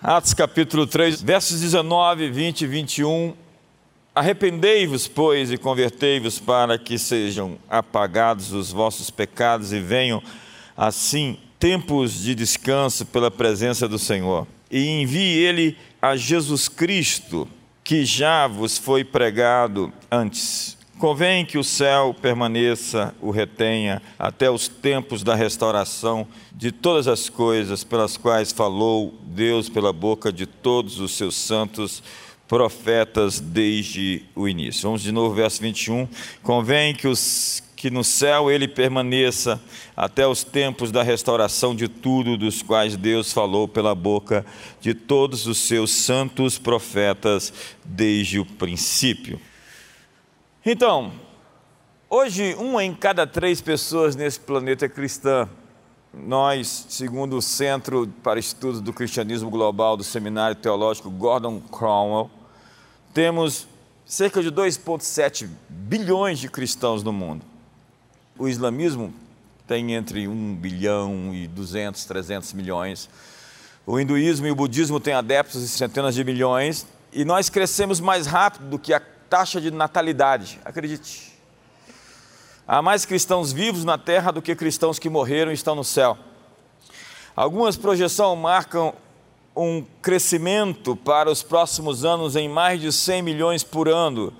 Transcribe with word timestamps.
Atos 0.00 0.32
capítulo 0.32 0.86
3, 0.86 1.20
versos 1.22 1.60
19, 1.60 2.30
20 2.30 2.62
e 2.62 2.66
21. 2.68 3.34
Arrependei-vos, 4.14 5.08
pois, 5.08 5.50
e 5.50 5.58
convertei-vos 5.58 6.38
para 6.38 6.78
que 6.78 6.96
sejam 6.96 7.58
apagados 7.68 8.52
os 8.52 8.70
vossos 8.70 9.10
pecados 9.10 9.72
e 9.72 9.80
venham, 9.80 10.22
assim, 10.76 11.36
tempos 11.58 12.22
de 12.22 12.32
descanso 12.32 13.04
pela 13.06 13.28
presença 13.28 13.88
do 13.88 13.98
Senhor. 13.98 14.46
E 14.70 14.86
envie 15.02 15.36
Ele 15.36 15.76
a 16.00 16.14
Jesus 16.14 16.68
Cristo, 16.68 17.48
que 17.82 18.04
já 18.04 18.46
vos 18.46 18.78
foi 18.78 19.02
pregado 19.02 19.92
antes 20.08 20.77
Convém 20.98 21.46
que 21.46 21.56
o 21.56 21.62
céu 21.62 22.12
permaneça, 22.20 23.14
o 23.20 23.30
retenha, 23.30 24.02
até 24.18 24.50
os 24.50 24.66
tempos 24.66 25.22
da 25.22 25.36
restauração 25.36 26.26
de 26.52 26.72
todas 26.72 27.06
as 27.06 27.28
coisas 27.28 27.84
pelas 27.84 28.16
quais 28.16 28.50
falou 28.50 29.14
Deus 29.22 29.68
pela 29.68 29.92
boca 29.92 30.32
de 30.32 30.44
todos 30.44 30.98
os 30.98 31.12
seus 31.12 31.36
santos 31.36 32.02
profetas 32.48 33.38
desde 33.38 34.24
o 34.34 34.48
início. 34.48 34.82
Vamos 34.82 35.02
de 35.02 35.12
novo, 35.12 35.36
verso 35.36 35.62
21. 35.62 36.08
Convém 36.42 36.92
que, 36.92 37.06
os, 37.06 37.62
que 37.76 37.90
no 37.90 38.02
céu 38.02 38.50
ele 38.50 38.66
permaneça 38.66 39.62
até 39.96 40.26
os 40.26 40.42
tempos 40.42 40.90
da 40.90 41.04
restauração 41.04 41.76
de 41.76 41.86
tudo, 41.86 42.36
dos 42.36 42.60
quais 42.60 42.96
Deus 42.96 43.32
falou 43.32 43.68
pela 43.68 43.94
boca 43.94 44.44
de 44.80 44.94
todos 44.94 45.46
os 45.46 45.58
seus 45.58 45.92
santos 45.92 46.58
profetas 46.58 47.52
desde 47.84 48.40
o 48.40 48.44
princípio. 48.44 49.40
Então, 50.70 51.10
hoje, 52.10 52.54
uma 52.58 52.84
em 52.84 52.94
cada 52.94 53.26
três 53.26 53.58
pessoas 53.58 54.14
nesse 54.14 54.38
planeta 54.38 54.84
é 54.84 54.88
cristã. 54.90 55.48
Nós, 56.12 56.84
segundo 56.90 57.38
o 57.38 57.40
Centro 57.40 58.06
para 58.22 58.38
Estudos 58.38 58.82
do 58.82 58.92
Cristianismo 58.92 59.48
Global 59.48 59.96
do 59.96 60.04
Seminário 60.04 60.54
Teológico 60.54 61.08
Gordon 61.08 61.58
Cromwell, 61.58 62.30
temos 63.14 63.66
cerca 64.04 64.42
de 64.42 64.52
2,7 64.52 65.48
bilhões 65.70 66.38
de 66.38 66.50
cristãos 66.50 67.02
no 67.02 67.14
mundo. 67.14 67.46
O 68.38 68.46
islamismo 68.46 69.14
tem 69.66 69.94
entre 69.94 70.28
1 70.28 70.54
bilhão 70.54 71.34
e 71.34 71.46
200, 71.46 72.04
300 72.04 72.52
milhões. 72.52 73.08
O 73.86 73.98
hinduísmo 73.98 74.46
e 74.46 74.50
o 74.50 74.54
budismo 74.54 75.00
têm 75.00 75.14
adeptos 75.14 75.62
de 75.62 75.68
centenas 75.68 76.14
de 76.14 76.22
milhões. 76.22 76.86
E 77.10 77.24
nós 77.24 77.48
crescemos 77.48 78.00
mais 78.00 78.26
rápido 78.26 78.68
do 78.68 78.78
que 78.78 78.92
a 78.92 79.00
taxa 79.28 79.60
de 79.60 79.70
natalidade, 79.70 80.58
acredite. 80.64 81.32
Há 82.66 82.82
mais 82.82 83.04
cristãos 83.04 83.52
vivos 83.52 83.84
na 83.84 83.96
terra 83.96 84.30
do 84.30 84.42
que 84.42 84.54
cristãos 84.54 84.98
que 84.98 85.08
morreram 85.08 85.50
e 85.50 85.54
estão 85.54 85.74
no 85.74 85.84
céu. 85.84 86.18
Algumas 87.34 87.76
projeções 87.76 88.38
marcam 88.38 88.94
um 89.56 89.84
crescimento 90.02 90.94
para 90.94 91.30
os 91.30 91.42
próximos 91.42 92.04
anos 92.04 92.36
em 92.36 92.48
mais 92.48 92.80
de 92.80 92.92
100 92.92 93.22
milhões 93.22 93.64
por 93.64 93.88
ano 93.88 94.32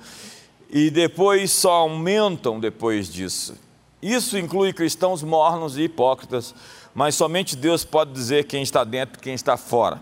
e 0.71 0.91
depois 0.91 1.51
só 1.51 1.73
aumentam 1.73 2.61
depois 2.61 3.13
disso. 3.13 3.57
Isso 4.01 4.39
inclui 4.39 4.73
cristãos 4.73 5.23
mornos 5.23 5.77
e 5.77 5.83
hipócritas, 5.83 6.55
mas 6.95 7.15
somente 7.15 7.57
Deus 7.57 7.85
pode 7.85 8.13
dizer 8.13 8.45
quem 8.45 8.63
está 8.63 8.85
dentro 8.85 9.19
e 9.19 9.23
quem 9.23 9.35
está 9.35 9.57
fora. 9.57 10.01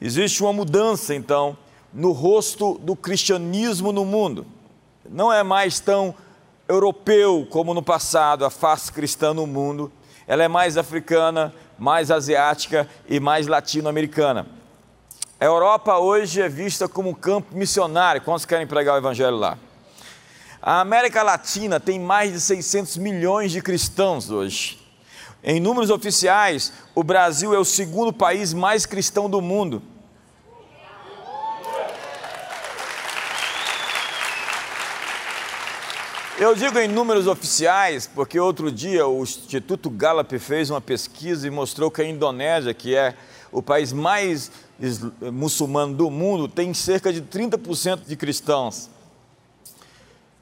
Existe 0.00 0.42
uma 0.42 0.52
mudança, 0.52 1.14
então, 1.14 1.56
no 1.92 2.12
rosto 2.12 2.78
do 2.78 2.96
cristianismo 2.96 3.92
no 3.92 4.04
mundo. 4.04 4.46
Não 5.08 5.32
é 5.32 5.42
mais 5.42 5.80
tão 5.80 6.14
europeu 6.68 7.46
como 7.50 7.74
no 7.74 7.82
passado, 7.82 8.44
a 8.44 8.50
face 8.50 8.90
cristã 8.92 9.34
no 9.34 9.46
mundo. 9.46 9.92
Ela 10.26 10.44
é 10.44 10.48
mais 10.48 10.76
africana, 10.76 11.52
mais 11.78 12.10
asiática 12.10 12.88
e 13.08 13.20
mais 13.20 13.46
latino-americana. 13.46 14.46
A 15.38 15.44
Europa 15.44 15.98
hoje 15.98 16.40
é 16.40 16.48
vista 16.48 16.88
como 16.88 17.10
um 17.10 17.14
campo 17.14 17.56
missionário. 17.56 18.22
Quantos 18.22 18.44
querem 18.44 18.66
pregar 18.66 18.94
o 18.94 18.98
evangelho 18.98 19.36
lá? 19.36 19.58
A 20.62 20.80
América 20.80 21.24
Latina 21.24 21.80
tem 21.80 21.98
mais 21.98 22.32
de 22.32 22.40
600 22.40 22.96
milhões 22.98 23.50
de 23.50 23.60
cristãos 23.60 24.30
hoje. 24.30 24.78
Em 25.42 25.58
números 25.58 25.90
oficiais, 25.90 26.72
o 26.94 27.02
Brasil 27.02 27.52
é 27.52 27.58
o 27.58 27.64
segundo 27.64 28.12
país 28.12 28.54
mais 28.54 28.86
cristão 28.86 29.28
do 29.28 29.40
mundo. 29.40 29.82
Eu 36.42 36.56
digo 36.56 36.76
em 36.76 36.88
números 36.88 37.28
oficiais, 37.28 38.10
porque 38.12 38.40
outro 38.40 38.72
dia 38.72 39.06
o 39.06 39.22
Instituto 39.22 39.88
Gallup 39.88 40.36
fez 40.40 40.70
uma 40.70 40.80
pesquisa 40.80 41.46
e 41.46 41.50
mostrou 41.52 41.88
que 41.88 42.02
a 42.02 42.04
Indonésia, 42.04 42.74
que 42.74 42.96
é 42.96 43.14
o 43.52 43.62
país 43.62 43.92
mais 43.92 44.50
muçulmano 45.32 45.94
do 45.94 46.10
mundo, 46.10 46.48
tem 46.48 46.74
cerca 46.74 47.12
de 47.12 47.22
30% 47.22 48.00
de 48.08 48.16
cristãos. 48.16 48.90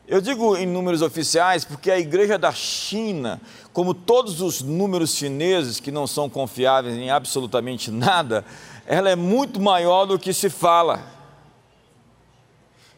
Eu 0.08 0.22
digo 0.22 0.56
em 0.56 0.64
números 0.64 1.02
oficiais 1.02 1.66
porque 1.66 1.90
a 1.90 1.98
igreja 1.98 2.38
da 2.38 2.50
China, 2.50 3.38
como 3.70 3.92
todos 3.92 4.40
os 4.40 4.62
números 4.62 5.14
chineses 5.14 5.80
que 5.80 5.92
não 5.92 6.06
são 6.06 6.30
confiáveis 6.30 6.96
em 6.96 7.10
absolutamente 7.10 7.90
nada, 7.90 8.42
ela 8.86 9.10
é 9.10 9.16
muito 9.16 9.60
maior 9.60 10.06
do 10.06 10.18
que 10.18 10.32
se 10.32 10.48
fala. 10.48 11.04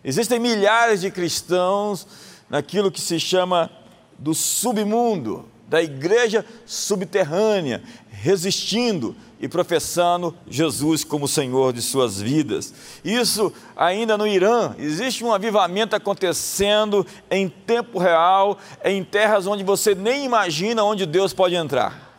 Existem 0.04 0.38
milhares 0.38 1.00
de 1.00 1.10
cristãos 1.10 2.06
naquilo 2.52 2.90
que 2.90 3.00
se 3.00 3.18
chama 3.18 3.70
do 4.18 4.34
submundo, 4.34 5.48
da 5.66 5.82
igreja 5.82 6.44
subterrânea, 6.66 7.82
resistindo 8.10 9.16
e 9.40 9.48
professando 9.48 10.36
Jesus 10.46 11.02
como 11.02 11.26
Senhor 11.26 11.72
de 11.72 11.80
suas 11.80 12.20
vidas. 12.20 12.74
Isso 13.02 13.50
ainda 13.74 14.18
no 14.18 14.26
Irã, 14.26 14.74
existe 14.78 15.24
um 15.24 15.32
avivamento 15.32 15.96
acontecendo 15.96 17.06
em 17.30 17.48
tempo 17.48 17.98
real, 17.98 18.58
em 18.84 19.02
terras 19.02 19.46
onde 19.46 19.64
você 19.64 19.94
nem 19.94 20.26
imagina 20.26 20.84
onde 20.84 21.06
Deus 21.06 21.32
pode 21.32 21.54
entrar. 21.54 22.12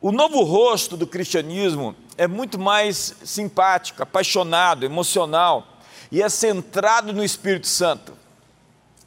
O 0.00 0.10
novo 0.10 0.42
rosto 0.42 0.96
do 0.96 1.06
cristianismo 1.06 1.94
é 2.16 2.26
muito 2.26 2.58
mais 2.58 3.14
simpático, 3.22 4.02
apaixonado, 4.02 4.86
emocional 4.86 5.69
e 6.10 6.22
é 6.22 6.28
centrado 6.28 7.12
no 7.12 7.22
Espírito 7.22 7.66
Santo. 7.66 8.12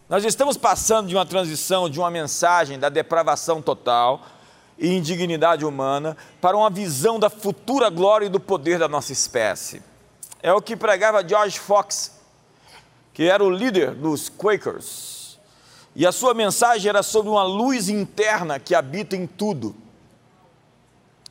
Nós 0.08 0.24
estamos 0.24 0.58
passando 0.58 1.08
de 1.08 1.16
uma 1.16 1.26
transição 1.26 1.90
de 1.90 2.00
uma 2.00 2.12
mensagem 2.12 2.78
da 2.78 2.90
depravação 2.90 3.62
total 3.62 4.22
e 4.78 4.88
indignidade 4.94 5.66
humana 5.66 6.16
para 6.40 6.58
uma 6.58 6.70
visão 6.70 7.20
da 7.20 7.30
futura 7.30 7.90
glória 7.90 8.26
e 8.26 8.30
do 8.30 8.40
poder 8.40 8.80
da 8.80 8.88
nossa 8.88 9.12
espécie. 9.12 9.82
É 10.42 10.54
o 10.54 10.62
que 10.62 10.76
pregava 10.76 11.28
George 11.28 11.60
Fox, 11.60 12.20
que 13.14 13.24
era 13.24 13.44
o 13.44 13.50
líder 13.50 13.96
dos 13.96 14.30
Quakers. 14.30 15.40
E 15.96 16.06
a 16.06 16.12
sua 16.12 16.34
mensagem 16.34 16.90
era 16.90 17.04
sobre 17.04 17.30
uma 17.30 17.44
luz 17.44 17.88
interna 17.88 18.60
que 18.60 18.74
habita 18.74 19.16
em 19.16 19.28
tudo. 19.28 19.76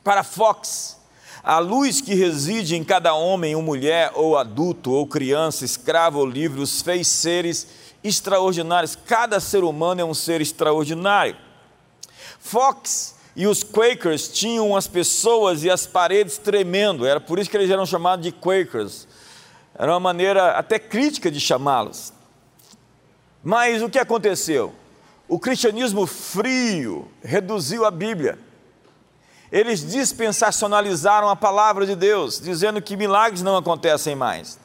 Para 0.03 0.23
Fox, 0.23 0.97
a 1.43 1.59
luz 1.59 1.99
que 1.99 2.15
reside 2.15 2.77
em 2.77 2.83
cada 2.85 3.13
homem 3.13 3.53
ou 3.53 3.61
mulher, 3.61 4.11
ou 4.15 4.37
adulto, 4.37 4.91
ou 4.91 5.05
criança, 5.05 5.65
escravo 5.65 6.19
ou 6.19 6.25
livre, 6.25 6.61
os 6.61 6.81
fez 6.81 7.05
seres 7.07 7.67
extraordinários. 8.01 8.95
Cada 8.95 9.41
ser 9.41 9.65
humano 9.65 9.99
é 9.99 10.05
um 10.05 10.13
ser 10.13 10.39
extraordinário. 10.39 11.35
Fox 12.39 13.15
e 13.35 13.45
os 13.45 13.61
Quakers 13.61 14.29
tinham 14.29 14.73
as 14.73 14.87
pessoas 14.87 15.65
e 15.65 15.69
as 15.69 15.85
paredes 15.85 16.37
tremendo, 16.37 17.05
era 17.05 17.19
por 17.19 17.37
isso 17.37 17.49
que 17.49 17.57
eles 17.57 17.69
eram 17.69 17.85
chamados 17.85 18.23
de 18.23 18.31
Quakers. 18.31 19.05
Era 19.77 19.91
uma 19.91 19.99
maneira 19.99 20.51
até 20.51 20.79
crítica 20.79 21.29
de 21.29 21.41
chamá-los. 21.41 22.13
Mas 23.43 23.81
o 23.81 23.89
que 23.89 23.99
aconteceu? 23.99 24.73
O 25.27 25.37
cristianismo 25.37 26.05
frio 26.05 27.11
reduziu 27.21 27.83
a 27.83 27.91
Bíblia 27.91 28.37
eles 29.53 29.87
dispensacionalizaram 29.87 31.29
a 31.29 31.35
palavra 31.35 31.85
de 31.85 31.95
Deus, 31.95 32.39
dizendo 32.39 32.81
que 32.81 32.97
milagres 32.97 33.43
não 33.43 33.55
acontecem 33.55 34.15
mais. 34.15 34.57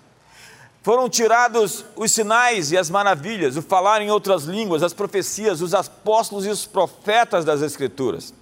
Foram 0.83 1.11
tirados 1.11 1.85
os 1.95 2.11
sinais 2.11 2.73
e 2.73 2.79
as 2.79 2.89
maravilhas, 2.89 3.59
o 3.59 3.61
falar 3.61 4.01
em 4.01 4.11
outras 4.11 4.45
línguas, 4.45 4.83
as 4.83 4.95
profecias, 4.95 5.61
os 5.61 5.75
apóstolos 5.75 6.47
e 6.47 6.49
os 6.49 6.65
profetas 6.65 7.45
das 7.45 7.61
Escrituras. 7.61 8.33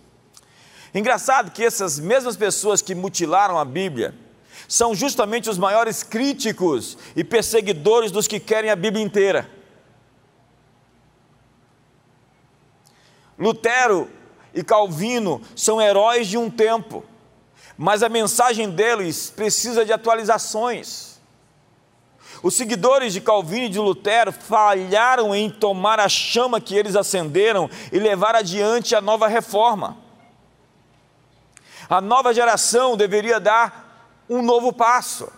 Engraçado 0.94 1.50
que 1.50 1.64
essas 1.64 1.98
mesmas 1.98 2.36
pessoas 2.36 2.80
que 2.80 2.94
mutilaram 2.94 3.58
a 3.58 3.64
Bíblia 3.64 4.14
são 4.68 4.94
justamente 4.94 5.50
os 5.50 5.58
maiores 5.58 6.04
críticos 6.04 6.96
e 7.16 7.24
perseguidores 7.24 8.12
dos 8.12 8.28
que 8.28 8.38
querem 8.38 8.70
a 8.70 8.76
Bíblia 8.76 9.04
inteira. 9.04 9.50
Lutero 13.36 14.08
e 14.56 14.64
Calvino 14.64 15.42
são 15.54 15.82
heróis 15.82 16.26
de 16.26 16.38
um 16.38 16.48
tempo, 16.50 17.04
mas 17.76 18.02
a 18.02 18.08
mensagem 18.08 18.70
deles 18.70 19.28
precisa 19.28 19.84
de 19.84 19.92
atualizações. 19.92 21.20
Os 22.42 22.56
seguidores 22.56 23.12
de 23.12 23.20
Calvino 23.20 23.66
e 23.66 23.68
de 23.68 23.78
Lutero 23.78 24.32
falharam 24.32 25.34
em 25.34 25.50
tomar 25.50 26.00
a 26.00 26.08
chama 26.08 26.58
que 26.58 26.74
eles 26.74 26.96
acenderam 26.96 27.68
e 27.92 27.98
levar 27.98 28.34
adiante 28.34 28.96
a 28.96 29.00
nova 29.02 29.28
reforma. 29.28 29.98
A 31.86 32.00
nova 32.00 32.32
geração 32.32 32.96
deveria 32.96 33.38
dar 33.38 34.24
um 34.28 34.40
novo 34.40 34.72
passo. 34.72 35.30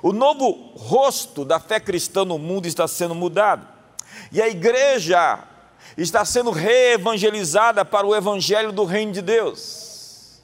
O 0.00 0.12
novo 0.12 0.72
rosto 0.76 1.44
da 1.44 1.58
fé 1.58 1.80
cristã 1.80 2.24
no 2.24 2.38
mundo 2.38 2.66
está 2.66 2.86
sendo 2.86 3.14
mudado. 3.14 3.66
E 4.30 4.40
a 4.40 4.48
igreja 4.48 5.42
está 6.02 6.24
sendo 6.24 6.52
reevangelizada 6.52 7.84
para 7.84 8.06
o 8.06 8.14
evangelho 8.14 8.70
do 8.70 8.84
reino 8.84 9.12
de 9.12 9.20
Deus. 9.20 10.40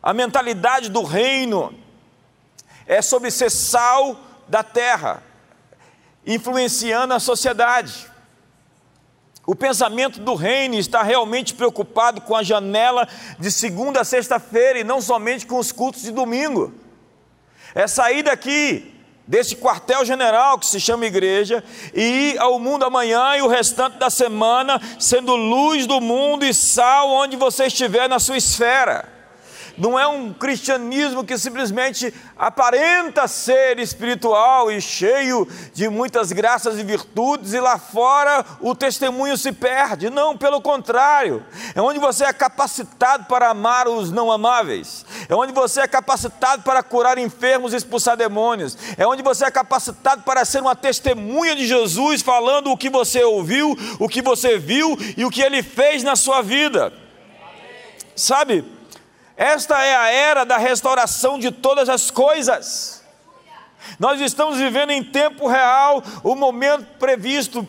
A 0.00 0.12
mentalidade 0.12 0.88
do 0.88 1.02
reino 1.02 1.74
é 2.86 3.02
sobre 3.02 3.30
ser 3.30 3.50
sal 3.50 4.16
da 4.46 4.62
terra, 4.62 5.22
influenciando 6.24 7.14
a 7.14 7.18
sociedade. 7.18 8.08
O 9.46 9.56
pensamento 9.56 10.20
do 10.20 10.34
reino 10.34 10.76
está 10.76 11.02
realmente 11.02 11.52
preocupado 11.52 12.20
com 12.20 12.36
a 12.36 12.42
janela 12.42 13.08
de 13.38 13.50
segunda 13.50 14.02
a 14.02 14.04
sexta-feira 14.04 14.78
e 14.78 14.84
não 14.84 15.02
somente 15.02 15.46
com 15.46 15.58
os 15.58 15.72
cultos 15.72 16.02
de 16.02 16.12
domingo. 16.12 16.72
É 17.74 17.86
sair 17.86 18.22
daqui, 18.22 18.93
desse 19.26 19.56
quartel-general 19.56 20.58
que 20.58 20.66
se 20.66 20.78
chama 20.78 21.06
igreja, 21.06 21.64
e 21.94 22.36
ao 22.38 22.58
mundo 22.58 22.84
amanhã 22.84 23.36
e 23.36 23.42
o 23.42 23.48
restante 23.48 23.98
da 23.98 24.10
semana, 24.10 24.80
sendo 24.98 25.34
luz 25.34 25.86
do 25.86 26.00
mundo 26.00 26.44
e 26.44 26.52
sal 26.52 27.10
onde 27.10 27.36
você 27.36 27.66
estiver 27.66 28.08
na 28.08 28.18
sua 28.18 28.36
esfera 28.36 29.13
não 29.76 29.98
é 29.98 30.06
um 30.06 30.32
cristianismo 30.32 31.24
que 31.24 31.36
simplesmente 31.36 32.12
aparenta 32.36 33.26
ser 33.26 33.78
espiritual 33.78 34.70
e 34.70 34.80
cheio 34.80 35.48
de 35.72 35.88
muitas 35.88 36.32
graças 36.32 36.78
e 36.78 36.84
virtudes, 36.84 37.52
e 37.52 37.60
lá 37.60 37.78
fora 37.78 38.44
o 38.60 38.74
testemunho 38.74 39.36
se 39.36 39.52
perde. 39.52 40.10
Não, 40.10 40.36
pelo 40.36 40.60
contrário, 40.60 41.44
é 41.74 41.80
onde 41.80 41.98
você 41.98 42.24
é 42.24 42.32
capacitado 42.32 43.24
para 43.24 43.50
amar 43.50 43.88
os 43.88 44.10
não 44.10 44.30
amáveis, 44.30 45.04
é 45.28 45.34
onde 45.34 45.52
você 45.52 45.80
é 45.80 45.88
capacitado 45.88 46.62
para 46.62 46.82
curar 46.82 47.18
enfermos 47.18 47.72
e 47.72 47.76
expulsar 47.76 48.16
demônios, 48.16 48.76
é 48.96 49.06
onde 49.06 49.22
você 49.22 49.44
é 49.44 49.50
capacitado 49.50 50.22
para 50.22 50.44
ser 50.44 50.60
uma 50.60 50.76
testemunha 50.76 51.56
de 51.56 51.66
Jesus, 51.66 52.22
falando 52.22 52.70
o 52.70 52.76
que 52.76 52.90
você 52.90 53.22
ouviu, 53.22 53.76
o 53.98 54.08
que 54.08 54.22
você 54.22 54.58
viu 54.58 54.96
e 55.16 55.24
o 55.24 55.30
que 55.30 55.42
ele 55.42 55.62
fez 55.62 56.02
na 56.02 56.16
sua 56.16 56.42
vida. 56.42 56.92
Sabe, 58.16 58.64
esta 59.36 59.82
é 59.82 59.96
a 59.96 60.10
era 60.10 60.44
da 60.44 60.56
restauração 60.56 61.38
de 61.38 61.50
todas 61.50 61.88
as 61.88 62.10
coisas. 62.10 63.02
Nós 63.98 64.20
estamos 64.20 64.58
vivendo 64.58 64.90
em 64.90 65.02
tempo 65.02 65.46
real 65.46 66.02
o 66.22 66.34
momento 66.34 66.86
previsto, 66.98 67.66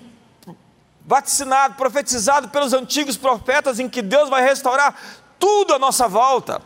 vaticinado, 1.06 1.76
profetizado 1.76 2.50
pelos 2.50 2.74
antigos 2.74 3.18
profetas, 3.18 3.80
em 3.80 3.90
que 3.90 4.02
Deus 4.02 4.30
vai 4.30 4.44
restaurar 4.44 4.96
tudo 5.40 5.74
à 5.74 5.80
nossa 5.80 6.08
volta. 6.08 6.62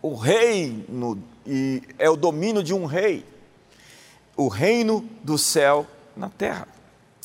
O 0.00 0.14
reino 0.14 1.22
é 1.98 2.08
o 2.08 2.16
domínio 2.16 2.62
de 2.62 2.72
um 2.72 2.86
rei, 2.86 3.24
o 4.36 4.48
reino 4.48 5.08
do 5.22 5.36
céu 5.36 5.86
na 6.16 6.28
terra. 6.28 6.66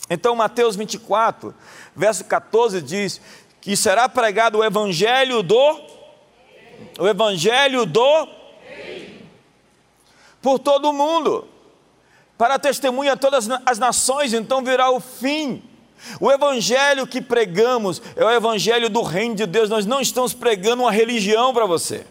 Então, 0.09 0.35
Mateus 0.35 0.75
24, 0.75 1.53
verso 1.95 2.25
14 2.25 2.81
diz 2.81 3.21
que 3.59 3.75
será 3.75 4.07
pregado 4.07 4.59
o 4.59 4.63
evangelho 4.63 5.43
do 5.43 5.96
o 6.99 7.07
evangelho 7.07 7.85
do 7.85 8.27
por 10.41 10.59
todo 10.59 10.89
o 10.89 10.93
mundo, 10.93 11.47
para 12.37 12.59
testemunha 12.59 13.13
a 13.13 13.17
todas 13.17 13.49
as 13.65 13.79
nações, 13.79 14.33
então 14.33 14.63
virá 14.63 14.89
o 14.89 14.99
fim. 14.99 15.63
O 16.21 16.31
evangelho 16.31 17.07
que 17.07 17.19
pregamos 17.21 18.01
é 18.15 18.23
o 18.23 18.29
evangelho 18.29 18.89
do 18.89 19.01
reino 19.01 19.35
de 19.35 19.45
Deus. 19.45 19.69
Nós 19.69 19.85
não 19.85 19.99
estamos 19.99 20.33
pregando 20.33 20.83
uma 20.83 20.91
religião 20.91 21.53
para 21.53 21.65
você. 21.65 22.05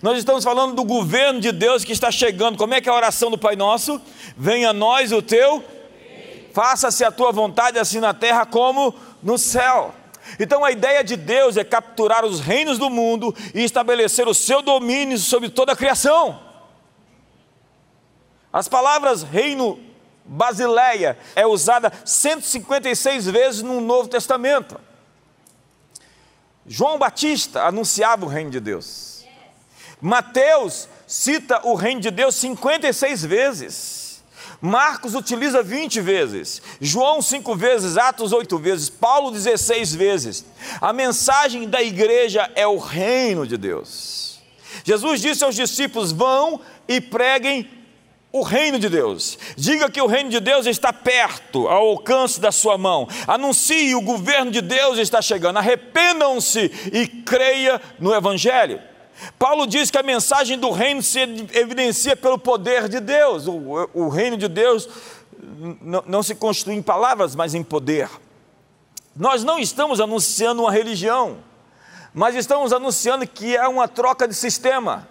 Nós 0.00 0.16
estamos 0.16 0.44
falando 0.44 0.74
do 0.74 0.84
governo 0.84 1.40
de 1.40 1.50
Deus 1.50 1.84
que 1.84 1.92
está 1.92 2.10
chegando. 2.10 2.56
Como 2.56 2.72
é 2.72 2.80
que 2.80 2.88
é 2.88 2.92
a 2.92 2.94
oração 2.94 3.30
do 3.30 3.36
Pai 3.36 3.56
Nosso? 3.56 4.00
Venha 4.36 4.70
a 4.70 4.72
nós 4.72 5.12
o 5.12 5.20
teu, 5.20 5.62
faça-se 6.52 7.04
a 7.04 7.10
tua 7.10 7.32
vontade, 7.32 7.78
assim 7.78 7.98
na 7.98 8.14
terra 8.14 8.46
como 8.46 8.94
no 9.22 9.36
céu. 9.36 9.92
Então 10.38 10.64
a 10.64 10.70
ideia 10.70 11.02
de 11.04 11.16
Deus 11.16 11.56
é 11.56 11.64
capturar 11.64 12.24
os 12.24 12.40
reinos 12.40 12.78
do 12.78 12.90
mundo 12.90 13.34
e 13.54 13.62
estabelecer 13.62 14.26
o 14.26 14.34
seu 14.34 14.62
domínio 14.62 15.18
sobre 15.18 15.48
toda 15.48 15.72
a 15.72 15.76
criação. 15.76 16.40
As 18.52 18.68
palavras 18.68 19.22
reino 19.22 19.80
Basileia 20.24 21.18
é 21.36 21.46
usada 21.46 21.92
156 22.04 23.26
vezes 23.26 23.62
no 23.62 23.80
Novo 23.80 24.08
Testamento. 24.08 24.80
João 26.66 26.98
Batista 26.98 27.64
anunciava 27.64 28.24
o 28.24 28.28
reino 28.28 28.50
de 28.50 28.58
Deus. 28.58 29.24
Mateus 30.00 30.88
cita 31.06 31.60
o 31.66 31.74
reino 31.74 32.00
de 32.00 32.10
Deus 32.10 32.36
56 32.36 33.24
vezes. 33.24 34.03
Marcos 34.64 35.14
utiliza 35.14 35.62
20 35.62 36.00
vezes, 36.00 36.62
João 36.80 37.20
5 37.20 37.54
vezes, 37.54 37.98
Atos 37.98 38.32
8 38.32 38.56
vezes, 38.56 38.88
Paulo 38.88 39.30
16 39.30 39.94
vezes. 39.94 40.42
A 40.80 40.90
mensagem 40.90 41.68
da 41.68 41.82
igreja 41.82 42.50
é 42.54 42.66
o 42.66 42.78
reino 42.78 43.46
de 43.46 43.58
Deus. 43.58 44.40
Jesus 44.82 45.20
disse 45.20 45.44
aos 45.44 45.54
discípulos: 45.54 46.12
vão 46.12 46.62
e 46.88 46.98
preguem 46.98 47.68
o 48.32 48.40
reino 48.40 48.78
de 48.78 48.88
Deus. 48.88 49.38
Diga 49.54 49.90
que 49.90 50.00
o 50.00 50.06
reino 50.06 50.30
de 50.30 50.40
Deus 50.40 50.64
está 50.64 50.94
perto, 50.94 51.68
ao 51.68 51.88
alcance 51.88 52.40
da 52.40 52.50
sua 52.50 52.78
mão. 52.78 53.06
Anuncie 53.26 53.94
o 53.94 54.00
governo 54.00 54.50
de 54.50 54.62
Deus 54.62 54.96
está 54.96 55.20
chegando. 55.20 55.58
Arrependam-se 55.58 56.72
e 56.90 57.06
creia 57.06 57.78
no 58.00 58.14
evangelho. 58.14 58.80
Paulo 59.38 59.66
diz 59.66 59.90
que 59.90 59.98
a 59.98 60.02
mensagem 60.02 60.58
do 60.58 60.70
reino 60.70 61.02
se 61.02 61.20
evidencia 61.52 62.16
pelo 62.16 62.38
poder 62.38 62.88
de 62.88 63.00
Deus. 63.00 63.46
O, 63.46 63.88
o 63.94 64.08
reino 64.08 64.36
de 64.36 64.48
Deus 64.48 64.88
não, 65.80 66.02
não 66.06 66.22
se 66.22 66.34
constitui 66.34 66.74
em 66.74 66.82
palavras, 66.82 67.34
mas 67.34 67.54
em 67.54 67.62
poder. 67.62 68.08
Nós 69.16 69.44
não 69.44 69.58
estamos 69.58 70.00
anunciando 70.00 70.62
uma 70.62 70.72
religião, 70.72 71.38
mas 72.12 72.34
estamos 72.34 72.72
anunciando 72.72 73.26
que 73.26 73.56
é 73.56 73.66
uma 73.68 73.86
troca 73.86 74.26
de 74.26 74.34
sistema. 74.34 75.08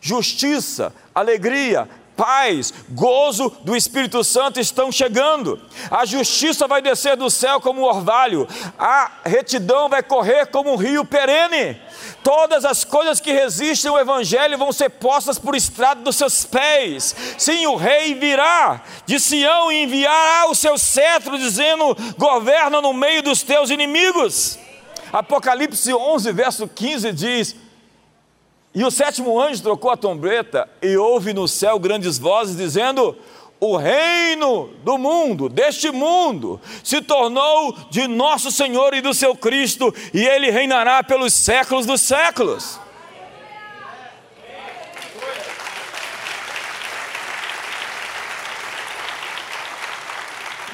Justiça, 0.00 0.92
alegria, 1.14 1.88
paz, 2.16 2.72
gozo 2.90 3.52
do 3.62 3.76
Espírito 3.76 4.24
Santo 4.24 4.58
estão 4.58 4.90
chegando. 4.90 5.60
A 5.90 6.04
justiça 6.04 6.66
vai 6.66 6.80
descer 6.80 7.16
do 7.16 7.30
céu 7.30 7.60
como 7.60 7.82
um 7.82 7.84
orvalho, 7.84 8.48
a 8.78 9.10
retidão 9.24 9.88
vai 9.88 10.02
correr 10.02 10.46
como 10.46 10.72
um 10.72 10.76
rio 10.76 11.04
perene. 11.04 11.80
Todas 12.22 12.64
as 12.64 12.84
coisas 12.84 13.20
que 13.20 13.30
resistem 13.30 13.90
ao 13.90 14.00
Evangelho 14.00 14.58
vão 14.58 14.72
ser 14.72 14.90
postas 14.90 15.38
por 15.38 15.54
estrado 15.54 16.02
dos 16.02 16.16
seus 16.16 16.44
pés. 16.44 17.14
Sim, 17.38 17.66
o 17.66 17.76
rei 17.76 18.14
virá 18.14 18.82
de 19.04 19.20
Sião 19.20 19.70
e 19.70 19.84
enviará 19.84 20.50
o 20.50 20.54
seu 20.54 20.76
cetro, 20.76 21.38
dizendo: 21.38 21.96
governa 22.18 22.80
no 22.80 22.92
meio 22.92 23.22
dos 23.22 23.42
teus 23.42 23.70
inimigos. 23.70 24.58
Apocalipse 25.12 25.94
11, 25.94 26.32
verso 26.32 26.66
15 26.66 27.12
diz: 27.12 27.54
e 28.76 28.84
o 28.84 28.90
sétimo 28.90 29.40
anjo 29.40 29.62
trocou 29.62 29.90
a 29.90 29.96
trombeta 29.96 30.68
e 30.82 30.98
houve 30.98 31.32
no 31.32 31.48
céu 31.48 31.78
grandes 31.78 32.18
vozes 32.18 32.54
dizendo: 32.54 33.16
O 33.58 33.74
reino 33.74 34.68
do 34.84 34.98
mundo, 34.98 35.48
deste 35.48 35.90
mundo, 35.90 36.60
se 36.84 37.00
tornou 37.00 37.74
de 37.88 38.06
nosso 38.06 38.52
Senhor 38.52 38.92
e 38.92 39.00
do 39.00 39.14
seu 39.14 39.34
Cristo, 39.34 39.94
e 40.12 40.22
ele 40.22 40.50
reinará 40.50 41.02
pelos 41.02 41.32
séculos 41.32 41.86
dos 41.86 42.02
séculos. 42.02 42.78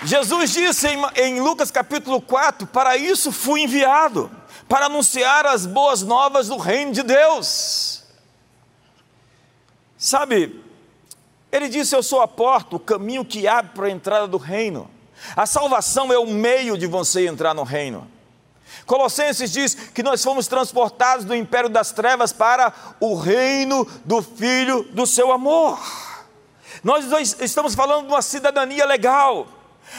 Jesus 0.04 0.52
disse 0.52 0.88
em, 0.88 1.00
em, 1.14 1.40
Lucas 1.40 1.70
capítulo 1.70 2.20
4: 2.20 2.66
Para 2.66 2.96
isso 2.96 3.30
fui 3.30 3.62
enviado, 3.62 4.28
para 4.72 4.86
anunciar 4.86 5.44
as 5.44 5.66
boas 5.66 6.00
novas 6.00 6.48
do 6.48 6.56
reino 6.56 6.92
de 6.92 7.02
Deus. 7.02 8.04
Sabe, 9.98 10.64
ele 11.52 11.68
disse: 11.68 11.94
Eu 11.94 12.02
sou 12.02 12.22
a 12.22 12.26
porta, 12.26 12.76
o 12.76 12.80
caminho 12.80 13.22
que 13.22 13.46
abre 13.46 13.72
para 13.74 13.86
a 13.88 13.90
entrada 13.90 14.26
do 14.26 14.38
reino. 14.38 14.90
A 15.36 15.44
salvação 15.44 16.10
é 16.10 16.18
o 16.18 16.26
meio 16.26 16.78
de 16.78 16.86
você 16.86 17.26
entrar 17.26 17.52
no 17.52 17.64
reino. 17.64 18.10
Colossenses 18.86 19.52
diz 19.52 19.74
que 19.74 20.02
nós 20.02 20.24
fomos 20.24 20.48
transportados 20.48 21.26
do 21.26 21.36
império 21.36 21.68
das 21.68 21.92
trevas 21.92 22.32
para 22.32 22.72
o 22.98 23.14
reino 23.14 23.86
do 24.06 24.22
Filho 24.22 24.84
do 24.84 25.06
seu 25.06 25.32
amor. 25.32 25.78
Nós 26.82 27.04
estamos 27.42 27.74
falando 27.74 28.06
de 28.06 28.12
uma 28.14 28.22
cidadania 28.22 28.86
legal. 28.86 29.46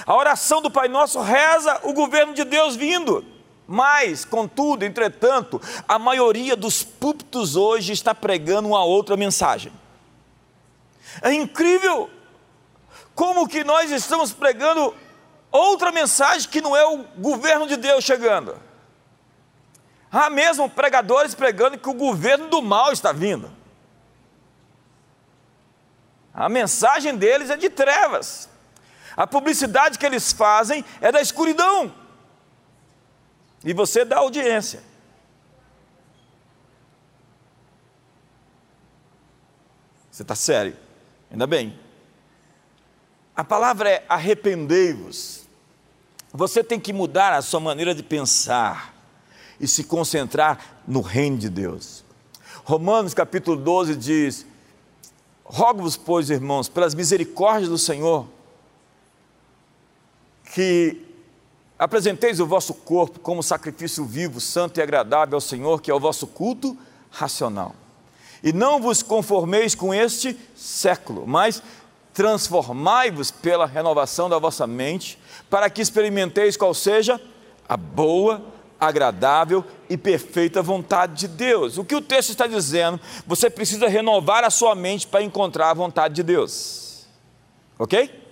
A 0.03 0.15
oração 0.15 0.63
do 0.63 0.71
Pai 0.71 0.87
Nosso 0.87 1.21
reza 1.21 1.79
o 1.83 1.93
governo 1.93 2.33
de 2.33 2.43
Deus 2.43 2.75
vindo. 2.75 3.33
Mas, 3.67 4.25
contudo, 4.25 4.83
entretanto, 4.83 5.61
a 5.87 5.97
maioria 5.97 6.55
dos 6.55 6.83
púlpitos 6.83 7.55
hoje 7.55 7.93
está 7.93 8.13
pregando 8.13 8.67
uma 8.67 8.83
outra 8.83 9.15
mensagem. 9.15 9.71
É 11.21 11.31
incrível 11.33 12.09
como 13.15 13.47
que 13.47 13.63
nós 13.63 13.91
estamos 13.91 14.33
pregando 14.33 14.93
outra 15.51 15.91
mensagem 15.91 16.49
que 16.49 16.61
não 16.61 16.75
é 16.75 16.85
o 16.85 17.03
governo 17.17 17.67
de 17.67 17.77
Deus 17.77 18.03
chegando. 18.03 18.57
Há 20.11 20.29
mesmo 20.29 20.69
pregadores 20.69 21.33
pregando 21.33 21.77
que 21.77 21.89
o 21.89 21.93
governo 21.93 22.47
do 22.47 22.61
mal 22.61 22.91
está 22.91 23.11
vindo. 23.11 23.51
A 26.33 26.49
mensagem 26.49 27.15
deles 27.15 27.49
é 27.49 27.57
de 27.57 27.69
trevas. 27.69 28.49
A 29.15 29.27
publicidade 29.27 29.99
que 29.99 30.05
eles 30.05 30.33
fazem 30.33 30.83
é 30.99 31.11
da 31.11 31.21
escuridão. 31.21 31.93
E 33.63 33.73
você 33.73 34.03
dá 34.03 34.17
audiência. 34.17 34.81
Você 40.11 40.21
está 40.21 40.35
sério? 40.35 40.75
Ainda 41.31 41.47
bem. 41.47 41.79
A 43.35 43.43
palavra 43.43 43.89
é 43.89 44.05
arrependei-vos. 44.07 45.47
Você 46.31 46.63
tem 46.63 46.79
que 46.79 46.93
mudar 46.93 47.33
a 47.33 47.41
sua 47.41 47.59
maneira 47.59 47.95
de 47.95 48.03
pensar 48.03 48.93
e 49.59 49.67
se 49.67 49.83
concentrar 49.83 50.83
no 50.87 51.01
reino 51.01 51.37
de 51.37 51.49
Deus. 51.49 52.03
Romanos 52.63 53.13
capítulo 53.13 53.57
12 53.57 53.95
diz: 53.95 54.45
Rogo-vos, 55.43 55.97
pois, 55.97 56.29
irmãos, 56.29 56.69
pelas 56.69 56.93
misericórdias 56.93 57.69
do 57.69 57.77
Senhor, 57.77 58.27
que 60.53 61.12
apresenteis 61.83 62.39
o 62.39 62.47
vosso 62.47 62.73
corpo 62.73 63.19
como 63.19 63.43
sacrifício 63.43 64.05
vivo, 64.05 64.39
santo 64.39 64.79
e 64.79 64.81
agradável 64.81 65.35
ao 65.35 65.41
Senhor, 65.41 65.81
que 65.81 65.91
é 65.91 65.93
o 65.93 65.99
vosso 65.99 66.25
culto 66.25 66.77
racional. 67.11 67.75
E 68.41 68.53
não 68.53 68.81
vos 68.81 69.03
conformeis 69.03 69.75
com 69.75 69.93
este 69.93 70.39
século, 70.55 71.27
mas 71.27 71.61
transformai-vos 72.13 73.31
pela 73.31 73.65
renovação 73.65 74.29
da 74.29 74.39
vossa 74.39 74.65
mente, 74.65 75.19
para 75.49 75.69
que 75.69 75.81
experimenteis 75.81 76.55
qual 76.55 76.73
seja 76.73 77.19
a 77.67 77.75
boa, 77.75 78.41
agradável 78.79 79.65
e 79.89 79.97
perfeita 79.97 80.61
vontade 80.61 81.15
de 81.15 81.27
Deus. 81.27 81.77
O 81.77 81.83
que 81.83 81.95
o 81.95 82.01
texto 82.01 82.29
está 82.29 82.47
dizendo, 82.47 82.97
você 83.27 83.49
precisa 83.49 83.89
renovar 83.89 84.45
a 84.45 84.49
sua 84.49 84.73
mente 84.73 85.05
para 85.05 85.21
encontrar 85.21 85.71
a 85.71 85.73
vontade 85.73 86.13
de 86.13 86.23
Deus. 86.23 87.07
Ok? 87.77 88.23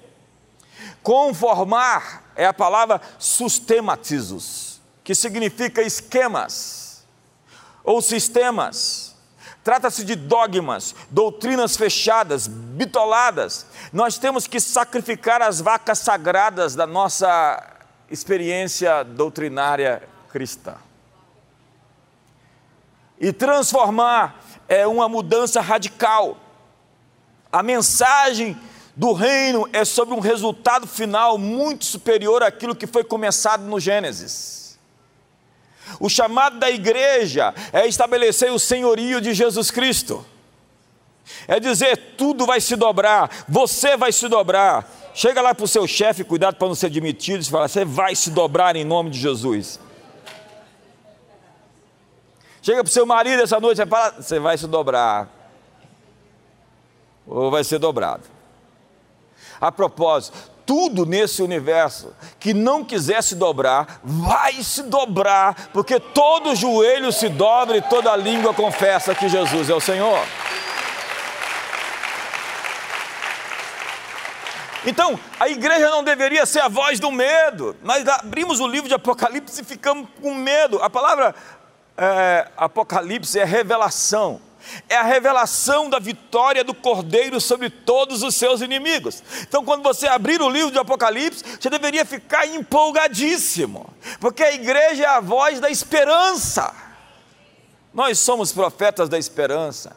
Conformar 1.03 2.30
é 2.41 2.48
a 2.48 2.53
palavra 2.53 3.01
sustematizos, 3.19 4.81
que 5.03 5.13
significa 5.13 5.81
esquemas 5.81 7.05
ou 7.83 8.01
sistemas 8.01 9.12
Trata-se 9.63 10.03
de 10.03 10.15
dogmas, 10.15 10.95
doutrinas 11.12 11.77
fechadas, 11.77 12.48
bitoladas. 12.48 13.67
Nós 13.93 14.17
temos 14.17 14.48
que 14.48 14.60
sacrificar 14.60 15.39
as 15.41 15.62
vacas 15.62 16.00
sagradas 16.00 16.74
da 16.74 16.88
nossa 16.88 17.63
experiência 18.10 19.03
doutrinária 19.03 20.01
cristã. 20.31 20.77
E 23.19 23.31
transformar 23.31 24.41
é 24.67 24.88
uma 24.88 25.07
mudança 25.07 25.62
radical. 25.62 26.38
A 27.51 27.62
mensagem 27.62 28.60
do 28.95 29.13
reino 29.13 29.67
é 29.71 29.86
sobre 29.86 30.13
um 30.13 30.19
resultado 30.19 30.86
final 30.86 31.38
muito 31.38 31.86
superior 31.86 32.43
àquilo 32.43 32.75
que 32.75 32.88
foi 32.88 33.03
começado 33.03 33.63
no 33.63 33.79
Gênesis. 33.79 34.79
O 36.00 36.10
chamado 36.10 36.60
da 36.60 36.69
igreja 36.69 37.53
é 37.74 37.88
estabelecer 37.88 38.51
o 38.51 38.60
senhorio 38.60 39.21
de 39.21 39.33
Jesus 39.33 39.71
Cristo. 39.71 40.25
É 41.48 41.60
dizer, 41.60 42.15
tudo 42.17 42.45
vai 42.45 42.60
se 42.60 42.75
dobrar, 42.75 43.45
você 43.48 43.95
vai 43.95 44.12
se 44.12 44.27
dobrar. 44.27 44.89
Chega 45.13 45.41
lá 45.41 45.53
para 45.53 45.65
o 45.65 45.67
seu 45.67 45.88
chefe, 45.88 46.24
cuidado 46.24 46.55
para 46.55 46.67
não 46.67 46.75
ser 46.75 46.89
demitido, 46.89 47.41
e 47.41 47.45
fala, 47.45 47.67
você 47.67 47.86
vai 47.86 48.15
se 48.15 48.29
dobrar 48.29 48.75
em 48.75 48.83
nome 48.83 49.10
de 49.10 49.19
Jesus. 49.19 49.79
Chega 52.62 52.83
para 52.83 52.89
o 52.89 52.93
seu 52.93 53.05
marido 53.05 53.41
essa 53.41 53.60
noite 53.60 53.81
e 53.81 53.86
fala, 53.86 54.21
você 54.21 54.39
vai 54.39 54.57
se 54.57 54.67
dobrar. 54.67 55.29
Ou 57.25 57.50
vai 57.50 57.63
ser 57.63 57.79
dobrado. 57.79 58.24
A 59.61 59.71
propósito, 59.71 60.35
tudo 60.65 61.05
nesse 61.05 61.43
universo 61.43 62.15
que 62.39 62.53
não 62.53 62.83
quiser 62.83 63.21
se 63.21 63.35
dobrar, 63.35 63.99
vai 64.03 64.63
se 64.63 64.81
dobrar, 64.83 65.69
porque 65.71 65.99
todo 65.99 66.55
joelho 66.55 67.11
se 67.11 67.29
dobra 67.29 67.77
e 67.77 67.81
toda 67.83 68.15
língua 68.15 68.53
confessa 68.53 69.13
que 69.13 69.29
Jesus 69.29 69.69
é 69.69 69.75
o 69.75 69.79
Senhor. 69.79 70.19
Então, 74.83 75.19
a 75.39 75.47
igreja 75.47 75.91
não 75.91 76.03
deveria 76.03 76.43
ser 76.45 76.61
a 76.61 76.67
voz 76.67 76.99
do 76.99 77.11
medo. 77.11 77.75
Nós 77.83 78.07
abrimos 78.07 78.59
o 78.59 78.67
livro 78.67 78.89
de 78.89 78.95
Apocalipse 78.95 79.61
e 79.61 79.63
ficamos 79.63 80.07
com 80.19 80.33
medo. 80.33 80.81
A 80.81 80.89
palavra 80.89 81.35
é, 81.95 82.47
Apocalipse 82.57 83.37
é 83.37 83.43
revelação 83.43 84.41
é 84.87 84.95
a 84.95 85.03
revelação 85.03 85.89
da 85.89 85.99
vitória 85.99 86.63
do 86.63 86.73
Cordeiro 86.73 87.39
sobre 87.39 87.69
todos 87.69 88.23
os 88.23 88.35
seus 88.35 88.61
inimigos. 88.61 89.23
Então, 89.41 89.63
quando 89.63 89.83
você 89.83 90.07
abrir 90.07 90.41
o 90.41 90.49
livro 90.49 90.71
de 90.71 90.79
Apocalipse, 90.79 91.43
você 91.59 91.69
deveria 91.69 92.05
ficar 92.05 92.45
empolgadíssimo, 92.45 93.91
porque 94.19 94.43
a 94.43 94.53
igreja 94.53 95.03
é 95.03 95.07
a 95.07 95.19
voz 95.19 95.59
da 95.59 95.69
esperança. 95.69 96.73
Nós 97.93 98.19
somos 98.19 98.51
profetas 98.51 99.09
da 99.09 99.17
esperança, 99.17 99.95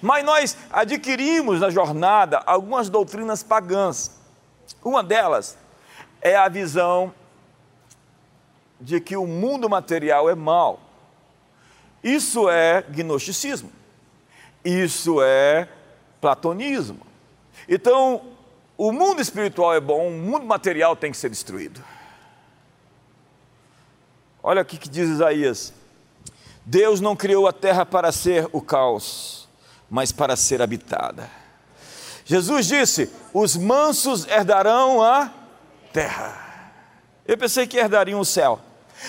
mas 0.00 0.24
nós 0.24 0.56
adquirimos 0.70 1.60
na 1.60 1.70
jornada 1.70 2.42
algumas 2.46 2.88
doutrinas 2.88 3.42
pagãs. 3.42 4.12
Uma 4.84 5.02
delas 5.02 5.58
é 6.20 6.36
a 6.36 6.48
visão 6.48 7.12
de 8.80 9.00
que 9.00 9.16
o 9.16 9.26
mundo 9.26 9.68
material 9.68 10.28
é 10.28 10.34
mau. 10.34 10.80
Isso 12.02 12.50
é 12.50 12.82
gnosticismo. 12.82 13.70
Isso 14.64 15.22
é 15.22 15.68
platonismo. 16.20 17.00
Então, 17.68 18.22
o 18.76 18.92
mundo 18.92 19.20
espiritual 19.20 19.74
é 19.74 19.80
bom, 19.80 20.08
o 20.08 20.12
mundo 20.12 20.46
material 20.46 20.96
tem 20.96 21.10
que 21.10 21.16
ser 21.16 21.28
destruído. 21.28 21.82
Olha 24.42 24.62
o 24.62 24.64
que 24.64 24.88
diz 24.88 25.08
Isaías: 25.08 25.72
Deus 26.64 27.00
não 27.00 27.14
criou 27.14 27.46
a 27.46 27.52
terra 27.52 27.86
para 27.86 28.10
ser 28.10 28.48
o 28.52 28.60
caos, 28.60 29.48
mas 29.90 30.10
para 30.12 30.36
ser 30.36 30.62
habitada. 30.62 31.30
Jesus 32.24 32.66
disse: 32.66 33.10
Os 33.32 33.56
mansos 33.56 34.26
herdarão 34.26 35.02
a 35.02 35.30
terra. 35.92 36.72
Eu 37.26 37.36
pensei 37.36 37.66
que 37.66 37.78
herdariam 37.78 38.20
o 38.20 38.24
céu. 38.24 38.60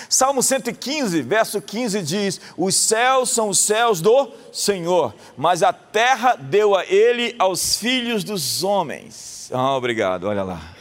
Salmo 0.08 0.42
115, 0.42 1.22
verso 1.22 1.60
15 1.60 2.02
diz: 2.02 2.40
Os 2.56 2.74
céus 2.74 3.30
são 3.30 3.48
os 3.48 3.58
céus 3.58 4.00
do 4.00 4.30
Senhor, 4.52 5.14
mas 5.36 5.62
a 5.62 5.72
terra 5.72 6.36
deu 6.36 6.74
a 6.74 6.84
ele 6.84 7.34
aos 7.38 7.76
filhos 7.76 8.24
dos 8.24 8.62
homens. 8.64 9.50
Ah, 9.52 9.76
obrigado, 9.76 10.24
olha 10.24 10.42
lá. 10.42 10.74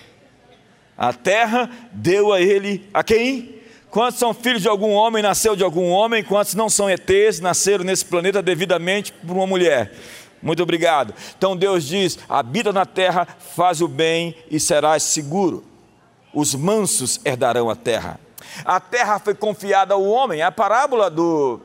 A 0.97 1.11
terra 1.11 1.69
deu 1.91 2.31
a 2.31 2.39
ele 2.39 2.87
a 2.93 3.03
quem? 3.03 3.61
Quantos 3.89 4.19
são 4.19 4.33
filhos 4.33 4.61
de 4.61 4.67
algum 4.67 4.91
homem, 4.91 5.21
nasceu 5.21 5.55
de 5.55 5.63
algum 5.63 5.89
homem? 5.89 6.23
Quantos 6.23 6.55
não 6.55 6.69
são 6.69 6.89
ETs, 6.89 7.39
nasceram 7.39 7.83
nesse 7.83 8.03
planeta 8.03 8.41
devidamente 8.41 9.11
por 9.11 9.35
uma 9.35 9.45
mulher? 9.45 9.91
Muito 10.41 10.61
obrigado. 10.61 11.13
Então 11.37 11.55
Deus 11.55 11.85
diz: 11.85 12.19
habita 12.27 12.73
na 12.73 12.85
terra, 12.85 13.27
faz 13.55 13.81
o 13.81 13.87
bem 13.87 14.35
e 14.49 14.59
serás 14.59 15.03
seguro. 15.03 15.63
Os 16.33 16.53
mansos 16.55 17.21
herdarão 17.23 17.69
a 17.69 17.75
terra. 17.75 18.19
A 18.65 18.79
terra 18.79 19.19
foi 19.19 19.33
confiada 19.35 19.93
ao 19.93 20.03
homem. 20.03 20.41
A 20.41 20.51
parábola 20.51 21.09
do, 21.09 21.59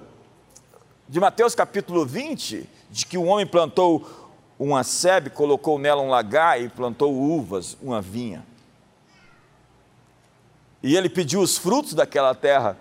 de 1.08 1.20
Mateus 1.20 1.54
capítulo 1.54 2.04
20, 2.04 2.68
de 2.90 3.06
que 3.06 3.18
um 3.18 3.28
homem 3.28 3.46
plantou 3.46 4.08
uma 4.58 4.82
sebe, 4.82 5.30
colocou 5.30 5.78
nela 5.78 6.02
um 6.02 6.08
lagar 6.08 6.60
e 6.60 6.68
plantou 6.68 7.14
uvas, 7.14 7.76
uma 7.80 8.00
vinha. 8.00 8.44
E 10.82 10.96
ele 10.96 11.08
pediu 11.08 11.40
os 11.40 11.56
frutos 11.56 11.94
daquela 11.94 12.34
terra, 12.34 12.76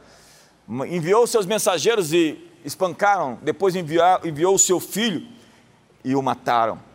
enviou 0.87 1.25
seus 1.25 1.45
mensageiros 1.45 2.13
e 2.13 2.51
espancaram, 2.65 3.39
depois 3.41 3.75
enviou, 3.75 4.19
enviou 4.23 4.55
o 4.55 4.59
seu 4.59 4.79
filho 4.79 5.27
e 6.03 6.15
o 6.15 6.21
mataram. 6.21 6.86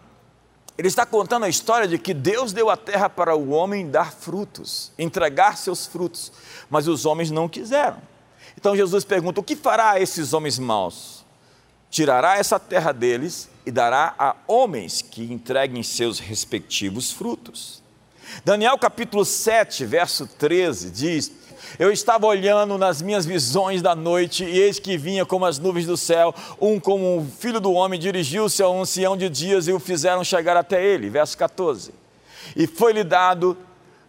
Ele 0.83 0.89
está 0.89 1.07
contando 1.07 1.45
a 1.45 1.49
história 1.49 1.87
de 1.87 1.97
que 1.97 2.13
Deus 2.13 2.53
deu 2.53 2.69
a 2.69 2.77
terra 2.77 3.09
para 3.09 3.37
o 3.37 3.51
homem 3.51 3.89
dar 3.89 4.13
frutos, 4.13 4.91
entregar 4.99 5.57
seus 5.57 5.87
frutos, 5.87 6.33
mas 6.69 6.89
os 6.89 7.07
homens 7.07 7.31
não 7.31 7.49
quiseram. 7.49 8.03
Então 8.59 8.75
Jesus 8.75 9.05
pergunta: 9.05 9.39
o 9.39 9.45
que 9.45 9.55
fará 9.55 9.93
a 9.93 10.01
esses 10.01 10.33
homens 10.33 10.59
maus? 10.59 11.25
Tirará 11.89 12.37
essa 12.37 12.59
terra 12.59 12.91
deles 12.91 13.49
e 13.65 13.71
dará 13.71 14.13
a 14.19 14.35
homens 14.49 15.01
que 15.01 15.23
entreguem 15.33 15.85
seus 15.85 16.19
respectivos 16.19 17.13
frutos. 17.13 17.81
Daniel 18.45 18.77
capítulo 18.77 19.25
7, 19.25 19.85
verso 19.85 20.27
13 20.27 20.91
diz: 20.91 21.31
eu 21.79 21.91
estava 21.91 22.27
olhando 22.27 22.77
nas 22.77 23.01
minhas 23.03 23.25
visões 23.25 23.83
da 23.83 23.95
noite, 23.95 24.45
e 24.45 24.59
eis 24.59 24.79
que 24.79 24.97
vinha 24.97 25.25
como 25.25 25.45
as 25.45 25.59
nuvens 25.59 25.87
do 25.87 25.97
céu, 25.97 26.35
um 26.61 26.79
como 26.79 27.17
um 27.17 27.27
filho 27.27 27.61
do 27.61 27.73
homem, 27.73 27.99
dirigiu-se 27.99 28.63
ao 28.63 28.81
ancião 28.81 29.17
de 29.17 29.29
dias 29.29 29.69
e 29.69 29.73
o 29.73 29.79
fizeram 29.79 30.25
chegar 30.25 30.57
até 30.57 30.85
ele. 30.85 31.09
Verso 31.09 31.37
14. 31.37 31.93
E 32.57 32.67
foi-lhe 32.67 33.05
dado 33.05 33.57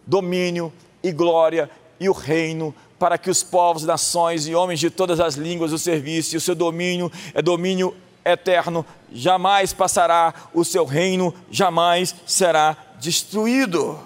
domínio 0.06 0.72
e 1.02 1.12
glória 1.12 1.70
e 1.98 2.08
o 2.08 2.12
reino 2.12 2.74
para 2.98 3.18
que 3.18 3.30
os 3.30 3.42
povos, 3.42 3.84
nações 3.84 4.46
e 4.46 4.54
homens 4.54 4.80
de 4.80 4.90
todas 4.90 5.20
as 5.20 5.34
línguas 5.34 5.72
o 5.72 5.78
servissem. 5.78 6.38
O 6.38 6.40
seu 6.40 6.54
domínio 6.54 7.10
é 7.34 7.42
domínio 7.42 7.94
eterno, 8.24 8.86
jamais 9.12 9.72
passará, 9.72 10.32
o 10.54 10.64
seu 10.64 10.84
reino 10.84 11.34
jamais 11.50 12.14
será 12.26 12.76
destruído. 12.98 13.98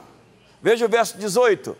Veja 0.60 0.86
o 0.86 0.88
verso 0.88 1.16
18. 1.16 1.76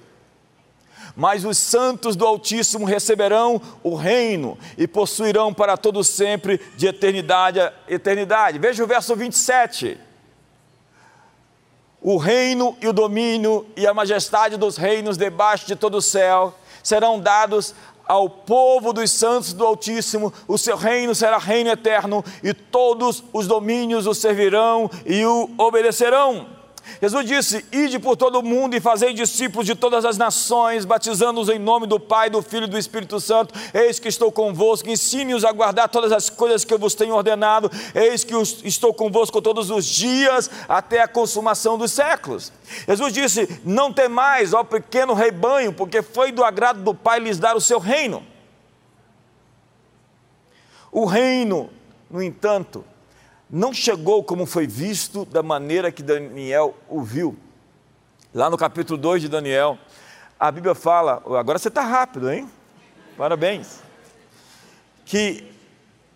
Mas 1.19 1.45
os 1.45 1.59
santos 1.59 2.15
do 2.15 2.25
Altíssimo 2.25 2.87
receberão 2.87 3.61
o 3.83 3.97
reino 3.97 4.57
e 4.79 4.87
possuirão 4.87 5.53
para 5.53 5.77
todo 5.77 6.05
sempre, 6.05 6.61
de 6.77 6.87
eternidade 6.87 7.59
a 7.59 7.73
eternidade. 7.89 8.57
Veja 8.57 8.85
o 8.85 8.87
verso 8.87 9.17
27 9.17 9.99
o 12.01 12.17
reino 12.17 12.77
e 12.81 12.87
o 12.87 12.93
domínio 12.93 13.67
e 13.77 13.85
a 13.85 13.93
majestade 13.93 14.57
dos 14.57 14.77
reinos 14.77 15.17
debaixo 15.17 15.67
de 15.67 15.75
todo 15.75 15.97
o 15.97 16.03
céu 16.03 16.55
serão 16.81 17.19
dados 17.19 17.75
ao 18.07 18.31
povo 18.31 18.93
dos 18.93 19.11
santos 19.11 19.53
do 19.53 19.67
Altíssimo, 19.67 20.33
o 20.47 20.57
seu 20.57 20.77
reino 20.77 21.15
será 21.15 21.37
reino 21.37 21.69
eterno, 21.69 22.25
e 22.43 22.55
todos 22.55 23.23
os 23.33 23.47
domínios 23.47 24.07
o 24.07 24.15
servirão 24.15 24.91
e 25.05 25.27
o 25.27 25.51
obedecerão. 25.59 26.58
Jesus 27.00 27.26
disse: 27.26 27.64
Ide 27.71 27.99
por 27.99 28.16
todo 28.16 28.40
o 28.40 28.42
mundo 28.42 28.75
e 28.75 28.80
fazei 28.80 29.12
discípulos 29.12 29.66
de 29.66 29.75
todas 29.75 30.04
as 30.04 30.16
nações, 30.16 30.85
batizando-os 30.85 31.49
em 31.49 31.59
nome 31.59 31.87
do 31.87 32.00
Pai, 32.00 32.28
do 32.28 32.42
Filho 32.42 32.64
e 32.64 32.68
do 32.68 32.78
Espírito 32.78 33.21
Santo. 33.21 33.54
Eis 33.73 33.99
que 33.99 34.09
estou 34.09 34.33
convosco, 34.33 34.88
ensine-os 34.88 35.45
a 35.45 35.52
guardar 35.52 35.88
todas 35.88 36.12
as 36.12 36.28
coisas 36.28 36.64
que 36.64 36.75
eu 36.75 36.78
vos 36.78 36.95
tenho 36.95 37.14
ordenado. 37.14 37.71
Eis 37.95 38.25
que 38.25 38.35
estou 38.64 38.92
convosco 38.92 39.40
todos 39.40 39.71
os 39.71 39.85
dias, 39.85 40.50
até 40.68 41.00
a 41.00 41.09
consumação 41.09 41.78
dos 41.78 41.92
séculos. 41.92 42.52
Jesus 42.87 43.12
disse: 43.12 43.61
Não 43.64 43.92
temais, 43.92 44.52
ó 44.52 44.64
pequeno 44.64 45.14
rebanho, 45.14 45.73
porque 45.73 46.02
foi 46.02 46.33
do 46.33 46.42
agrado 46.42 46.83
do 46.83 46.95
Pai 46.95 47.21
lhes 47.21 47.38
dar 47.38 47.57
o 47.57 47.61
seu 47.61 47.78
reino. 47.78 48.23
O 50.90 51.04
reino, 51.04 51.71
no 52.11 52.23
entanto, 52.23 52.85
não 53.50 53.73
chegou 53.73 54.23
como 54.23 54.45
foi 54.45 54.67
visto 54.67 55.25
da 55.25 55.43
maneira 55.43 55.90
que 55.90 56.02
Daniel 56.02 56.76
o 56.88 57.02
viu. 57.02 57.37
Lá 58.35 58.50
no 58.50 58.59
capítulo 58.59 58.99
2 58.99 59.23
de 59.23 59.28
Daniel, 59.28 59.78
a 60.38 60.52
Bíblia 60.52 60.75
fala, 60.75 61.23
agora 61.38 61.59
você 61.59 61.69
está 61.69 61.83
rápido, 61.83 62.31
hein? 62.31 62.49
Parabéns. 63.17 63.81
Que 65.07 65.50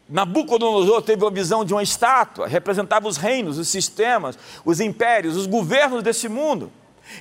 Nabucodonosor 0.09 1.01
teve 1.01 1.25
uma 1.25 1.31
visão 1.31 1.65
de 1.65 1.73
uma 1.73 1.83
estátua, 1.83 2.47
representava 2.47 3.09
os 3.09 3.17
reinos, 3.17 3.59
os 3.59 3.69
sistemas, 3.69 4.39
os 4.63 4.79
impérios, 4.79 5.37
os 5.37 5.47
governos 5.47 6.03
desse 6.03 6.29
mundo. 6.29 6.71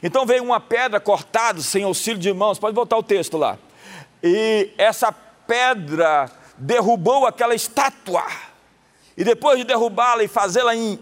Então 0.03 0.25
veio 0.25 0.43
uma 0.43 0.59
pedra 0.59 0.99
cortada 0.99 1.61
sem 1.61 1.83
auxílio 1.83 2.19
de 2.19 2.33
mãos, 2.33 2.59
pode 2.59 2.75
voltar 2.75 2.97
o 2.97 3.03
texto 3.03 3.37
lá. 3.37 3.57
E 4.21 4.71
essa 4.77 5.11
pedra 5.11 6.29
derrubou 6.57 7.25
aquela 7.25 7.55
estátua 7.55 8.23
e 9.17 9.23
depois 9.23 9.57
de 9.57 9.63
derrubá-la 9.63 10.23
e 10.23 10.27
fazê-la 10.27 10.75
em 10.75 10.99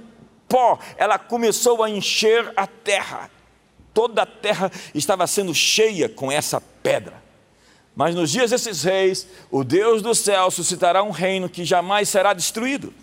pó, 0.47 0.79
ela 0.97 1.19
começou 1.19 1.83
a 1.83 1.89
encher 1.89 2.51
a 2.55 2.65
terra. 2.65 3.29
Toda 3.93 4.23
a 4.23 4.25
terra 4.25 4.71
estava 4.93 5.27
sendo 5.27 5.53
cheia 5.53 6.09
com 6.09 6.31
essa 6.31 6.61
pedra. 6.81 7.21
Mas 7.95 8.15
nos 8.15 8.31
dias 8.31 8.51
desses 8.51 8.83
reis, 8.83 9.27
o 9.51 9.63
Deus 9.63 10.01
do 10.01 10.15
céu 10.15 10.49
suscitará 10.49 11.03
um 11.03 11.11
reino 11.11 11.49
que 11.49 11.65
jamais 11.65 12.09
será 12.09 12.33
destruído. 12.33 12.93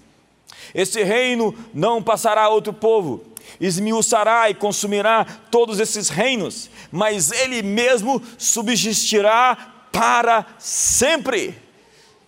Esse 0.75 1.03
reino 1.03 1.55
não 1.73 2.03
passará 2.03 2.45
a 2.45 2.49
outro 2.49 2.73
povo, 2.73 3.23
esmiuçará 3.61 4.51
e 4.51 4.55
consumirá 4.55 5.27
todos 5.51 5.81
esses 5.81 6.09
reinos, 6.09 6.71
mas 6.91 7.31
ele 7.31 7.63
mesmo 7.63 8.23
subsistirá 8.39 9.75
para 9.93 10.47
sempre. 10.59 11.66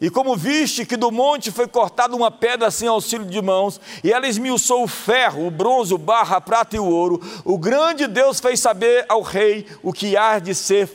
E 0.01 0.09
como 0.09 0.37
viste 0.37 0.87
que 0.87 0.97
do 0.97 1.11
monte 1.11 1.51
foi 1.51 1.67
cortada 1.67 2.15
uma 2.15 2.31
pedra 2.31 2.71
sem 2.71 2.87
auxílio 2.87 3.27
de 3.27 3.43
mãos, 3.43 3.81
e 4.05 4.13
ela 4.13 4.29
esmiuçou 4.29 4.85
o 4.85 4.89
ferro, 4.89 5.47
o 5.47 5.51
bronze, 5.51 5.93
o 5.93 5.99
barro, 5.99 6.37
a 6.37 6.41
prata 6.41 6.77
e 6.77 6.79
o 6.79 6.85
ouro, 6.85 7.21
o 7.45 7.59
grande 7.59 8.07
Deus 8.07 8.39
fez 8.39 8.61
saber 8.61 9.05
ao 9.09 9.23
rei 9.23 9.67
o 9.83 9.93
que 9.93 10.17
há 10.17 10.39
de 10.39 10.55
ser 10.55 10.87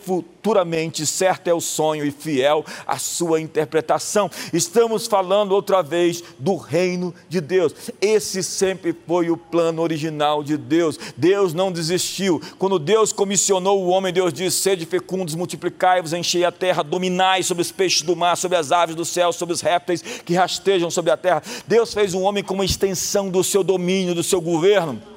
futuramente, 0.44 1.06
certo 1.06 1.48
é 1.48 1.54
o 1.54 1.62
sonho 1.62 2.06
e 2.06 2.12
fiel 2.12 2.66
a 2.86 2.98
sua 2.98 3.40
interpretação. 3.40 4.30
Estamos 4.52 5.08
falando 5.08 5.54
outra 5.54 5.82
vez 5.82 6.22
do 6.38 6.58
reino 6.58 7.16
de 7.30 7.40
Deus. 7.40 7.74
Esse 8.02 8.44
sempre 8.44 8.94
foi 9.08 9.30
o 9.30 9.38
plano 9.38 9.82
original 9.82 10.44
de 10.44 10.58
Deus. 10.58 11.00
Deus 11.16 11.54
não 11.54 11.72
desistiu. 11.72 12.42
Quando 12.60 12.78
Deus 12.78 13.14
comissionou 13.14 13.82
o 13.82 13.88
homem, 13.88 14.12
Deus 14.12 14.34
disse: 14.34 14.58
Sede 14.58 14.86
fecundos, 14.86 15.34
multiplicai-vos, 15.34 16.12
enchei 16.12 16.44
a 16.44 16.52
terra, 16.52 16.84
dominai 16.84 17.42
sobre 17.42 17.62
os 17.62 17.72
peixes 17.72 18.02
do 18.02 18.16
mar, 18.16 18.36
sobre 18.36 18.58
as 18.58 18.74
aves 18.74 18.96
do 18.96 19.06
céu, 19.06 19.32
sobre 19.32 19.54
os 19.54 19.62
répteis 19.62 20.02
que 20.02 20.34
rastejam 20.34 20.92
sobre 20.92 21.12
a 21.12 21.16
terra. 21.16 21.42
Deus 21.66 21.94
fez 21.94 22.14
um 22.14 22.24
homem 22.24 22.44
como 22.44 22.66
extensão 22.66 23.30
do 23.30 23.42
seu 23.46 23.64
domínio, 23.64 24.14
do 24.14 24.24
seu 24.24 24.42
governo 24.42 25.13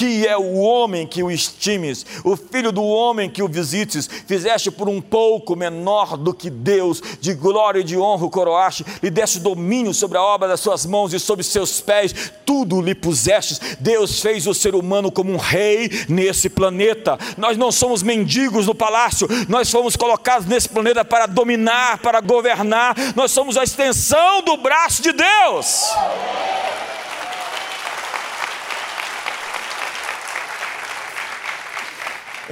que 0.00 0.26
é 0.26 0.34
o 0.34 0.54
homem 0.54 1.06
que 1.06 1.22
o 1.22 1.30
estimes, 1.30 2.06
o 2.24 2.34
filho 2.34 2.72
do 2.72 2.82
homem 2.82 3.28
que 3.28 3.42
o 3.42 3.48
visites, 3.48 4.08
fizeste 4.26 4.70
por 4.70 4.88
um 4.88 4.98
pouco 4.98 5.54
menor 5.54 6.16
do 6.16 6.32
que 6.32 6.48
Deus, 6.48 7.02
de 7.20 7.34
glória 7.34 7.80
e 7.80 7.84
de 7.84 7.98
honra 7.98 8.24
o 8.24 8.30
coroaste, 8.30 8.82
lhe 9.02 9.10
deste 9.10 9.38
domínio 9.38 9.92
sobre 9.92 10.16
a 10.16 10.22
obra 10.22 10.48
das 10.48 10.60
suas 10.60 10.86
mãos 10.86 11.12
e 11.12 11.20
sobre 11.20 11.44
seus 11.44 11.82
pés, 11.82 12.32
tudo 12.46 12.80
lhe 12.80 12.94
pusestes. 12.94 13.60
Deus 13.78 14.22
fez 14.22 14.46
o 14.46 14.54
ser 14.54 14.74
humano 14.74 15.12
como 15.12 15.34
um 15.34 15.36
rei 15.36 15.90
nesse 16.08 16.48
planeta. 16.48 17.18
Nós 17.36 17.58
não 17.58 17.70
somos 17.70 18.02
mendigos 18.02 18.66
no 18.66 18.74
palácio, 18.74 19.28
nós 19.50 19.70
fomos 19.70 19.96
colocados 19.96 20.48
nesse 20.48 20.70
planeta 20.70 21.04
para 21.04 21.26
dominar, 21.26 21.98
para 21.98 22.22
governar, 22.22 22.96
nós 23.14 23.32
somos 23.32 23.58
a 23.58 23.64
extensão 23.64 24.40
do 24.44 24.56
braço 24.56 25.02
de 25.02 25.12
Deus. 25.12 25.90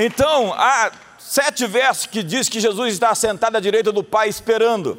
Então, 0.01 0.55
há 0.55 0.93
sete 1.19 1.67
versos 1.67 2.07
que 2.07 2.23
diz 2.23 2.49
que 2.49 2.61
Jesus 2.61 2.95
está 2.95 3.13
sentado 3.17 3.57
à 3.57 3.61
direita 3.61 3.91
do 3.91 4.05
Pai 4.05 4.29
esperando. 4.29 4.97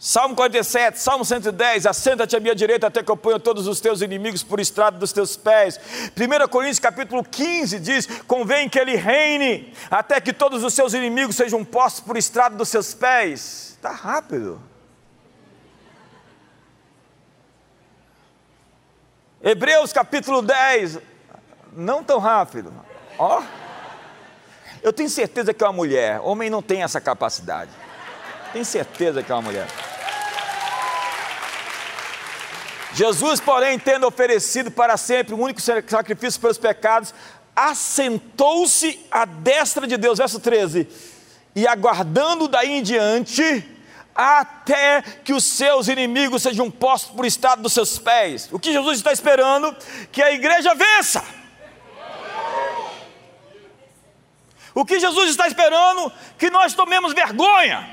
Salmo 0.00 0.34
47, 0.34 0.98
Salmo 0.98 1.24
110, 1.24 1.86
assenta-te 1.86 2.34
à 2.34 2.40
minha 2.40 2.54
direita 2.54 2.88
até 2.88 3.04
que 3.04 3.10
eu 3.10 3.16
ponha 3.16 3.38
todos 3.38 3.68
os 3.68 3.80
teus 3.80 4.00
inimigos 4.00 4.42
por 4.42 4.58
estrado 4.58 4.98
dos 4.98 5.12
teus 5.12 5.36
pés. 5.36 5.78
1 6.16 6.48
Coríntios 6.48 6.80
capítulo 6.80 7.22
15 7.22 7.78
diz, 7.78 8.06
convém 8.26 8.68
que 8.68 8.80
ele 8.80 8.96
reine 8.96 9.72
até 9.90 10.20
que 10.20 10.32
todos 10.32 10.64
os 10.64 10.74
seus 10.74 10.92
inimigos 10.92 11.36
sejam 11.36 11.64
postos 11.64 12.00
por 12.00 12.16
estrado 12.16 12.56
dos 12.56 12.68
seus 12.68 12.92
pés. 12.92 13.76
Está 13.76 13.92
rápido. 13.92 14.60
Hebreus 19.40 19.92
capítulo 19.92 20.42
10, 20.42 20.98
não 21.74 22.02
tão 22.02 22.18
rápido. 22.18 22.72
Ó. 23.16 23.38
Oh. 23.38 23.59
Eu 24.82 24.92
tenho 24.92 25.10
certeza 25.10 25.52
que 25.52 25.62
é 25.62 25.66
uma 25.66 25.72
mulher. 25.72 26.20
Homem 26.20 26.48
não 26.48 26.62
tem 26.62 26.82
essa 26.82 27.00
capacidade. 27.00 27.70
Tenho 28.52 28.64
certeza 28.64 29.22
que 29.22 29.30
é 29.30 29.34
uma 29.34 29.42
mulher. 29.42 29.66
Jesus, 32.92 33.40
porém, 33.40 33.78
tendo 33.78 34.06
oferecido 34.06 34.70
para 34.70 34.96
sempre 34.96 35.34
o 35.34 35.38
único 35.38 35.60
sacrifício 35.60 36.40
pelos 36.40 36.58
pecados, 36.58 37.14
assentou-se 37.54 38.98
à 39.10 39.24
destra 39.24 39.86
de 39.86 39.96
Deus, 39.96 40.18
verso 40.18 40.40
13, 40.40 40.88
e 41.54 41.66
aguardando 41.66 42.48
daí 42.48 42.72
em 42.72 42.82
diante, 42.82 43.64
até 44.14 45.02
que 45.24 45.32
os 45.32 45.44
seus 45.44 45.88
inimigos 45.88 46.42
sejam 46.42 46.70
postos 46.70 47.14
por 47.14 47.24
estado 47.24 47.62
dos 47.62 47.72
seus 47.72 47.98
pés. 47.98 48.48
O 48.50 48.58
que 48.58 48.72
Jesus 48.72 48.98
está 48.98 49.12
esperando? 49.12 49.74
Que 50.10 50.22
a 50.22 50.32
igreja 50.32 50.74
vença. 50.74 51.22
O 54.80 54.84
que 54.86 54.98
Jesus 54.98 55.28
está 55.28 55.46
esperando? 55.46 56.10
Que 56.38 56.48
nós 56.48 56.72
tomemos 56.72 57.12
vergonha, 57.12 57.86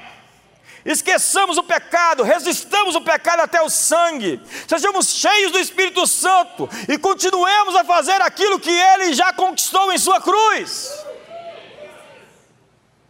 esqueçamos 0.85 1.57
o 1.57 1.63
pecado, 1.63 2.23
resistamos 2.23 2.95
o 2.95 3.01
pecado 3.01 3.41
até 3.41 3.61
o 3.61 3.69
sangue, 3.69 4.39
sejamos 4.65 5.09
cheios 5.09 5.51
do 5.51 5.59
Espírito 5.59 6.07
Santo 6.07 6.69
e 6.87 6.97
continuemos 6.97 7.75
a 7.75 7.83
fazer 7.83 8.21
aquilo 8.21 8.57
que 8.57 8.71
Ele 8.71 9.13
já 9.13 9.33
conquistou 9.33 9.91
em 9.91 9.97
Sua 9.97 10.21
cruz. 10.21 10.89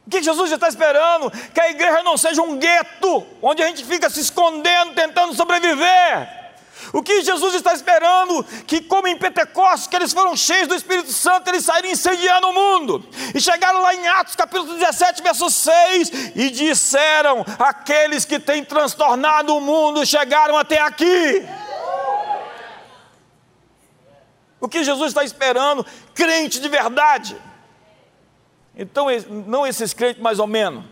O 0.08 0.10
que 0.10 0.24
Jesus 0.24 0.52
está 0.52 0.68
esperando? 0.68 1.30
Que 1.54 1.62
a 1.62 1.70
igreja 1.70 2.02
não 2.02 2.18
seja 2.18 2.42
um 2.42 2.58
gueto, 2.58 3.28
onde 3.44 3.62
a 3.62 3.68
gente 3.68 3.86
fica 3.86 4.10
se 4.10 4.22
escondendo, 4.22 4.96
tentando 4.96 5.36
sobreviver. 5.36 6.37
O 6.94 7.04
que 7.04 7.22
Jesus 7.22 7.56
está 7.56 7.74
esperando? 7.74 8.44
Que, 8.66 8.82
como 8.82 9.08
em 9.08 9.18
Pentecostes, 9.18 9.88
que 9.88 9.96
eles 9.96 10.14
foram 10.14 10.36
cheios 10.36 10.68
do 10.68 10.76
Espírito 10.76 11.12
Santo, 11.12 11.50
eles 11.50 11.66
saíram 11.66 11.90
incendiando 11.90 12.50
o 12.50 12.54
mundo. 12.54 13.06
E 13.36 13.42
chegaram 13.42 13.82
lá 13.82 13.94
em 13.94 14.08
Atos 14.08 14.36
capítulo 14.36 14.74
17, 14.74 15.22
verso 15.22 15.50
6, 15.50 16.12
e 16.36 16.50
disseram: 16.50 17.46
aqueles 17.60 18.26
que 18.26 18.40
têm 18.40 18.64
transtornado 18.64 19.56
o 19.56 19.62
mundo 19.62 20.06
chegaram 20.06 20.58
até 20.58 20.80
aqui. 20.80 21.46
O 24.60 24.68
que 24.68 24.84
Jesus 24.84 25.10
está 25.10 25.24
esperando? 25.24 25.86
Crente 26.16 26.60
de 26.60 26.68
verdade. 26.68 27.38
Então, 28.76 29.08
não 29.46 29.66
esses 29.66 29.94
crentes 29.94 30.22
mais 30.22 30.40
ou 30.40 30.48
menos. 30.48 30.84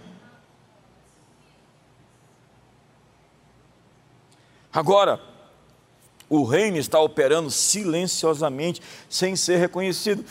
Agora, 4.74 5.22
o 6.30 6.44
reino 6.44 6.78
está 6.78 7.00
operando 7.00 7.52
silenciosamente, 7.52 8.82
sem 9.10 9.36
ser 9.36 9.58
reconhecido. 9.58 10.26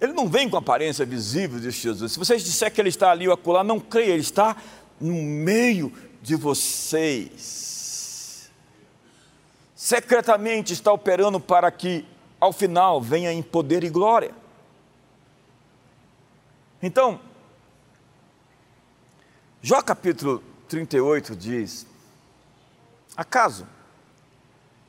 Ele 0.00 0.12
não 0.12 0.28
vem 0.28 0.48
com 0.48 0.56
aparência 0.56 1.04
visível, 1.04 1.58
de 1.58 1.70
Jesus. 1.70 2.12
Se 2.12 2.18
vocês 2.18 2.42
disserem 2.42 2.74
que 2.74 2.80
ele 2.80 2.88
está 2.88 3.10
ali 3.10 3.26
ou 3.26 3.34
acolá, 3.34 3.64
não 3.64 3.80
creia, 3.80 4.12
ele 4.12 4.20
está 4.20 4.56
no 5.00 5.14
meio 5.14 5.92
de 6.22 6.36
vocês. 6.36 8.50
Secretamente 9.74 10.72
está 10.72 10.92
operando 10.92 11.38
para 11.38 11.70
que, 11.70 12.04
ao 12.40 12.52
final, 12.52 13.00
venha 13.00 13.32
em 13.32 13.42
poder 13.42 13.84
e 13.84 13.88
glória. 13.88 14.32
Então, 16.82 17.20
Jó 19.62 19.80
capítulo 19.82 20.42
38 20.68 21.34
diz: 21.34 21.86
Acaso, 23.16 23.66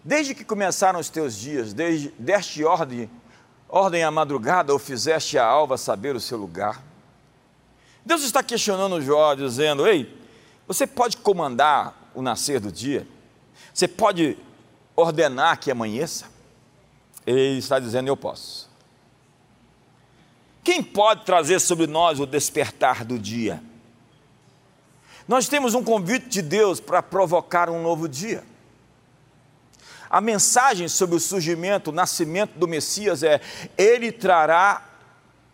desde 0.08 0.34
que 0.34 0.46
começaram 0.46 1.02
os 1.02 1.10
teus 1.10 1.36
dias, 1.36 1.74
desde 1.74 2.14
deste 2.18 2.64
ordem, 2.64 3.10
ordem 3.68 4.06
à 4.06 4.10
madrugada, 4.10 4.72
ou 4.72 4.80
fizeste 4.80 5.38
a 5.38 5.46
alva 5.46 5.78
saber 5.78 6.16
o 6.16 6.20
seu 6.22 6.38
lugar? 6.38 6.82
Deus 8.06 8.24
está 8.24 8.42
questionando 8.42 9.02
Jó, 9.02 9.36
dizendo: 9.36 9.86
Ei, 9.86 10.18
você 10.66 10.88
pode 10.88 11.18
comandar 11.18 12.10
o 12.16 12.22
nascer 12.22 12.62
do 12.62 12.72
dia? 12.72 13.06
Você 13.74 13.86
pode 13.86 14.38
ordenar 14.96 15.60
que 15.60 15.70
amanheça? 15.70 16.28
Ele 17.26 17.58
está 17.58 17.78
dizendo: 17.78 18.08
Eu 18.08 18.16
posso. 18.16 18.70
Quem 20.64 20.82
pode 20.82 21.26
trazer 21.26 21.60
sobre 21.60 21.86
nós 21.86 22.18
o 22.18 22.26
despertar 22.26 23.04
do 23.04 23.20
dia? 23.20 23.62
Nós 25.28 25.50
temos 25.50 25.74
um 25.74 25.84
convite 25.84 26.30
de 26.30 26.42
Deus 26.42 26.80
para 26.80 27.04
provocar 27.04 27.70
um 27.70 27.84
novo 27.84 28.08
dia. 28.08 28.42
A 30.10 30.22
mensagem 30.22 30.88
sobre 30.88 31.16
o 31.16 31.20
surgimento, 31.20 31.90
o 31.90 31.94
nascimento 31.94 32.58
do 32.58 32.68
Messias 32.68 33.24
é: 33.24 33.42
Ele 33.78 34.12
trará 34.12 34.86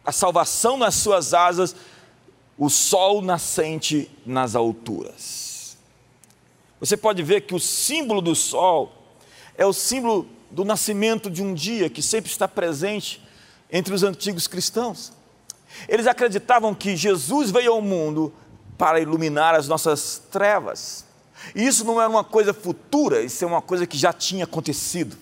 a 0.06 0.12
salvação 0.12 0.78
nas 0.78 0.96
suas 0.96 1.34
asas, 1.34 1.76
o 2.58 2.70
sol 2.70 3.22
nascente 3.22 4.10
nas 4.26 4.56
alturas. 4.56 5.78
Você 6.80 6.98
pode 6.98 7.24
ver 7.24 7.42
que 7.42 7.56
o 7.56 7.60
símbolo 7.60 8.22
do 8.22 8.36
sol 8.36 8.92
é 9.58 9.66
o 9.66 9.74
símbolo 9.74 10.28
do 10.52 10.66
nascimento 10.66 11.30
de 11.30 11.42
um 11.42 11.54
dia 11.54 11.90
que 11.90 12.02
sempre 12.02 12.30
está 12.30 12.48
presente 12.48 13.24
entre 13.72 13.94
os 13.94 14.04
antigos 14.04 14.48
cristãos. 14.48 15.14
Eles 15.88 16.06
acreditavam 16.06 16.76
que 16.76 16.96
Jesus 16.96 17.50
veio 17.50 17.72
ao 17.72 17.82
mundo 17.82 18.34
para 18.78 19.00
iluminar 19.00 19.56
as 19.56 19.68
nossas 19.68 20.22
trevas. 20.32 21.06
E 21.56 21.66
isso 21.66 21.84
não 21.84 22.00
era 22.00 22.10
uma 22.10 22.24
coisa 22.24 22.54
futura, 22.54 23.22
isso 23.22 23.44
é 23.44 23.48
uma 23.48 23.62
coisa 23.62 23.86
que 23.86 23.98
já 23.98 24.14
tinha 24.14 24.46
acontecido. 24.46 25.18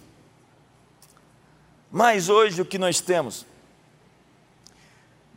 Mas 1.91 2.29
hoje 2.29 2.61
o 2.61 2.65
que 2.65 2.77
nós 2.77 3.01
temos? 3.01 3.45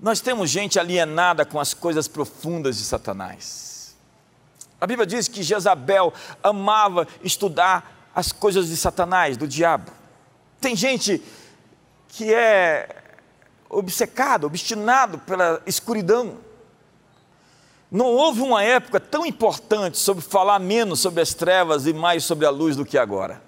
Nós 0.00 0.20
temos 0.20 0.50
gente 0.50 0.78
alienada 0.78 1.44
com 1.44 1.58
as 1.58 1.72
coisas 1.74 2.06
profundas 2.06 2.78
de 2.78 2.84
Satanás. 2.84 3.96
A 4.80 4.86
Bíblia 4.86 5.06
diz 5.06 5.28
que 5.28 5.42
Jezabel 5.42 6.12
amava 6.42 7.08
estudar 7.22 8.10
as 8.14 8.30
coisas 8.30 8.68
de 8.68 8.76
Satanás, 8.76 9.36
do 9.36 9.48
diabo. 9.48 9.90
Tem 10.60 10.76
gente 10.76 11.22
que 12.08 12.32
é 12.32 13.02
obcecado, 13.68 14.44
obstinado 14.46 15.18
pela 15.18 15.60
escuridão. 15.66 16.38
Não 17.94 18.06
houve 18.06 18.40
uma 18.40 18.60
época 18.60 18.98
tão 18.98 19.24
importante 19.24 19.98
sobre 19.98 20.20
falar 20.20 20.58
menos 20.58 20.98
sobre 20.98 21.20
as 21.20 21.32
trevas 21.32 21.86
e 21.86 21.92
mais 21.92 22.24
sobre 22.24 22.44
a 22.44 22.50
luz 22.50 22.74
do 22.74 22.84
que 22.84 22.98
agora. 22.98 23.40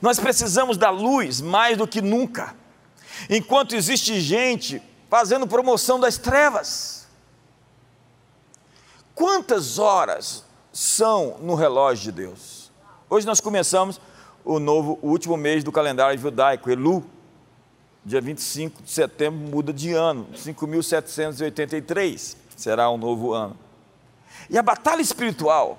Nós 0.00 0.18
precisamos 0.18 0.78
da 0.78 0.88
luz 0.88 1.42
mais 1.42 1.76
do 1.76 1.86
que 1.86 2.00
nunca. 2.00 2.56
Enquanto 3.28 3.76
existe 3.76 4.18
gente 4.22 4.80
fazendo 5.10 5.46
promoção 5.46 6.00
das 6.00 6.16
trevas. 6.16 7.06
Quantas 9.14 9.78
horas 9.78 10.42
são 10.72 11.36
no 11.42 11.54
relógio 11.54 12.04
de 12.04 12.12
Deus? 12.12 12.72
Hoje 13.10 13.26
nós 13.26 13.38
começamos 13.38 14.00
o 14.42 14.58
novo, 14.58 14.98
o 15.02 15.10
último 15.10 15.36
mês 15.36 15.62
do 15.62 15.70
calendário 15.70 16.18
judaico, 16.18 16.70
Elu, 16.70 17.04
dia 18.02 18.22
25 18.22 18.82
de 18.82 18.90
setembro 18.90 19.40
muda 19.40 19.74
de 19.74 19.92
ano, 19.92 20.26
5.783 20.34 22.40
será 22.62 22.90
um 22.90 22.96
novo 22.96 23.32
ano. 23.32 23.56
E 24.48 24.56
a 24.56 24.62
batalha 24.62 25.00
espiritual 25.00 25.78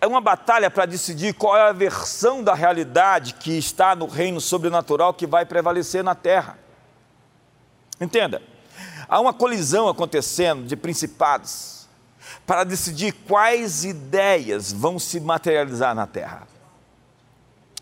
é 0.00 0.06
uma 0.06 0.20
batalha 0.20 0.70
para 0.70 0.86
decidir 0.86 1.34
qual 1.34 1.56
é 1.56 1.68
a 1.68 1.72
versão 1.72 2.42
da 2.42 2.54
realidade 2.54 3.34
que 3.34 3.56
está 3.56 3.94
no 3.94 4.06
reino 4.06 4.40
sobrenatural 4.40 5.12
que 5.14 5.26
vai 5.26 5.44
prevalecer 5.44 6.04
na 6.04 6.14
terra. 6.14 6.58
Entenda, 8.00 8.42
há 9.08 9.20
uma 9.20 9.32
colisão 9.32 9.88
acontecendo 9.88 10.66
de 10.66 10.76
principados 10.76 11.88
para 12.46 12.64
decidir 12.64 13.12
quais 13.12 13.84
ideias 13.84 14.72
vão 14.72 14.98
se 14.98 15.20
materializar 15.20 15.94
na 15.94 16.06
terra. 16.06 16.46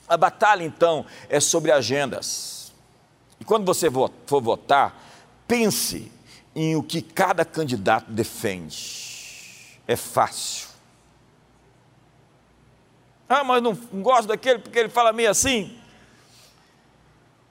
A 0.09 0.17
batalha, 0.17 0.63
então, 0.63 1.07
é 1.29 1.41
sobre 1.41 1.73
agendas 1.73 2.53
e 3.43 3.45
quando 3.45 3.65
você 3.65 3.91
for 3.91 4.41
votar, 4.41 4.95
pense 5.49 6.13
em 6.55 6.77
o 6.77 6.83
que 6.83 7.01
cada 7.01 7.45
candidato 7.45 8.11
defende. 8.11 9.79
É 9.87 9.97
fácil. 9.97 10.69
Ah, 13.29 13.43
mas 13.43 13.63
não 13.63 13.75
gosto 14.03 14.29
daquele 14.29 14.59
porque 14.59 14.79
ele 14.79 14.89
fala 14.89 15.13
meio 15.13 15.31
assim. 15.31 15.77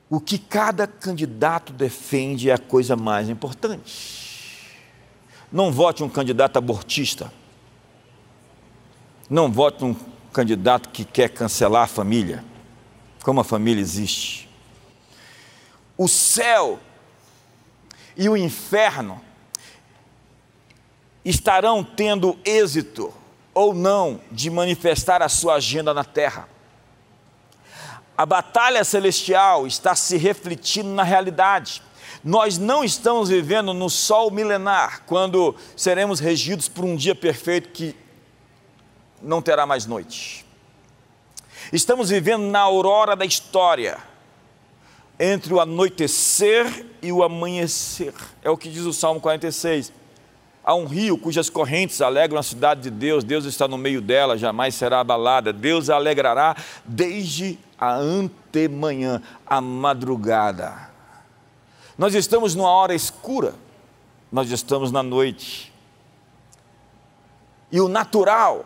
O 0.10 0.20
que 0.20 0.38
cada 0.38 0.86
candidato 0.86 1.74
defende 1.74 2.50
é 2.50 2.54
a 2.54 2.58
coisa 2.58 2.96
mais 2.96 3.30
importante. 3.30 4.70
Não 5.52 5.72
vote 5.72 6.04
um 6.04 6.10
candidato 6.10 6.58
abortista. 6.58 7.32
Não 9.30 9.52
vote 9.52 9.84
um 9.84 9.96
candidato 10.32 10.90
que 10.90 11.04
quer 11.04 11.30
cancelar 11.30 11.84
a 11.84 11.88
família. 11.88 12.44
Como 13.24 13.40
a 13.40 13.44
família 13.44 13.82
existe 13.82 14.52
o 16.02 16.08
céu 16.08 16.80
e 18.22 18.30
o 18.30 18.38
inferno 18.38 19.20
estarão 21.26 21.84
tendo 21.84 22.38
êxito 22.46 23.12
ou 23.52 23.74
não 23.74 24.22
de 24.32 24.48
manifestar 24.52 25.24
a 25.24 25.28
sua 25.28 25.56
agenda 25.56 25.92
na 25.92 26.04
terra. 26.04 26.48
A 28.16 28.24
batalha 28.24 28.84
celestial 28.84 29.66
está 29.66 29.96
se 29.96 30.18
refletindo 30.18 30.90
na 30.90 31.02
realidade. 31.02 31.82
Nós 32.24 32.60
não 32.60 32.84
estamos 32.84 33.30
vivendo 33.30 33.74
no 33.74 33.90
sol 33.90 34.30
milenar, 34.30 35.02
quando 35.08 35.56
seremos 35.76 36.20
regidos 36.20 36.68
por 36.68 36.86
um 36.86 36.96
dia 36.96 37.16
perfeito 37.16 37.70
que 37.70 37.96
não 39.20 39.42
terá 39.42 39.66
mais 39.66 39.88
noite. 39.88 40.46
Estamos 41.74 42.12
vivendo 42.12 42.44
na 42.44 42.60
aurora 42.60 43.16
da 43.16 43.26
história 43.26 44.11
entre 45.24 45.54
o 45.54 45.60
anoitecer 45.60 46.84
e 47.00 47.12
o 47.12 47.22
amanhecer. 47.22 48.12
É 48.42 48.50
o 48.50 48.58
que 48.58 48.68
diz 48.68 48.86
o 48.86 48.92
Salmo 48.92 49.22
46. 49.22 49.94
Há 50.64 50.74
um 50.74 50.88
rio 50.88 51.16
cujas 51.16 51.48
correntes 51.48 52.02
alegram 52.02 52.40
a 52.40 52.44
cidade 52.44 52.82
de 52.82 52.90
Deus, 52.90 53.24
Deus 53.24 53.46
está 53.46 53.68
no 53.68 53.78
meio 53.78 54.02
dela, 54.02 54.36
jamais 54.36 54.74
será 54.74 55.00
abalada. 55.00 55.54
Deus 55.54 55.92
a 55.92 55.96
alegrará 55.96 56.56
desde 56.84 57.60
a 57.78 57.94
antemanhã, 57.94 59.22
a 59.46 59.62
madrugada. 59.62 60.90
Nós 61.96 62.16
estamos 62.16 62.56
numa 62.56 62.72
hora 62.72 62.96
escura, 62.96 63.54
nós 64.32 64.50
estamos 64.50 64.92
na 64.92 65.04
noite. 65.04 65.72
E 67.72 67.80
o 67.80 67.88
natural 67.88 68.66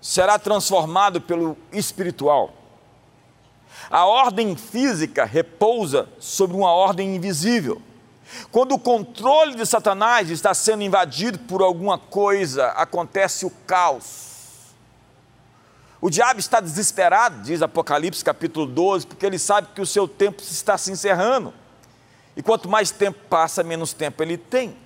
será 0.00 0.38
transformado 0.38 1.20
pelo 1.20 1.56
espiritual. 1.72 2.63
A 3.90 4.04
ordem 4.06 4.56
física 4.56 5.24
repousa 5.24 6.08
sobre 6.18 6.56
uma 6.56 6.72
ordem 6.72 7.16
invisível. 7.16 7.80
Quando 8.50 8.72
o 8.72 8.78
controle 8.78 9.54
de 9.54 9.66
Satanás 9.66 10.30
está 10.30 10.54
sendo 10.54 10.82
invadido 10.82 11.38
por 11.40 11.62
alguma 11.62 11.98
coisa, 11.98 12.68
acontece 12.68 13.44
o 13.44 13.50
caos. 13.66 14.32
O 16.00 16.10
diabo 16.10 16.40
está 16.40 16.60
desesperado, 16.60 17.42
diz 17.42 17.62
Apocalipse 17.62 18.24
capítulo 18.24 18.66
12, 18.66 19.06
porque 19.06 19.24
ele 19.24 19.38
sabe 19.38 19.68
que 19.74 19.80
o 19.80 19.86
seu 19.86 20.06
tempo 20.06 20.42
está 20.42 20.76
se 20.76 20.90
encerrando. 20.90 21.52
E 22.36 22.42
quanto 22.42 22.68
mais 22.68 22.90
tempo 22.90 23.18
passa, 23.28 23.62
menos 23.62 23.92
tempo 23.92 24.22
ele 24.22 24.36
tem. 24.36 24.76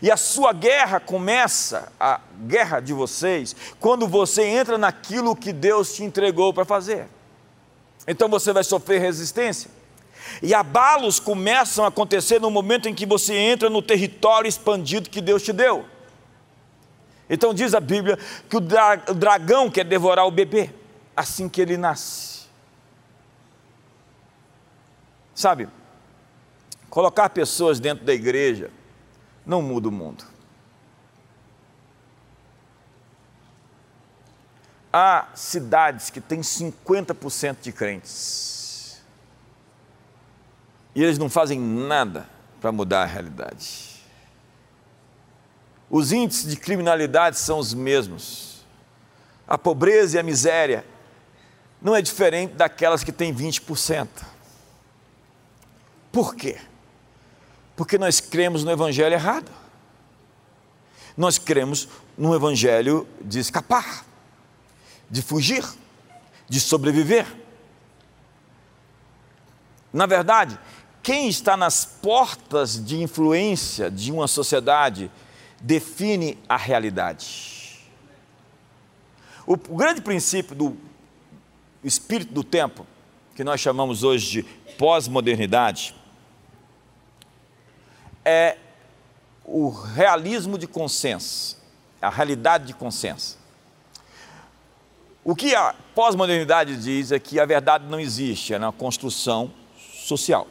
E 0.00 0.10
a 0.10 0.16
sua 0.16 0.52
guerra 0.52 1.00
começa, 1.00 1.92
a 1.98 2.20
guerra 2.46 2.80
de 2.80 2.92
vocês, 2.92 3.54
quando 3.80 4.06
você 4.06 4.42
entra 4.44 4.78
naquilo 4.78 5.36
que 5.36 5.52
Deus 5.52 5.94
te 5.94 6.04
entregou 6.04 6.52
para 6.52 6.64
fazer 6.64 7.08
então 8.06 8.28
você 8.28 8.52
vai 8.52 8.64
sofrer 8.64 9.00
resistência. 9.00 9.70
E 10.42 10.54
abalos 10.54 11.20
começam 11.20 11.84
a 11.84 11.88
acontecer 11.88 12.40
no 12.40 12.50
momento 12.50 12.88
em 12.88 12.94
que 12.94 13.06
você 13.06 13.34
entra 13.34 13.70
no 13.70 13.82
território 13.82 14.48
expandido 14.48 15.10
que 15.10 15.20
Deus 15.20 15.42
te 15.42 15.52
deu. 15.52 15.84
Então 17.28 17.54
diz 17.54 17.74
a 17.74 17.80
Bíblia 17.80 18.18
que 18.48 18.56
o, 18.56 18.60
dra 18.60 19.02
o 19.08 19.14
dragão 19.14 19.70
quer 19.70 19.84
devorar 19.84 20.26
o 20.26 20.30
bebê 20.30 20.70
assim 21.16 21.48
que 21.48 21.60
ele 21.60 21.76
nasce. 21.76 22.44
Sabe, 25.34 25.68
colocar 26.88 27.28
pessoas 27.30 27.80
dentro 27.80 28.04
da 28.04 28.14
igreja 28.14 28.70
não 29.44 29.60
muda 29.60 29.88
o 29.88 29.92
mundo. 29.92 30.24
Há 34.96 35.26
cidades 35.34 36.08
que 36.08 36.20
têm 36.20 36.40
50% 36.40 37.56
de 37.62 37.72
crentes. 37.72 39.02
E 40.94 41.02
eles 41.02 41.18
não 41.18 41.28
fazem 41.28 41.58
nada 41.58 42.28
para 42.60 42.70
mudar 42.70 43.02
a 43.02 43.04
realidade. 43.04 44.00
Os 45.90 46.12
índices 46.12 46.48
de 46.48 46.56
criminalidade 46.56 47.40
são 47.40 47.58
os 47.58 47.74
mesmos. 47.74 48.64
A 49.48 49.58
pobreza 49.58 50.16
e 50.16 50.20
a 50.20 50.22
miséria 50.22 50.86
não 51.82 51.96
é 51.96 52.00
diferente 52.00 52.54
daquelas 52.54 53.02
que 53.02 53.10
têm 53.10 53.34
20%. 53.34 54.06
Por 56.12 56.36
quê? 56.36 56.56
Porque 57.74 57.98
nós 57.98 58.20
cremos 58.20 58.62
no 58.62 58.70
evangelho 58.70 59.12
errado. 59.14 59.50
Nós 61.16 61.36
cremos 61.36 61.88
no 62.16 62.32
evangelho 62.32 63.08
de 63.20 63.40
escapar 63.40 64.13
de 65.14 65.22
fugir, 65.22 65.64
de 66.48 66.58
sobreviver. 66.58 67.24
Na 69.92 70.06
verdade, 70.06 70.58
quem 71.04 71.28
está 71.28 71.56
nas 71.56 71.84
portas 71.84 72.84
de 72.84 73.00
influência 73.00 73.88
de 73.88 74.10
uma 74.10 74.26
sociedade 74.26 75.08
define 75.60 76.36
a 76.48 76.56
realidade. 76.56 77.80
O, 79.46 79.56
grande 79.56 80.00
princípio 80.00 80.56
do 80.56 80.76
espírito 81.84 82.34
do 82.34 82.42
tempo, 82.42 82.84
que 83.36 83.44
nós 83.44 83.60
chamamos 83.60 84.02
hoje 84.02 84.42
de 84.42 84.42
pós-modernidade, 84.76 85.94
é 88.24 88.58
o 89.44 89.68
realismo 89.68 90.58
de 90.58 90.66
consenso, 90.66 91.56
a 92.02 92.10
realidade 92.10 92.66
de 92.66 92.74
consenso. 92.74 93.43
O 95.24 95.34
que 95.34 95.54
a 95.54 95.74
pós-modernidade 95.94 96.76
diz 96.76 97.10
é 97.10 97.18
que 97.18 97.40
a 97.40 97.46
verdade 97.46 97.86
não 97.88 97.98
existe, 97.98 98.52
é 98.52 98.58
na 98.58 98.70
construção 98.70 99.50
social. 99.78 100.46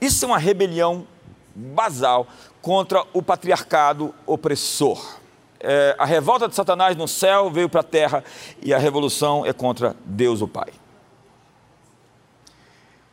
Isso 0.00 0.24
é 0.24 0.28
uma 0.28 0.38
rebelião 0.38 1.06
basal 1.54 2.26
contra 2.60 3.04
o 3.12 3.22
patriarcado 3.22 4.12
opressor. 4.26 5.20
É, 5.60 5.94
a 5.96 6.04
revolta 6.04 6.48
de 6.48 6.54
Satanás 6.56 6.96
no 6.96 7.06
céu 7.06 7.48
veio 7.48 7.68
para 7.68 7.80
a 7.80 7.84
terra 7.84 8.24
e 8.60 8.74
a 8.74 8.78
revolução 8.78 9.46
é 9.46 9.52
contra 9.52 9.94
Deus 10.04 10.42
o 10.42 10.48
Pai. 10.48 10.72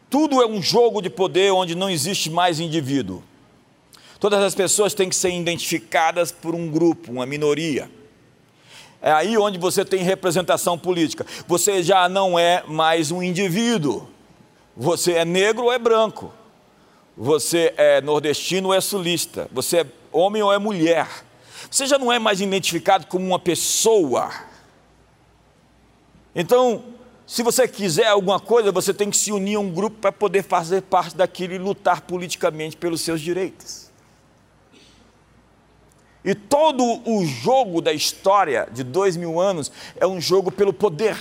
Tudo 0.10 0.41
é 0.41 0.45
um 0.47 0.62
jogo 0.62 1.02
de 1.02 1.10
poder 1.10 1.52
onde 1.52 1.76
não 1.76 1.89
existe 1.89 2.32
mais 2.32 2.60
indivíduo. 2.60 3.24
Todas 4.19 4.43
as 4.43 4.56
pessoas 4.56 4.93
têm 4.93 5.08
que 5.08 5.15
ser 5.15 5.32
identificadas 5.32 6.32
por 6.32 6.56
um 6.56 6.69
grupo, 6.69 7.12
uma 7.12 7.26
minoria. 7.26 7.89
É 9.02 9.12
aí 9.12 9.38
onde 9.38 9.58
você 9.58 9.84
tem 9.84 10.04
representação 10.04 10.78
política. 10.78 11.26
Você 11.48 11.82
já 11.82 12.08
não 12.08 12.38
é 12.38 12.64
mais 12.68 13.12
um 13.12 13.24
indivíduo. 13.24 14.08
Você 14.78 15.14
é 15.14 15.26
negro 15.26 15.66
ou 15.66 15.74
é 15.74 15.80
branco. 15.80 16.32
Você 17.18 17.74
é 17.78 18.00
nordestino 18.00 18.70
ou 18.70 18.74
é 18.74 18.80
sulista. 18.80 19.50
Você 19.52 19.80
é 19.80 19.86
homem 20.12 20.44
ou 20.44 20.54
é 20.54 20.60
mulher. 20.60 21.08
Você 21.70 21.88
já 21.88 21.98
não 21.98 22.12
é 22.12 22.20
mais 22.20 22.42
identificado 22.42 23.08
como 23.08 23.26
uma 23.26 23.40
pessoa. 23.40 24.32
Então, 26.36 26.84
se 27.26 27.44
você 27.44 27.68
quiser 27.68 28.08
alguma 28.08 28.40
coisa, 28.40 28.72
você 28.72 28.94
tem 28.94 29.10
que 29.10 29.18
se 29.18 29.32
unir 29.32 29.56
a 29.56 29.60
um 29.60 29.72
grupo 29.72 29.98
para 29.98 30.12
poder 30.12 30.44
fazer 30.44 30.82
parte 30.82 31.16
daquilo 31.16 31.54
e 31.54 31.58
lutar 31.58 32.02
politicamente 32.02 32.78
pelos 32.78 33.02
seus 33.02 33.20
direitos. 33.20 33.91
E 36.24 36.36
todo 36.36 37.02
o 37.06 37.26
jogo 37.26 37.82
da 37.82 37.92
história 37.92 38.68
de 38.72 38.84
dois 38.84 39.18
mil 39.18 39.40
anos 39.40 39.72
é 39.96 40.06
um 40.06 40.22
jogo 40.22 40.52
pelo 40.52 40.72
poder. 40.72 41.18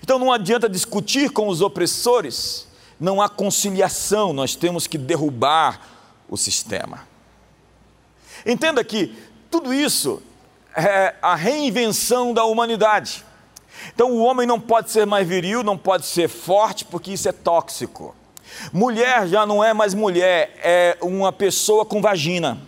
Então 0.00 0.18
não 0.18 0.32
adianta 0.32 0.68
discutir 0.68 1.30
com 1.30 1.48
os 1.48 1.60
opressores, 1.60 2.68
não 3.00 3.20
há 3.20 3.28
conciliação, 3.28 4.32
nós 4.32 4.54
temos 4.54 4.86
que 4.86 4.96
derrubar 4.96 5.80
o 6.28 6.36
sistema. 6.36 7.06
Entenda 8.46 8.82
que 8.84 9.14
tudo 9.50 9.74
isso 9.74 10.22
é 10.76 11.14
a 11.20 11.34
reinvenção 11.34 12.32
da 12.32 12.44
humanidade. 12.44 13.24
Então 13.92 14.12
o 14.12 14.22
homem 14.22 14.46
não 14.46 14.60
pode 14.60 14.90
ser 14.90 15.04
mais 15.04 15.26
viril, 15.26 15.64
não 15.64 15.76
pode 15.76 16.06
ser 16.06 16.28
forte, 16.28 16.84
porque 16.84 17.12
isso 17.12 17.28
é 17.28 17.32
tóxico. 17.32 18.14
Mulher 18.72 19.26
já 19.26 19.44
não 19.44 19.64
é 19.64 19.72
mais 19.72 19.94
mulher, 19.94 20.56
é 20.62 20.96
uma 21.00 21.32
pessoa 21.32 21.84
com 21.84 22.00
vagina. 22.00 22.58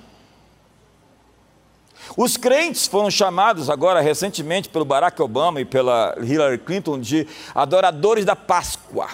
Os 2.17 2.37
crentes 2.37 2.87
foram 2.87 3.11
chamados 3.11 3.69
agora 3.69 4.01
recentemente 4.01 4.69
pelo 4.69 4.85
Barack 4.85 5.21
Obama 5.21 5.61
e 5.61 5.65
pela 5.65 6.15
Hillary 6.21 6.59
Clinton 6.59 7.01
de 7.01 7.27
adoradores 7.53 8.25
da 8.25 8.37
Páscoa. 8.37 9.09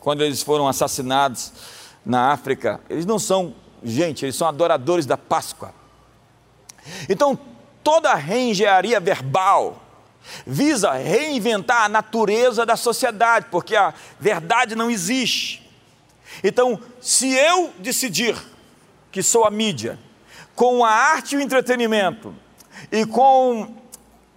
Quando 0.00 0.24
eles 0.24 0.42
foram 0.42 0.66
assassinados 0.66 1.52
na 2.04 2.32
África, 2.32 2.80
eles 2.90 3.06
não 3.06 3.20
são 3.20 3.54
gente, 3.84 4.24
eles 4.24 4.34
são 4.34 4.48
adoradores 4.48 5.06
da 5.06 5.16
Páscoa. 5.16 5.72
Então, 7.08 7.38
toda 7.84 8.10
a 8.10 8.16
reengenharia 8.16 8.98
verbal 8.98 9.80
visa 10.44 10.92
reinventar 10.92 11.84
a 11.84 11.88
natureza 11.88 12.66
da 12.66 12.76
sociedade, 12.76 13.46
porque 13.50 13.76
a 13.76 13.94
verdade 14.18 14.74
não 14.74 14.90
existe. 14.90 15.62
Então, 16.42 16.80
se 17.00 17.32
eu 17.32 17.72
decidir 17.78 18.36
que 19.12 19.22
sou 19.22 19.44
a 19.44 19.50
mídia, 19.50 19.98
com 20.54 20.84
a 20.84 20.90
arte 20.90 21.34
e 21.34 21.38
o 21.38 21.40
entretenimento, 21.40 22.34
e 22.90 23.04
com 23.04 23.74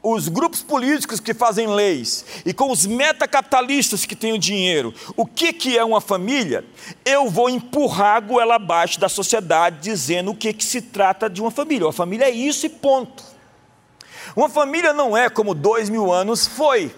os 0.01 0.30
grupos 0.30 0.62
políticos 0.62 1.19
que 1.19 1.34
fazem 1.34 1.67
leis, 1.67 2.25
e 2.45 2.53
com 2.53 2.71
os 2.71 2.86
metacapitalistas 2.86 4.06
que 4.06 4.15
têm 4.15 4.34
o 4.34 4.39
dinheiro, 4.39 4.93
o 5.15 5.25
que, 5.25 5.51
que 5.51 5.77
é 5.77 5.84
uma 5.84 5.99
família? 5.99 6.63
Eu 7.03 7.30
vou 7.30 7.49
empurrar 7.49 8.17
a 8.17 8.19
goela 8.19 8.56
abaixo 8.56 8.99
da 8.99 9.10
sociedade 9.10 9.80
dizendo 9.82 10.32
o 10.32 10.36
que, 10.36 10.53
que 10.53 10.63
se 10.63 10.82
trata 10.82 11.30
de 11.30 11.41
uma 11.41 11.51
família. 11.51 11.88
Uma 11.88 11.93
família 11.93 12.25
é 12.25 12.32
isso 12.32 12.65
e 12.65 12.69
ponto. 12.69 13.23
Uma 14.36 14.49
família 14.49 14.93
não 14.93 15.17
é 15.17 15.30
como 15.30 15.53
dois 15.53 15.89
mil 15.89 16.12
anos 16.13 16.47
foi. 16.47 16.95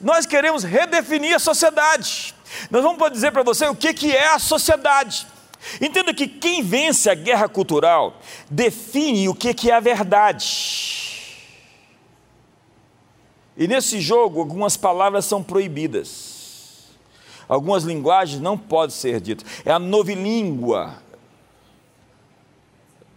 Nós 0.00 0.26
queremos 0.26 0.64
redefinir 0.64 1.34
a 1.34 1.38
sociedade. 1.38 2.34
Nós 2.70 2.82
vamos 2.82 3.10
dizer 3.10 3.32
para 3.32 3.42
você 3.42 3.66
o 3.66 3.74
que, 3.74 3.92
que 3.92 4.14
é 4.14 4.28
a 4.28 4.38
sociedade. 4.38 5.26
Entenda 5.80 6.14
que 6.14 6.26
quem 6.26 6.62
vence 6.62 7.10
a 7.10 7.14
guerra 7.14 7.48
cultural 7.48 8.20
define 8.50 9.28
o 9.28 9.34
que 9.34 9.70
é 9.70 9.74
a 9.74 9.80
verdade. 9.80 11.08
E 13.56 13.66
nesse 13.66 14.00
jogo, 14.00 14.38
algumas 14.40 14.76
palavras 14.76 15.24
são 15.24 15.42
proibidas. 15.42 16.86
Algumas 17.48 17.82
linguagens 17.82 18.40
não 18.40 18.56
podem 18.56 18.94
ser 18.94 19.20
ditas. 19.20 19.48
É 19.64 19.72
a 19.72 19.78
novilíngua. 19.78 21.02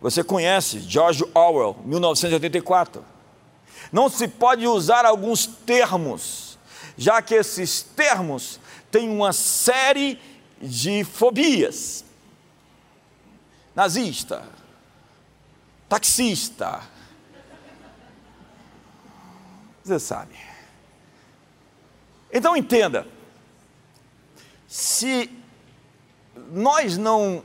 Você 0.02 0.24
conhece 0.24 0.80
George 0.80 1.24
Orwell, 1.36 1.78
1984. 1.86 3.06
Não 3.92 4.10
se 4.10 4.28
pode 4.28 4.66
usar 4.66 5.06
alguns 5.06 5.46
termos, 5.46 6.58
já 6.98 7.22
que 7.22 7.36
esses 7.36 7.84
termos 7.84 8.60
têm 8.90 9.10
uma 9.10 9.34
série 9.34 10.20
de 10.60 11.04
fobias 11.04 12.04
nazista, 13.76 14.44
taxista. 15.88 16.82
Você 19.84 20.00
sabe. 20.00 20.36
Então 22.32 22.56
entenda: 22.56 23.08
se 24.68 25.30
nós 26.52 26.98
não 26.98 27.44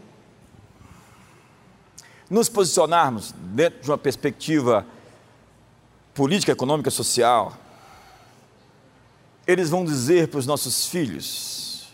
nos 2.28 2.48
posicionarmos 2.48 3.32
dentro 3.32 3.82
de 3.82 3.90
uma 3.90 3.98
perspectiva 3.98 4.86
política, 6.12 6.52
econômica, 6.52 6.90
social, 6.90 7.56
eles 9.46 9.70
vão 9.70 9.84
dizer 9.84 10.28
para 10.28 10.38
os 10.38 10.46
nossos 10.46 10.86
filhos 10.86 11.88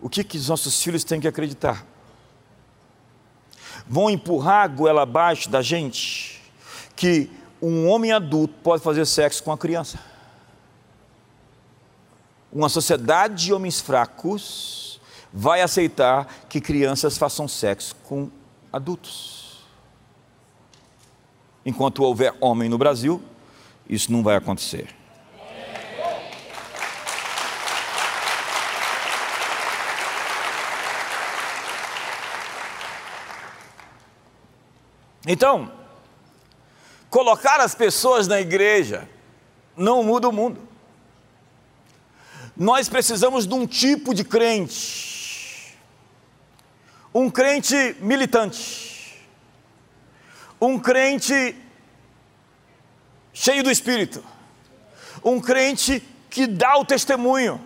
o 0.00 0.08
que, 0.08 0.24
que 0.24 0.38
os 0.38 0.48
nossos 0.48 0.82
filhos 0.82 1.04
têm 1.04 1.20
que 1.20 1.28
acreditar 1.28 1.84
vão 3.90 4.08
empurrar 4.08 4.62
a 4.62 4.68
goela 4.68 5.02
abaixo 5.02 5.50
da 5.50 5.60
gente 5.60 6.40
que 6.94 7.28
um 7.60 7.88
homem 7.88 8.12
adulto 8.12 8.54
pode 8.62 8.84
fazer 8.84 9.04
sexo 9.04 9.42
com 9.42 9.50
a 9.50 9.58
criança. 9.58 9.98
uma 12.52 12.68
sociedade 12.68 13.46
de 13.46 13.52
homens 13.52 13.80
fracos 13.80 15.00
vai 15.32 15.60
aceitar 15.60 16.26
que 16.48 16.60
crianças 16.60 17.18
façam 17.18 17.48
sexo 17.48 17.96
com 18.04 18.30
adultos. 18.72 19.64
Enquanto 21.66 22.04
houver 22.04 22.32
homem 22.40 22.68
no 22.68 22.78
Brasil, 22.78 23.20
isso 23.88 24.12
não 24.12 24.22
vai 24.22 24.36
acontecer. 24.36 24.99
Então, 35.26 35.70
colocar 37.10 37.60
as 37.60 37.74
pessoas 37.74 38.26
na 38.26 38.40
igreja 38.40 39.08
não 39.76 40.02
muda 40.02 40.28
o 40.28 40.32
mundo. 40.32 40.68
Nós 42.56 42.88
precisamos 42.88 43.46
de 43.46 43.54
um 43.54 43.66
tipo 43.66 44.14
de 44.14 44.24
crente, 44.24 45.74
um 47.14 47.30
crente 47.30 47.96
militante, 48.00 49.24
um 50.60 50.78
crente 50.78 51.56
cheio 53.32 53.62
do 53.62 53.70
Espírito, 53.70 54.22
um 55.24 55.40
crente 55.40 56.02
que 56.28 56.46
dá 56.46 56.76
o 56.76 56.84
testemunho, 56.84 57.60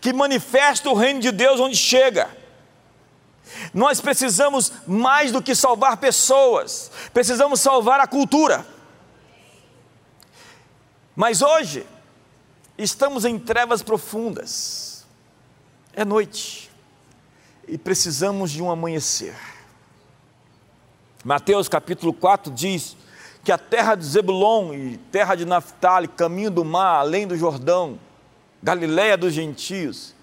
que 0.00 0.12
manifesta 0.12 0.88
o 0.88 0.94
reino 0.94 1.20
de 1.20 1.32
Deus 1.32 1.60
onde 1.60 1.76
chega. 1.76 2.30
Nós 3.72 4.00
precisamos 4.00 4.72
mais 4.86 5.32
do 5.32 5.42
que 5.42 5.54
salvar 5.54 5.96
pessoas, 5.98 6.90
precisamos 7.12 7.60
salvar 7.60 8.00
a 8.00 8.06
cultura. 8.06 8.66
Mas 11.14 11.42
hoje, 11.42 11.86
estamos 12.76 13.24
em 13.24 13.38
trevas 13.38 13.82
profundas, 13.82 15.06
é 15.94 16.04
noite, 16.04 16.70
e 17.66 17.78
precisamos 17.78 18.50
de 18.50 18.62
um 18.62 18.70
amanhecer. 18.70 19.34
Mateus 21.24 21.68
capítulo 21.68 22.12
4 22.12 22.52
diz 22.52 22.96
que 23.42 23.50
a 23.50 23.58
terra 23.58 23.94
de 23.94 24.04
Zebulon 24.04 24.74
e 24.74 24.98
terra 25.10 25.34
de 25.34 25.44
Naphtali, 25.44 26.08
caminho 26.08 26.50
do 26.50 26.64
mar, 26.64 26.98
além 26.98 27.26
do 27.26 27.36
Jordão, 27.36 27.98
Galiléia 28.62 29.16
dos 29.16 29.32
gentios, 29.32 30.15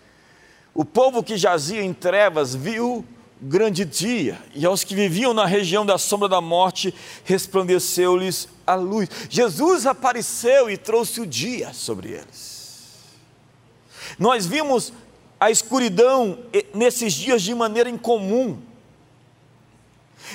o 0.74 0.84
povo 0.84 1.24
que 1.24 1.38
jazia 1.38 1.84
em 1.84 1.94
trevas 1.94 2.56
viu 2.56 3.06
grande 3.46 3.84
dia, 3.84 4.42
e 4.56 4.66
aos 4.66 4.84
que 4.84 4.96
viviam 4.96 5.34
na 5.34 5.46
região 5.46 5.86
da 5.86 5.98
sombra 5.98 6.30
da 6.30 6.40
morte, 6.40 6.94
resplandeceu-lhes 7.26 8.48
a 8.66 8.76
luz. 8.76 9.10
Jesus 9.30 9.86
apareceu 9.86 10.70
e 10.70 10.78
trouxe 10.78 11.20
o 11.20 11.28
dia 11.28 11.74
sobre 11.74 12.12
eles. 12.12 12.94
Nós 14.18 14.46
vimos 14.46 14.94
a 15.40 15.52
escuridão 15.52 16.40
nesses 16.74 17.14
dias 17.14 17.42
de 17.42 17.54
maneira 17.54 17.90
incomum, 17.90 18.62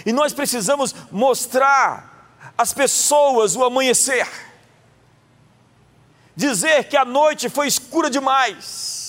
e 0.05 0.13
nós 0.13 0.35
precisamos 0.35 0.95
mostrar 1.11 2.31
às 2.59 2.75
pessoas 2.75 3.57
o 3.57 3.65
amanhecer, 3.65 4.29
dizer 6.37 6.85
que 6.85 6.97
a 6.97 7.07
noite 7.07 7.49
foi 7.49 7.67
escura 7.67 8.11
demais. 8.11 9.08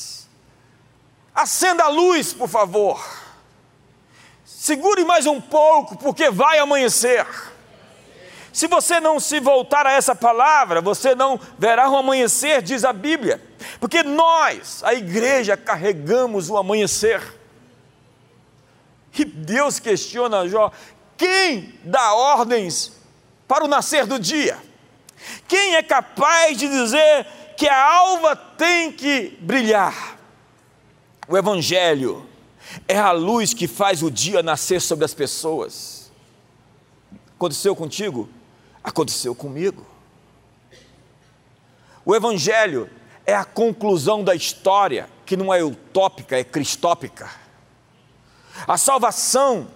Acenda 1.40 1.86
a 1.86 1.88
luz, 1.88 2.34
por 2.34 2.50
favor 2.50 3.02
Segure 4.60 5.06
mais 5.06 5.26
um 5.26 5.40
pouco, 5.40 5.98
porque 5.98 6.30
vai 6.30 6.60
amanhecer. 6.60 7.26
Se 8.52 8.68
você 8.68 9.00
não 9.00 9.18
se 9.18 9.40
voltar 9.40 9.88
a 9.88 9.94
essa 9.94 10.14
palavra, 10.14 10.82
você 10.82 11.16
não 11.16 11.40
verá 11.58 11.90
o 11.90 11.96
amanhecer, 11.96 12.62
diz 12.62 12.84
a 12.84 12.92
Bíblia, 12.92 13.42
porque 13.80 14.04
nós, 14.04 14.84
a 14.84 14.94
igreja, 14.94 15.56
carregamos 15.56 16.50
o 16.50 16.58
amanhecer. 16.58 17.22
E 19.18 19.24
Deus 19.24 19.80
questiona 19.80 20.48
Jó: 20.48 20.74
quem 21.18 21.80
dá 21.86 22.14
ordens 22.14 22.92
para 23.48 23.64
o 23.64 23.68
nascer 23.68 24.06
do 24.06 24.20
dia? 24.20 24.58
Quem 25.48 25.76
é 25.76 25.82
capaz 25.82 26.58
de 26.58 26.68
dizer 26.68 27.26
que 27.56 27.68
a 27.68 27.92
alva 27.92 28.36
tem 28.36 28.92
que 28.92 29.38
brilhar? 29.40 30.19
O 31.30 31.38
Evangelho 31.38 32.26
é 32.88 32.98
a 32.98 33.12
luz 33.12 33.54
que 33.54 33.68
faz 33.68 34.02
o 34.02 34.10
dia 34.10 34.42
nascer 34.42 34.82
sobre 34.82 35.06
as 35.06 35.14
pessoas. 35.14 36.12
Aconteceu 37.36 37.76
contigo? 37.76 38.28
Aconteceu 38.84 39.36
comigo. 39.36 39.86
O 42.04 42.16
Evangelho 42.16 42.90
é 43.28 43.36
a 43.36 43.46
conclusão 43.46 44.24
da 44.24 44.34
história, 44.34 45.08
que 45.24 45.38
não 45.38 45.54
é 45.54 45.64
utópica, 45.64 46.36
é 46.36 46.44
cristópica. 46.44 47.30
A 48.68 48.76
salvação 48.76 49.68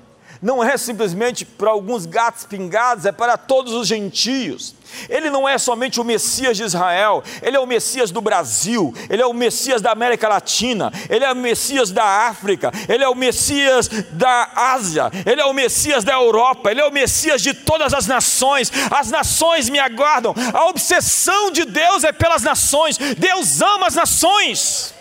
não 0.42 0.64
é 0.64 0.76
simplesmente 0.76 1.46
para 1.46 1.70
alguns 1.70 2.08
gatos 2.08 2.46
pingados, 2.46 3.06
é 3.06 3.12
para 3.12 3.38
todos 3.38 3.74
os 3.74 3.88
gentios. 3.88 4.74
Ele 5.10 5.30
não 5.30 5.48
é 5.48 5.58
somente 5.58 6.00
o 6.00 6.04
Messias 6.04 6.58
de 6.58 6.64
Israel, 6.64 7.24
ele 7.42 7.58
é 7.58 7.60
o 7.60 7.68
Messias 7.68 8.12
do 8.12 8.22
Brasil, 8.22 8.94
ele 9.10 9.22
é 9.22 9.26
o 9.26 9.34
Messias 9.34 9.82
da 9.82 9.92
América 9.92 10.28
Latina, 10.28 10.92
ele 11.10 11.24
é 11.24 11.32
o 11.32 11.36
Messias 11.36 11.92
da 11.92 12.28
África, 12.28 12.72
ele 12.88 13.04
é 13.04 13.10
o 13.10 13.16
Messias 13.16 13.88
da 14.12 14.50
Ásia, 14.56 15.12
ele 15.26 15.42
é 15.42 15.46
o 15.46 15.54
Messias 15.54 16.04
da 16.04 16.14
Europa, 16.14 16.72
ele 16.72 16.82
é 16.82 16.86
o 16.86 16.92
Messias 16.92 17.42
de 17.42 17.54
todas 17.54 17.94
as 17.94 18.08
nações. 18.08 18.72
As 18.92 19.10
nações 19.10 19.70
me 19.70 19.80
aguardam. 19.80 20.34
A 20.54 20.66
obsessão 20.66 21.52
de 21.52 21.66
Deus 21.66 22.04
é 22.04 22.12
pelas 22.12 22.42
nações. 22.44 22.98
Deus 22.98 23.62
ama 23.62 23.88
as 23.88 23.96
nações. 23.96 24.94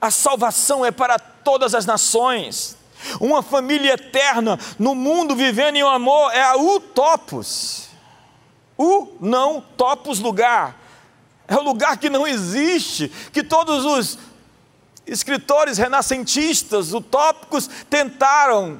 A 0.00 0.12
salvação 0.12 0.86
é 0.86 0.92
para 0.92 1.18
todas 1.48 1.74
as 1.74 1.86
nações. 1.86 2.76
Uma 3.18 3.42
família 3.42 3.94
eterna 3.94 4.58
no 4.78 4.94
mundo 4.94 5.34
vivendo 5.34 5.76
em 5.76 5.82
um 5.82 5.88
amor 5.88 6.30
é 6.30 6.42
a 6.42 6.56
utopos. 6.58 7.88
O 8.76 9.16
não 9.18 9.58
topos 9.58 10.18
lugar. 10.18 10.76
É 11.48 11.56
o 11.56 11.62
lugar 11.62 11.96
que 11.96 12.10
não 12.10 12.26
existe, 12.26 13.10
que 13.32 13.42
todos 13.42 13.86
os 13.86 14.18
escritores 15.06 15.78
renascentistas 15.78 16.92
utópicos 16.92 17.66
tentaram. 17.88 18.78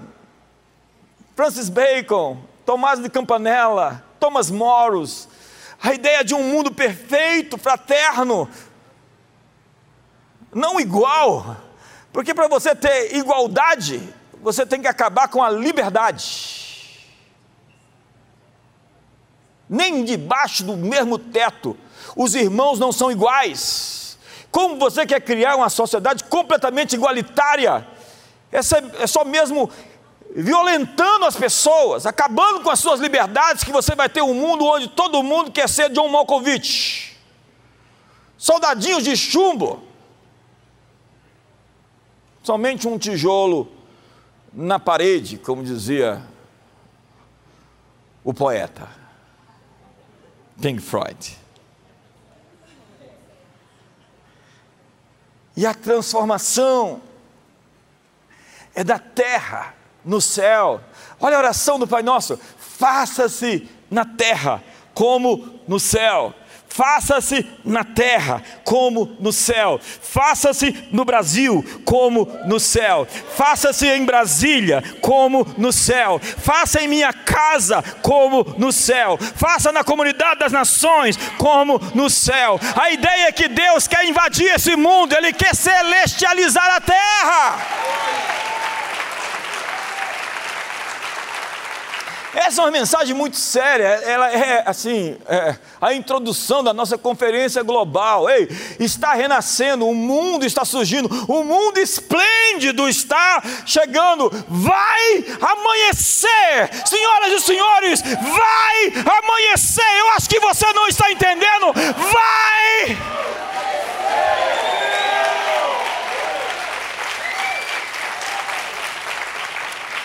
Francis 1.35 1.71
Bacon, 1.71 2.37
Tomás 2.67 3.01
de 3.01 3.09
Campanella, 3.09 4.05
Thomas 4.21 4.51
Moros, 4.51 5.27
a 5.83 5.95
ideia 5.95 6.23
de 6.23 6.35
um 6.35 6.43
mundo 6.43 6.71
perfeito, 6.71 7.57
fraterno, 7.57 8.47
não 10.53 10.79
igual, 10.79 11.68
porque 12.13 12.35
para 12.35 12.49
você 12.49 12.75
ter 12.75 13.15
igualdade, 13.17 14.03
você 14.41 14.65
tem 14.65 14.81
que 14.81 14.89
acabar 14.89 15.29
com 15.29 15.43
a 15.43 15.51
liberdade. 15.51 16.69
Nem 19.69 20.05
debaixo 20.05 20.65
do 20.65 20.77
mesmo 20.77 21.19
teto, 21.19 21.77
os 22.17 22.35
irmãos 22.35 22.79
não 22.79 22.91
são 22.91 23.11
iguais. 23.11 24.19
Como 24.51 24.79
você 24.79 25.05
quer 25.05 25.21
criar 25.21 25.57
uma 25.57 25.69
sociedade 25.69 26.25
completamente 26.25 26.95
igualitária? 26.95 27.87
Essa 28.51 28.83
é 28.99 29.07
só 29.07 29.25
mesmo 29.25 29.71
violentando 30.35 31.27
as 31.27 31.37
pessoas, 31.37 32.07
acabando 32.07 32.61
com 32.61 32.71
as 32.71 32.79
suas 32.79 33.01
liberdades, 33.01 33.65
que 33.65 33.73
você 33.73 33.95
vai 33.95 34.09
ter 34.09 34.23
um 34.23 34.35
mundo 34.35 34.65
onde 34.65 34.89
todo 34.89 35.23
mundo 35.23 35.51
quer 35.51 35.69
ser 35.69 35.91
John 35.91 36.09
Malkovich. 36.09 37.17
Soldadinhos 38.37 39.05
de 39.05 39.17
chumbo, 39.17 39.83
somente 42.49 42.89
um 42.89 42.97
tijolo 42.97 43.71
na 44.51 44.79
parede, 44.79 45.37
como 45.37 45.63
dizia 45.63 46.23
o 48.25 48.33
poeta 48.33 48.89
Pink 50.59 50.81
Floyd. 50.81 51.37
E 55.55 55.67
a 55.67 55.75
transformação 55.75 57.03
é 58.75 58.83
da 58.83 58.99
terra 58.99 59.75
no 60.03 60.19
céu. 60.19 60.81
Olha 61.21 61.37
a 61.37 61.41
oração 61.41 61.79
do 61.79 61.87
Pai 61.87 62.03
Nosso: 62.03 62.39
faça-se 62.57 63.69
na 63.91 64.07
terra 64.07 64.65
como 64.95 65.61
no 65.69 65.79
céu. 65.79 66.33
Faça-se 66.79 67.45
na 67.65 67.83
terra 67.83 68.41
como 68.63 69.17
no 69.19 69.33
céu, 69.33 69.81
faça-se 69.83 70.87
no 70.93 71.05
Brasil 71.05 71.65
como 71.85 72.25
no 72.47 72.61
céu, 72.61 73.05
faça-se 73.37 73.89
em 73.89 74.05
Brasília 74.05 74.81
como 75.01 75.45
no 75.59 75.73
céu, 75.73 76.21
faça 76.21 76.81
em 76.81 76.87
minha 76.87 77.13
casa 77.13 77.83
como 78.01 78.55
no 78.57 78.71
céu, 78.71 79.19
faça 79.19 79.73
na 79.73 79.83
comunidade 79.83 80.39
das 80.39 80.53
nações 80.53 81.17
como 81.37 81.81
no 81.97 82.09
céu. 82.09 82.61
A 82.81 82.93
ideia 82.93 83.27
é 83.27 83.33
que 83.33 83.49
Deus 83.49 83.89
quer 83.89 84.05
invadir 84.05 84.47
esse 84.55 84.77
mundo, 84.77 85.17
Ele 85.17 85.33
quer 85.33 85.57
celestializar 85.57 86.77
a 86.77 86.81
terra. 86.81 88.38
Essa 92.39 92.61
é 92.61 92.65
uma 92.65 92.71
mensagem 92.71 93.15
muito 93.17 93.37
séria. 93.37 93.85
Ela 93.85 94.31
é 94.33 94.63
assim, 94.65 95.19
é, 95.27 95.57
a 95.81 95.93
introdução 95.93 96.63
da 96.63 96.73
nossa 96.73 96.97
conferência 96.97 97.65
global. 97.65 98.31
Ei, 98.31 98.49
está 98.79 99.13
renascendo, 99.13 99.89
o 99.89 99.95
mundo 99.95 100.47
está 100.47 100.65
surgindo, 100.65 101.09
o 101.29 101.43
mundo 101.43 101.79
esplêndido 101.79 102.89
está 102.89 103.43
chegando. 103.67 104.31
Vai 104.49 105.25
amanhecer, 105.41 106.71
senhoras 106.87 107.33
e 107.33 107.41
senhores, 107.41 108.03
vai 108.03 108.93
amanhecer. 109.19 109.99
Eu 109.99 110.11
acho 110.11 110.29
que 110.29 110.39
você 110.39 110.73
não 110.73 110.87
está 110.87 111.11
entendendo. 111.11 111.73
Vai! 111.73 112.99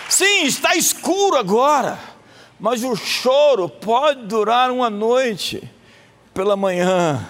Sim, 0.09 0.45
está 0.45 0.75
escuro 0.75 1.37
agora, 1.37 1.99
mas 2.63 2.81
o 2.81 2.95
choro 2.95 3.67
pode 3.67 4.25
durar 4.25 4.71
uma 4.71 4.89
noite, 4.89 5.69
pela 6.33 6.55
manhã 6.55 7.27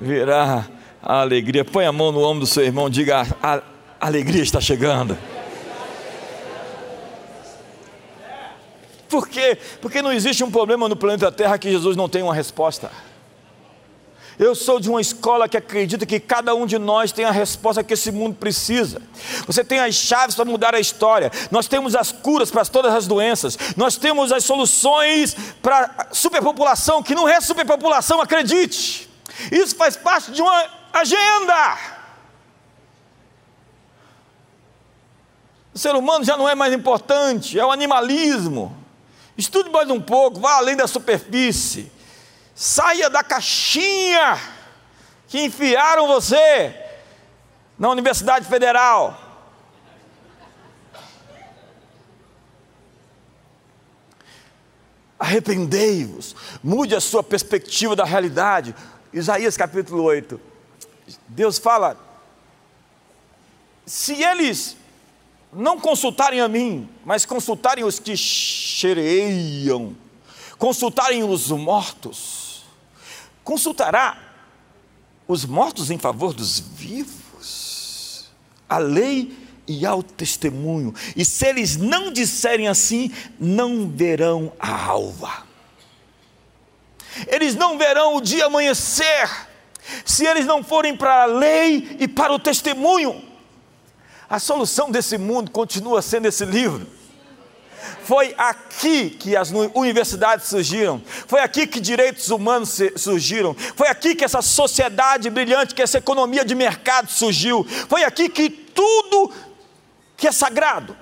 virá 0.00 0.68
a 1.02 1.20
alegria. 1.20 1.64
Põe 1.64 1.84
a 1.84 1.90
mão 1.90 2.12
no 2.12 2.22
ombro 2.22 2.42
do 2.42 2.46
seu 2.46 2.62
irmão, 2.62 2.88
diga: 2.88 3.26
a, 3.42 3.60
alegria 4.00 4.40
está 4.40 4.60
chegando. 4.60 5.18
Por 9.08 9.28
quê? 9.28 9.58
Porque 9.82 10.00
não 10.00 10.12
existe 10.12 10.44
um 10.44 10.50
problema 10.50 10.88
no 10.88 10.94
planeta 10.94 11.32
Terra 11.32 11.58
que 11.58 11.72
Jesus 11.72 11.96
não 11.96 12.08
tenha 12.08 12.24
uma 12.24 12.34
resposta. 12.34 12.88
Eu 14.38 14.54
sou 14.54 14.78
de 14.78 14.88
uma 14.88 15.00
escola 15.00 15.48
que 15.48 15.56
acredita 15.56 16.06
que 16.06 16.20
cada 16.20 16.54
um 16.54 16.64
de 16.64 16.78
nós 16.78 17.10
tem 17.10 17.24
a 17.24 17.30
resposta 17.30 17.82
que 17.82 17.94
esse 17.94 18.12
mundo 18.12 18.36
precisa. 18.36 19.02
Você 19.46 19.64
tem 19.64 19.80
as 19.80 19.96
chaves 19.96 20.36
para 20.36 20.44
mudar 20.44 20.76
a 20.76 20.80
história. 20.80 21.32
Nós 21.50 21.66
temos 21.66 21.96
as 21.96 22.12
curas 22.12 22.48
para 22.48 22.64
todas 22.64 22.94
as 22.94 23.08
doenças. 23.08 23.58
Nós 23.76 23.96
temos 23.96 24.30
as 24.30 24.44
soluções 24.44 25.36
para 25.60 25.90
a 25.98 26.14
superpopulação, 26.14 27.02
que 27.02 27.16
não 27.16 27.28
é 27.28 27.40
superpopulação, 27.40 28.20
acredite. 28.20 29.10
Isso 29.50 29.74
faz 29.74 29.96
parte 29.96 30.30
de 30.30 30.40
uma 30.40 30.66
agenda. 30.92 31.78
O 35.74 35.78
ser 35.78 35.96
humano 35.96 36.24
já 36.24 36.36
não 36.36 36.48
é 36.48 36.54
mais 36.54 36.72
importante, 36.72 37.58
é 37.58 37.64
o 37.64 37.72
animalismo. 37.72 38.76
Estude 39.36 39.70
mais 39.70 39.90
um 39.90 40.00
pouco, 40.00 40.38
vá 40.38 40.54
além 40.54 40.76
da 40.76 40.86
superfície. 40.86 41.90
Saia 42.60 43.08
da 43.08 43.22
caixinha 43.22 44.36
que 45.28 45.44
enfiaram 45.44 46.08
você 46.08 46.74
na 47.78 47.88
Universidade 47.88 48.48
Federal. 48.48 49.16
Arrependei-vos, 55.16 56.34
mude 56.60 56.96
a 56.96 57.00
sua 57.00 57.22
perspectiva 57.22 57.94
da 57.94 58.04
realidade. 58.04 58.74
Isaías 59.12 59.56
capítulo 59.56 60.02
8. 60.02 60.40
Deus 61.28 61.58
fala: 61.58 61.96
se 63.86 64.20
eles 64.20 64.76
não 65.52 65.78
consultarem 65.78 66.40
a 66.40 66.48
mim, 66.48 66.90
mas 67.04 67.24
consultarem 67.24 67.84
os 67.84 68.00
que 68.00 68.16
cheireiam, 68.16 69.96
consultarem 70.58 71.22
os 71.22 71.52
mortos, 71.52 72.47
consultará 73.48 74.18
os 75.26 75.46
mortos 75.46 75.90
em 75.90 75.96
favor 75.96 76.34
dos 76.34 76.60
vivos, 76.60 78.28
a 78.68 78.76
lei 78.76 79.34
e 79.66 79.86
ao 79.86 80.02
testemunho, 80.02 80.94
e 81.16 81.24
se 81.24 81.46
eles 81.46 81.74
não 81.74 82.12
disserem 82.12 82.68
assim, 82.68 83.10
não 83.40 83.88
verão 83.88 84.52
a 84.60 84.84
alva, 84.84 85.46
eles 87.26 87.54
não 87.54 87.78
verão 87.78 88.16
o 88.16 88.20
dia 88.20 88.44
amanhecer, 88.44 89.48
se 90.04 90.26
eles 90.26 90.44
não 90.44 90.62
forem 90.62 90.94
para 90.94 91.22
a 91.22 91.26
lei 91.26 91.96
e 91.98 92.06
para 92.06 92.34
o 92.34 92.38
testemunho. 92.38 93.24
A 94.28 94.38
solução 94.38 94.90
desse 94.90 95.16
mundo 95.16 95.50
continua 95.50 96.02
sendo 96.02 96.28
esse 96.28 96.44
livro. 96.44 96.86
Foi 98.04 98.34
aqui 98.38 99.10
que 99.10 99.36
as 99.36 99.50
universidades 99.50 100.48
surgiram, 100.48 101.02
foi 101.26 101.40
aqui 101.40 101.66
que 101.66 101.80
direitos 101.80 102.30
humanos 102.30 102.78
surgiram, 102.96 103.54
foi 103.76 103.88
aqui 103.88 104.14
que 104.14 104.24
essa 104.24 104.42
sociedade 104.42 105.28
brilhante, 105.30 105.74
que 105.74 105.82
essa 105.82 105.98
economia 105.98 106.44
de 106.44 106.54
mercado 106.54 107.10
surgiu, 107.10 107.66
foi 107.88 108.04
aqui 108.04 108.28
que 108.28 108.48
tudo 108.48 109.32
que 110.16 110.26
é 110.26 110.32
sagrado, 110.32 110.96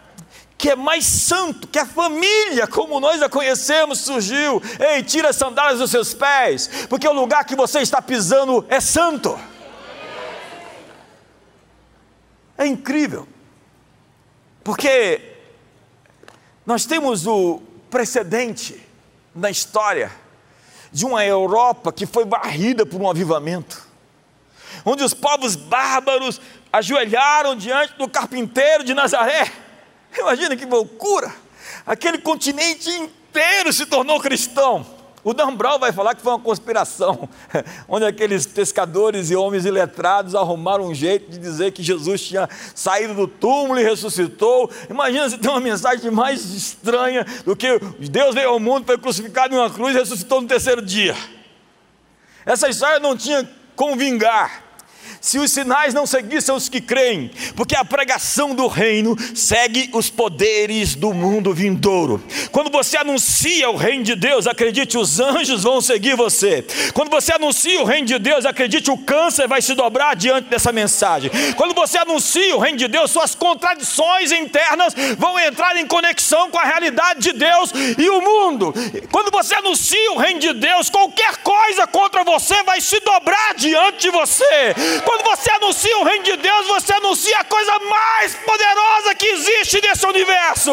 que 0.59 0.71
é 0.71 0.77
mais 0.77 1.05
santo, 1.05 1.69
que 1.69 1.79
a 1.79 1.87
família, 1.87 2.67
como 2.67 2.99
nós 2.99 3.21
a 3.23 3.29
conhecemos, 3.29 4.01
surgiu. 4.01 4.63
Ei, 4.79 5.03
tira 5.03 5.31
as 5.31 5.37
sandálias 5.37 5.79
dos 5.79 5.91
seus 5.91 6.15
pés, 6.15 6.87
porque 6.89 7.07
o 7.07 7.13
lugar 7.13 7.45
que 7.45 7.55
você 7.55 7.81
está 7.81 8.01
pisando 8.01 8.65
é 8.69 8.81
santo. 8.81 9.39
É 12.57 12.67
incrível, 12.67 13.29
porque 14.65 15.26
nós 16.67 16.85
temos 16.85 17.27
o 17.27 17.63
precedente 17.89 18.85
na 19.33 19.49
história 19.49 20.11
de 20.91 21.07
uma 21.07 21.25
Europa 21.25 21.93
que 21.93 22.05
foi 22.07 22.25
varrida 22.25 22.85
por 22.85 23.01
um 23.01 23.09
avivamento, 23.09 23.87
onde 24.85 25.05
os 25.05 25.15
povos 25.15 25.55
bárbaros 25.55 26.41
ajoelharam 26.73 27.55
diante 27.55 27.95
do 27.95 28.09
carpinteiro 28.09 28.83
de 28.83 28.95
Nazaré. 28.95 29.51
Imagina 30.19 30.57
que 30.57 30.67
loucura! 30.67 31.33
Aquele 31.87 32.19
continente 32.19 32.91
inteiro 32.91 33.73
se 33.73 33.87
tornou 33.87 34.21
cristão. 34.21 34.96
O 35.27 35.35
Dan 35.35 35.57
Brown 35.57 35.81
vai 35.81 35.91
falar 35.91 36.15
que 36.15 36.23
foi 36.23 36.31
uma 36.31 36.39
conspiração, 36.39 37.29
onde 37.89 38.05
aqueles 38.05 38.47
pescadores 38.47 39.29
e 39.29 39.35
homens 39.35 39.65
iletrados 39.65 40.37
arrumaram 40.37 40.87
um 40.87 40.95
jeito 40.95 41.29
de 41.29 41.37
dizer 41.37 41.73
que 41.73 41.83
Jesus 41.83 42.21
tinha 42.21 42.49
saído 42.73 43.13
do 43.13 43.27
túmulo 43.27 43.81
e 43.81 43.83
ressuscitou. 43.83 44.71
Imagina 44.89 45.29
se 45.29 45.37
tem 45.37 45.51
uma 45.51 45.59
mensagem 45.59 46.13
mais 46.13 46.55
estranha 46.55 47.27
do 47.45 47.57
que 47.57 47.77
Deus 48.09 48.37
veio 48.37 48.51
ao 48.51 48.61
mundo, 48.61 48.87
foi 48.87 48.97
crucificado 48.99 49.53
em 49.53 49.59
uma 49.59 49.69
cruz 49.69 49.97
e 49.97 49.99
ressuscitou 49.99 50.41
no 50.41 50.47
terceiro 50.47 50.81
dia. 50.81 51.17
Essa 52.45 52.69
história 52.69 53.01
não 53.01 53.17
tinha 53.17 53.51
como 53.75 53.97
vingar 53.97 54.63
se 55.27 55.41
os 55.41 55.51
sinais 55.51 55.93
não 55.93 56.07
seguissem 56.07 56.55
os 56.55 56.69
que 56.69 56.81
creem, 56.81 57.33
porque 57.57 57.75
a 57.75 57.85
pregação 57.85 58.55
do 58.55 58.69
reino 58.69 59.17
segue 59.35 59.91
os 59.93 60.09
poderes 60.09 60.95
do 60.95 61.13
mundo 61.13 61.53
vindouro. 61.53 62.23
Quando 62.53 62.71
você 62.71 62.97
anuncia 62.97 63.69
o 63.69 63.77
reino 63.77 64.05
de 64.05 64.15
Deus, 64.15 64.47
acredite, 64.47 64.97
os 64.97 65.19
anjos 65.19 65.65
vão 65.65 65.81
seguir 65.81 66.15
você. 66.15 66.65
Quando 66.95 67.11
você 67.11 67.33
anuncia 67.33 67.81
o 67.81 67.85
reino 67.85 68.07
de 68.07 68.21
Deus, 68.21 68.47
acredite, 68.47 68.89
o 68.89 68.99
câncer 68.99 69.49
vai 69.49 69.61
se 69.61 69.75
dobrar 69.75 70.15
diante 70.15 70.49
dessa 70.49 70.71
mensagem. 70.71 71.29
Quando 71.57 71.75
você 71.75 71.99
anuncia 71.99 72.55
o 72.55 72.61
reino 72.61 72.79
de 72.79 72.87
Deus, 72.87 73.11
suas 73.11 73.35
contradições 73.35 74.31
internas 74.31 74.95
vão 75.19 75.37
entrar 75.41 75.77
em 75.77 75.89
conexão 75.89 76.53
com 76.53 76.59
a 76.59 76.65
realidade 76.65 77.19
de 77.19 77.33
Deus 77.33 77.73
e 77.99 78.09
o 78.09 78.21
mundo. 78.21 78.73
Quando 79.11 79.33
você 79.33 79.57
anuncia 79.57 80.13
o 80.13 80.19
reino 80.19 80.39
de 80.39 80.53
Deus, 80.53 80.89
qualquer 80.89 81.39
coisa 81.39 81.85
contra 81.89 82.23
você 82.23 82.63
vai 82.63 82.81
se 82.81 83.01
dobrar 83.01 83.55
diante 83.57 84.03
de 84.03 84.11
você. 84.11 84.75
Quando 85.05 85.16
quando 85.17 85.37
você 85.37 85.51
anuncia 85.51 85.99
o 85.99 86.05
reino 86.05 86.25
de 86.25 86.37
Deus, 86.37 86.67
você 86.67 86.93
anuncia 86.93 87.39
a 87.39 87.45
coisa 87.45 87.79
mais 87.79 88.35
poderosa 88.35 89.15
que 89.15 89.27
existe 89.27 89.81
nesse 89.81 90.07
universo. 90.07 90.73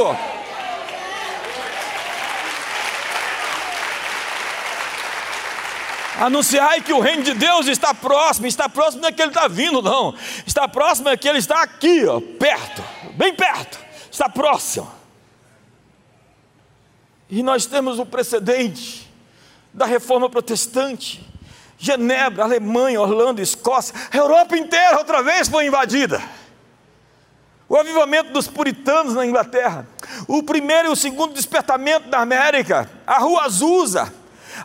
Anunciar 6.20 6.82
que 6.82 6.94
o 6.94 7.00
reino 7.00 7.24
de 7.24 7.34
Deus 7.34 7.68
está 7.68 7.94
próximo, 7.94 8.48
está 8.48 8.70
próximo 8.70 9.02
não 9.02 9.10
é 9.10 9.12
que 9.12 9.22
ele 9.22 9.32
está 9.32 9.48
vindo, 9.48 9.82
não. 9.82 10.16
Está 10.46 10.68
próximo 10.68 11.10
é 11.10 11.18
que 11.18 11.28
ele 11.28 11.40
está 11.40 11.62
aqui, 11.62 12.06
ó, 12.06 12.20
perto, 12.20 12.84
bem 13.16 13.34
perto, 13.34 13.80
está 14.12 14.30
próximo. 14.30 14.92
E 17.30 17.42
nós 17.42 17.66
temos 17.66 17.98
o 17.98 18.06
precedente 18.06 19.10
da 19.74 19.86
reforma 19.86 20.30
protestante. 20.30 21.33
Genebra, 21.84 22.46
Alemanha, 22.46 23.02
Orlando, 23.02 23.42
Escócia, 23.42 23.94
a 24.10 24.16
Europa 24.16 24.56
inteira 24.56 25.00
outra 25.00 25.22
vez 25.22 25.50
foi 25.50 25.66
invadida. 25.66 26.24
O 27.68 27.76
avivamento 27.76 28.32
dos 28.32 28.48
puritanos 28.48 29.14
na 29.14 29.26
Inglaterra, 29.26 29.86
o 30.26 30.42
primeiro 30.42 30.88
e 30.88 30.92
o 30.92 30.96
segundo 30.96 31.34
despertamento 31.34 32.08
da 32.08 32.20
América, 32.20 32.90
a 33.06 33.18
Rua 33.18 33.44
Azusa, 33.44 34.14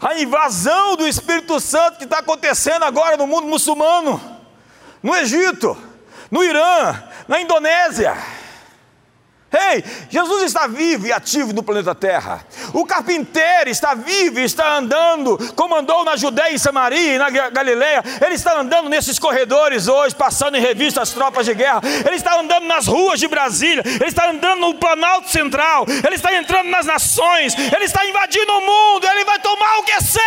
a 0.01 0.21
invasão 0.21 0.95
do 0.95 1.09
Espírito 1.09 1.59
Santo 1.59 1.99
que 1.99 2.05
está 2.05 2.21
acontecendo 2.21 2.85
agora 2.85 3.17
no 3.17 3.27
mundo 3.27 3.49
muçulmano, 3.49 4.21
no 5.03 5.13
Egito, 5.17 5.77
no 6.31 6.45
Irã, 6.45 7.03
na 7.27 7.41
Indonésia. 7.41 8.17
Ei, 9.51 9.83
Jesus 10.11 10.43
está 10.43 10.67
vivo 10.67 11.07
e 11.07 11.13
ativo 11.13 11.55
no 11.55 11.63
planeta 11.63 11.95
Terra. 11.95 12.45
O 12.75 12.85
carpinteiro 12.85 13.71
está 13.71 13.95
vivo 13.95 14.41
e 14.41 14.45
está 14.45 14.77
andando, 14.77 15.39
como 15.55 15.75
andou 15.75 16.05
na 16.05 16.17
Judéia 16.17 16.53
e 16.53 16.59
Samaria 16.59 17.15
e 17.15 17.19
na 17.19 17.31
Galileia. 17.31 18.05
Ele 18.25 18.35
está 18.35 18.61
andando 18.61 18.91
nesses 18.91 19.19
corredores 19.19 19.89
hoje, 19.89 20.15
passando 20.15 20.57
em 20.57 20.61
revista 20.61 21.01
as 21.01 21.13
tropas 21.13 21.47
de 21.47 21.55
guerra. 21.55 21.81
Ele 22.07 22.17
está 22.17 22.39
andando 22.39 22.67
nas 22.67 22.87
ruas 22.87 23.19
de 23.19 23.27
Brasília. 23.27 23.83
Ele 23.87 24.05
está 24.05 24.29
andando 24.29 24.61
no 24.61 24.75
Planalto 24.75 25.31
Central. 25.31 25.87
Ele 26.05 26.17
está 26.17 26.35
entrando 26.35 26.69
nas 26.69 26.85
nações. 26.85 27.55
Ele 27.57 27.85
está 27.85 28.05
invadindo 28.07 28.53
o 28.53 28.61
mundo. 28.61 29.07
Ele 29.07 29.25
vai 29.25 29.39
tomar 29.39 29.79
o 29.79 29.83
que 29.83 29.93
é 29.93 30.01
seu 30.01 30.19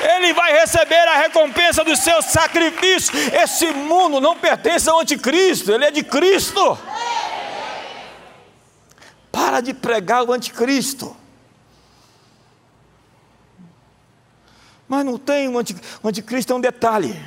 ele 0.00 0.32
vai 0.32 0.52
receber 0.52 1.06
a 1.08 1.18
recompensa 1.18 1.84
dos 1.84 1.98
seus 2.00 2.26
sacrifícios. 2.26 3.10
Esse 3.32 3.72
mundo 3.72 4.20
não 4.20 4.36
pertence 4.36 4.88
ao 4.88 5.00
anticristo, 5.00 5.72
ele 5.72 5.84
é 5.84 5.90
de 5.90 6.02
Cristo. 6.02 6.78
Para 9.30 9.60
de 9.60 9.74
pregar 9.74 10.24
o 10.24 10.32
anticristo. 10.32 11.16
Mas 14.88 15.04
não 15.04 15.18
tem 15.18 15.48
o 15.48 15.58
anticristo, 15.58 16.00
o 16.02 16.08
anticristo 16.08 16.52
é 16.52 16.56
um 16.56 16.60
detalhe. 16.60 17.18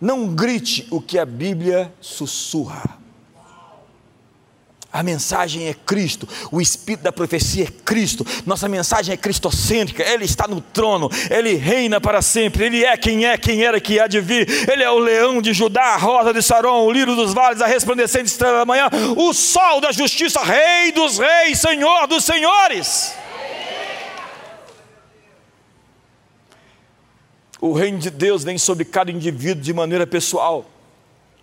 Não 0.00 0.34
grite 0.34 0.88
o 0.90 1.00
que 1.00 1.18
a 1.18 1.26
Bíblia 1.26 1.92
sussurra. 2.00 2.98
A 4.92 5.04
mensagem 5.04 5.68
é 5.68 5.74
Cristo, 5.74 6.28
o 6.50 6.60
espírito 6.60 7.04
da 7.04 7.12
profecia 7.12 7.62
é 7.62 7.66
Cristo, 7.84 8.26
nossa 8.44 8.68
mensagem 8.68 9.12
é 9.12 9.16
cristocêntrica, 9.16 10.02
Ele 10.02 10.24
está 10.24 10.48
no 10.48 10.60
trono, 10.60 11.08
Ele 11.30 11.54
reina 11.54 12.00
para 12.00 12.20
sempre, 12.20 12.64
Ele 12.64 12.84
é 12.84 12.96
quem 12.96 13.24
é, 13.24 13.38
quem 13.38 13.62
era, 13.62 13.80
que 13.80 14.00
há 14.00 14.08
de 14.08 14.20
vir, 14.20 14.48
Ele 14.68 14.82
é 14.82 14.90
o 14.90 14.98
leão 14.98 15.40
de 15.40 15.52
Judá, 15.52 15.94
a 15.94 15.96
rosa 15.96 16.32
de 16.32 16.42
Saron, 16.42 16.84
o 16.84 16.90
lírio 16.90 17.14
dos 17.14 17.32
vales, 17.32 17.62
a 17.62 17.66
resplandecente 17.66 18.26
estrela 18.26 18.58
da 18.58 18.64
manhã, 18.64 18.88
o 19.16 19.32
sol 19.32 19.80
da 19.80 19.92
justiça, 19.92 20.40
Rei 20.42 20.90
dos 20.90 21.18
reis, 21.18 21.60
Senhor 21.60 22.08
dos 22.08 22.24
senhores. 22.24 23.14
O 27.60 27.72
reino 27.72 27.98
de 27.98 28.10
Deus 28.10 28.42
vem 28.42 28.58
sobre 28.58 28.84
cada 28.84 29.12
indivíduo 29.12 29.62
de 29.62 29.72
maneira 29.72 30.06
pessoal. 30.06 30.66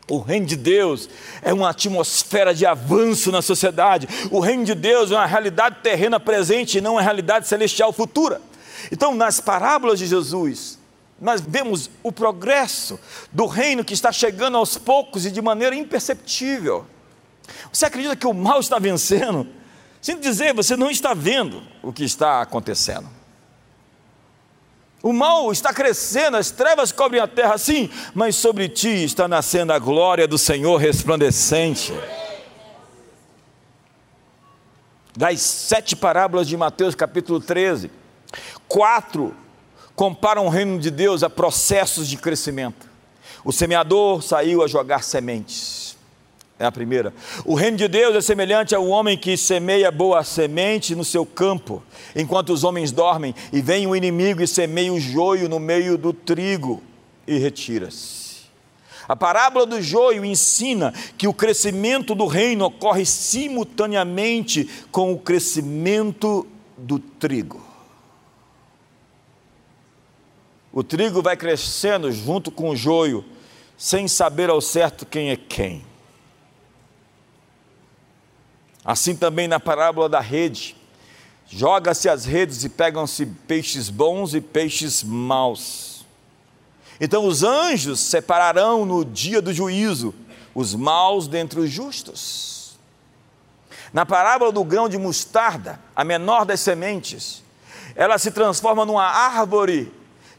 O 0.09 0.19
reino 0.19 0.45
de 0.45 0.55
Deus 0.55 1.09
é 1.41 1.53
uma 1.53 1.69
atmosfera 1.69 2.53
de 2.53 2.65
avanço 2.65 3.31
na 3.31 3.41
sociedade. 3.41 4.07
O 4.31 4.39
reino 4.39 4.63
de 4.63 4.73
Deus 4.73 5.11
é 5.11 5.15
uma 5.15 5.25
realidade 5.25 5.77
terrena 5.83 6.19
presente 6.19 6.77
e 6.77 6.81
não 6.81 6.93
uma 6.93 7.01
realidade 7.01 7.47
celestial 7.47 7.91
futura. 7.91 8.41
Então, 8.91 9.13
nas 9.13 9.41
parábolas 9.41 9.99
de 9.99 10.07
Jesus, 10.07 10.79
nós 11.19 11.41
vemos 11.41 11.89
o 12.01 12.11
progresso 12.11 12.97
do 13.33 13.45
reino 13.47 13.83
que 13.83 13.93
está 13.93 14.11
chegando 14.11 14.55
aos 14.55 14.77
poucos 14.77 15.25
e 15.25 15.31
de 15.31 15.41
maneira 15.41 15.75
imperceptível. 15.75 16.85
Você 17.71 17.85
acredita 17.85 18.15
que 18.15 18.27
o 18.27 18.33
mal 18.33 18.59
está 18.61 18.79
vencendo? 18.79 19.47
Sinto 20.01 20.21
dizer, 20.21 20.53
você 20.53 20.77
não 20.77 20.89
está 20.89 21.13
vendo 21.13 21.61
o 21.81 21.91
que 21.91 22.05
está 22.05 22.41
acontecendo. 22.41 23.16
O 25.01 25.13
mal 25.13 25.51
está 25.51 25.71
crescendo, 25.73 26.37
as 26.37 26.49
trevas 26.49 26.91
cobrem 26.91 27.21
a 27.21 27.27
terra, 27.27 27.57
sim, 27.57 27.89
mas 28.15 28.35
sobre 28.35 28.67
ti 28.67 29.03
está 29.03 29.27
nascendo 29.27 29.71
a 29.71 29.79
glória 29.79 30.27
do 30.27 30.37
Senhor 30.37 30.77
resplandecente. 30.77 31.93
Das 35.15 35.39
sete 35.41 35.95
parábolas 35.95 36.47
de 36.47 36.57
Mateus 36.57 36.95
capítulo 36.95 37.39
13, 37.39 37.91
quatro 38.67 39.35
comparam 39.95 40.45
o 40.45 40.49
reino 40.49 40.79
de 40.79 40.91
Deus 40.91 41.23
a 41.23 41.29
processos 41.29 42.07
de 42.07 42.17
crescimento. 42.17 42.87
O 43.43 43.51
semeador 43.51 44.21
saiu 44.21 44.63
a 44.63 44.67
jogar 44.67 45.03
sementes. 45.03 45.86
É 46.59 46.65
a 46.65 46.71
primeira. 46.71 47.13
O 47.45 47.53
reino 47.53 47.77
de 47.77 47.87
Deus 47.87 48.15
é 48.15 48.21
semelhante 48.21 48.73
ao 48.73 48.87
homem 48.87 49.15
que 49.15 49.37
semeia 49.37 49.91
boa 49.91 50.23
semente 50.23 50.95
no 50.95 51.05
seu 51.05 51.23
campo, 51.25 51.83
enquanto 52.15 52.51
os 52.51 52.63
homens 52.63 52.91
dormem, 52.91 53.35
e 53.53 53.61
vem 53.61 53.85
o 53.85 53.95
inimigo 53.95 54.41
e 54.41 54.47
semeia 54.47 54.91
o 54.91 54.99
joio 54.99 55.47
no 55.47 55.59
meio 55.59 55.97
do 55.97 56.11
trigo 56.11 56.81
e 57.27 57.37
retira-se. 57.37 58.27
A 59.07 59.15
parábola 59.15 59.65
do 59.65 59.81
joio 59.81 60.25
ensina 60.25 60.93
que 61.17 61.27
o 61.27 61.33
crescimento 61.33 62.13
do 62.13 62.25
reino 62.25 62.65
ocorre 62.65 63.05
simultaneamente 63.05 64.67
com 64.91 65.13
o 65.13 65.19
crescimento 65.19 66.45
do 66.75 66.99
trigo. 66.99 67.65
O 70.73 70.83
trigo 70.83 71.21
vai 71.21 71.37
crescendo 71.37 72.11
junto 72.11 72.51
com 72.51 72.69
o 72.69 72.75
joio, 72.75 73.23
sem 73.77 74.07
saber 74.07 74.49
ao 74.49 74.59
certo 74.59 75.05
quem 75.05 75.29
é 75.29 75.37
quem. 75.37 75.86
Assim 78.87 79.13
também 79.13 79.49
na 79.49 79.59
parábola 79.59 80.07
da 80.07 80.21
rede. 80.21 80.77
Joga-se 81.45 82.07
as 82.07 82.23
redes 82.23 82.63
e 82.63 82.69
pegam-se 82.69 83.25
peixes 83.25 83.89
bons 83.89 84.33
e 84.33 84.39
peixes 84.39 85.03
maus. 85.03 86.05
Então 86.97 87.25
os 87.25 87.43
anjos 87.43 87.99
separarão 87.99 88.85
no 88.85 89.03
dia 89.03 89.41
do 89.41 89.51
juízo 89.51 90.15
os 90.55 90.73
maus 90.73 91.27
dentre 91.27 91.59
os 91.59 91.69
justos. 91.69 92.77
Na 93.91 94.05
parábola 94.05 94.53
do 94.53 94.63
grão 94.63 94.87
de 94.87 94.97
mostarda, 94.97 95.81
a 95.93 96.05
menor 96.05 96.45
das 96.45 96.61
sementes, 96.61 97.43
ela 97.93 98.17
se 98.17 98.31
transforma 98.31 98.85
numa 98.85 99.05
árvore 99.05 99.91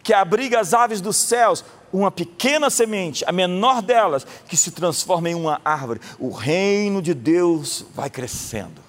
que 0.02 0.14
abriga 0.14 0.58
as 0.58 0.72
aves 0.72 1.02
dos 1.02 1.18
céus, 1.18 1.62
uma 1.92 2.10
pequena 2.10 2.70
semente, 2.70 3.24
a 3.26 3.32
menor 3.32 3.80
delas, 3.82 4.26
que 4.48 4.56
se 4.56 4.70
transforma 4.70 5.30
em 5.30 5.34
uma 5.34 5.60
árvore. 5.64 6.00
O 6.18 6.30
reino 6.30 7.00
de 7.00 7.14
Deus 7.14 7.84
vai 7.94 8.10
crescendo. 8.10 8.82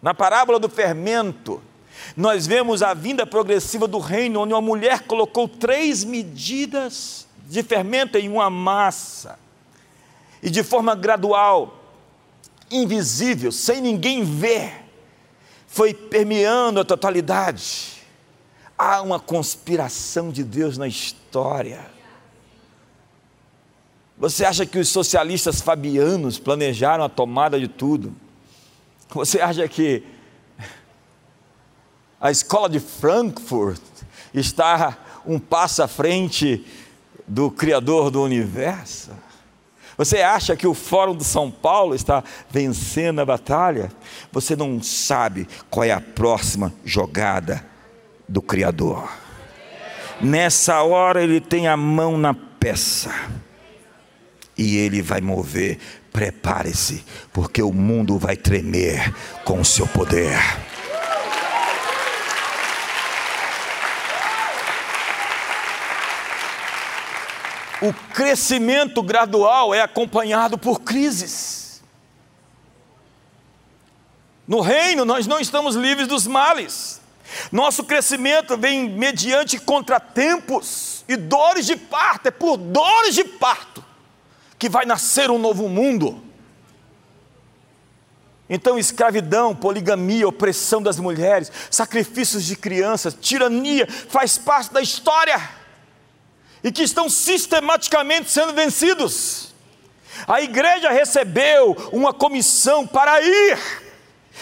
Na 0.00 0.14
parábola 0.14 0.58
do 0.58 0.68
fermento, 0.68 1.62
nós 2.16 2.46
vemos 2.46 2.82
a 2.82 2.94
vinda 2.94 3.26
progressiva 3.26 3.86
do 3.86 3.98
reino, 3.98 4.40
onde 4.40 4.52
uma 4.52 4.60
mulher 4.60 5.00
colocou 5.02 5.46
três 5.46 6.04
medidas 6.04 7.26
de 7.46 7.62
fermento 7.62 8.16
em 8.16 8.28
uma 8.28 8.48
massa, 8.48 9.38
e 10.42 10.50
de 10.50 10.62
forma 10.62 10.94
gradual, 10.94 11.78
invisível, 12.70 13.52
sem 13.52 13.80
ninguém 13.80 14.24
ver, 14.24 14.84
foi 15.66 15.94
permeando 15.94 16.80
a 16.80 16.84
totalidade 16.84 17.91
há 18.82 19.00
uma 19.00 19.20
conspiração 19.20 20.30
de 20.30 20.42
Deus 20.42 20.76
na 20.76 20.88
história. 20.88 21.86
Você 24.18 24.44
acha 24.44 24.66
que 24.66 24.78
os 24.78 24.88
socialistas 24.88 25.60
fabianos 25.60 26.38
planejaram 26.38 27.04
a 27.04 27.08
tomada 27.08 27.60
de 27.60 27.68
tudo? 27.68 28.12
Você 29.10 29.40
acha 29.40 29.68
que 29.68 30.02
a 32.20 32.30
escola 32.30 32.68
de 32.68 32.80
Frankfurt 32.80 33.80
está 34.34 34.98
um 35.24 35.38
passo 35.38 35.82
à 35.82 35.88
frente 35.88 36.66
do 37.26 37.52
Criador 37.52 38.10
do 38.10 38.20
universo? 38.20 39.12
Você 39.96 40.22
acha 40.22 40.56
que 40.56 40.66
o 40.66 40.74
Fórum 40.74 41.14
de 41.14 41.24
São 41.24 41.50
Paulo 41.50 41.94
está 41.94 42.24
vencendo 42.50 43.20
a 43.20 43.26
batalha? 43.26 43.92
Você 44.32 44.56
não 44.56 44.82
sabe 44.82 45.46
qual 45.70 45.84
é 45.84 45.92
a 45.92 46.00
próxima 46.00 46.72
jogada 46.84 47.71
do 48.28 48.40
Criador. 48.40 49.10
Nessa 50.20 50.82
hora 50.82 51.22
ele 51.22 51.40
tem 51.40 51.66
a 51.66 51.76
mão 51.76 52.16
na 52.16 52.32
peça 52.32 53.12
e 54.56 54.76
ele 54.76 55.02
vai 55.02 55.20
mover. 55.20 55.78
Prepare-se, 56.12 57.04
porque 57.32 57.62
o 57.62 57.72
mundo 57.72 58.18
vai 58.18 58.36
tremer 58.36 59.12
com 59.44 59.60
o 59.60 59.64
seu 59.64 59.86
poder. 59.86 60.38
O 67.82 67.92
crescimento 68.14 69.02
gradual 69.02 69.74
é 69.74 69.80
acompanhado 69.80 70.56
por 70.56 70.82
crises. 70.82 71.82
No 74.46 74.60
reino, 74.60 75.04
nós 75.04 75.26
não 75.26 75.40
estamos 75.40 75.74
livres 75.74 76.06
dos 76.06 76.24
males. 76.24 77.01
Nosso 77.52 77.84
crescimento 77.84 78.56
vem 78.56 78.88
mediante 78.88 79.58
contratempos 79.58 81.04
e 81.06 81.16
dores 81.16 81.66
de 81.66 81.76
parto, 81.76 82.28
é 82.28 82.30
por 82.30 82.56
dores 82.56 83.14
de 83.14 83.24
parto 83.24 83.84
que 84.58 84.70
vai 84.70 84.86
nascer 84.86 85.30
um 85.30 85.38
novo 85.38 85.68
mundo. 85.68 86.22
Então, 88.48 88.78
escravidão, 88.78 89.54
poligamia, 89.54 90.26
opressão 90.26 90.82
das 90.82 90.98
mulheres, 90.98 91.52
sacrifícios 91.70 92.44
de 92.44 92.56
crianças, 92.56 93.16
tirania, 93.20 93.86
faz 93.86 94.38
parte 94.38 94.72
da 94.72 94.80
história 94.80 95.50
e 96.64 96.72
que 96.72 96.82
estão 96.82 97.08
sistematicamente 97.10 98.30
sendo 98.30 98.54
vencidos. 98.54 99.52
A 100.26 100.40
igreja 100.40 100.90
recebeu 100.90 101.76
uma 101.92 102.14
comissão 102.14 102.86
para 102.86 103.20
ir 103.20 103.58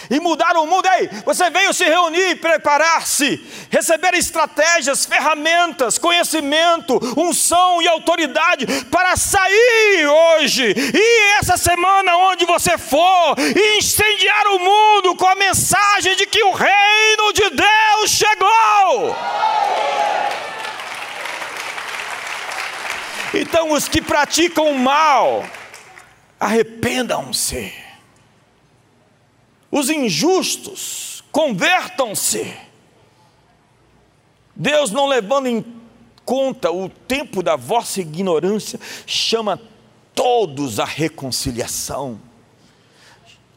e 0.09 0.19
mudar 0.19 0.55
o 0.57 0.65
mundo. 0.65 0.87
Ei, 0.87 1.09
você 1.25 1.49
veio 1.49 1.73
se 1.73 1.83
reunir, 1.83 2.35
preparar-se, 2.37 3.39
receber 3.69 4.13
estratégias, 4.13 5.05
ferramentas, 5.05 5.97
conhecimento, 5.97 6.99
unção 7.17 7.81
e 7.81 7.87
autoridade 7.87 8.65
para 8.85 9.15
sair 9.15 10.07
hoje 10.07 10.73
e 10.77 11.37
essa 11.39 11.57
semana, 11.57 12.15
onde 12.17 12.45
você 12.45 12.77
for, 12.77 13.35
e 13.37 13.77
incendiar 13.77 14.47
o 14.47 14.59
mundo 14.59 15.15
com 15.15 15.27
a 15.27 15.35
mensagem 15.35 16.15
de 16.15 16.25
que 16.25 16.43
o 16.43 16.51
reino 16.51 17.33
de 17.33 17.49
Deus 17.49 18.11
chegou. 18.11 19.15
Então, 23.33 23.71
os 23.71 23.87
que 23.87 24.01
praticam 24.01 24.71
o 24.71 24.77
mal, 24.77 25.45
arrependam-se. 26.39 27.80
Os 29.71 29.89
injustos, 29.89 31.23
convertam-se. 31.31 32.53
Deus, 34.53 34.91
não 34.91 35.07
levando 35.07 35.47
em 35.47 35.65
conta 36.25 36.71
o 36.71 36.89
tempo 36.89 37.41
da 37.41 37.55
vossa 37.55 38.01
ignorância, 38.01 38.79
chama 39.07 39.59
todos 40.13 40.79
à 40.79 40.85
reconciliação. 40.85 42.19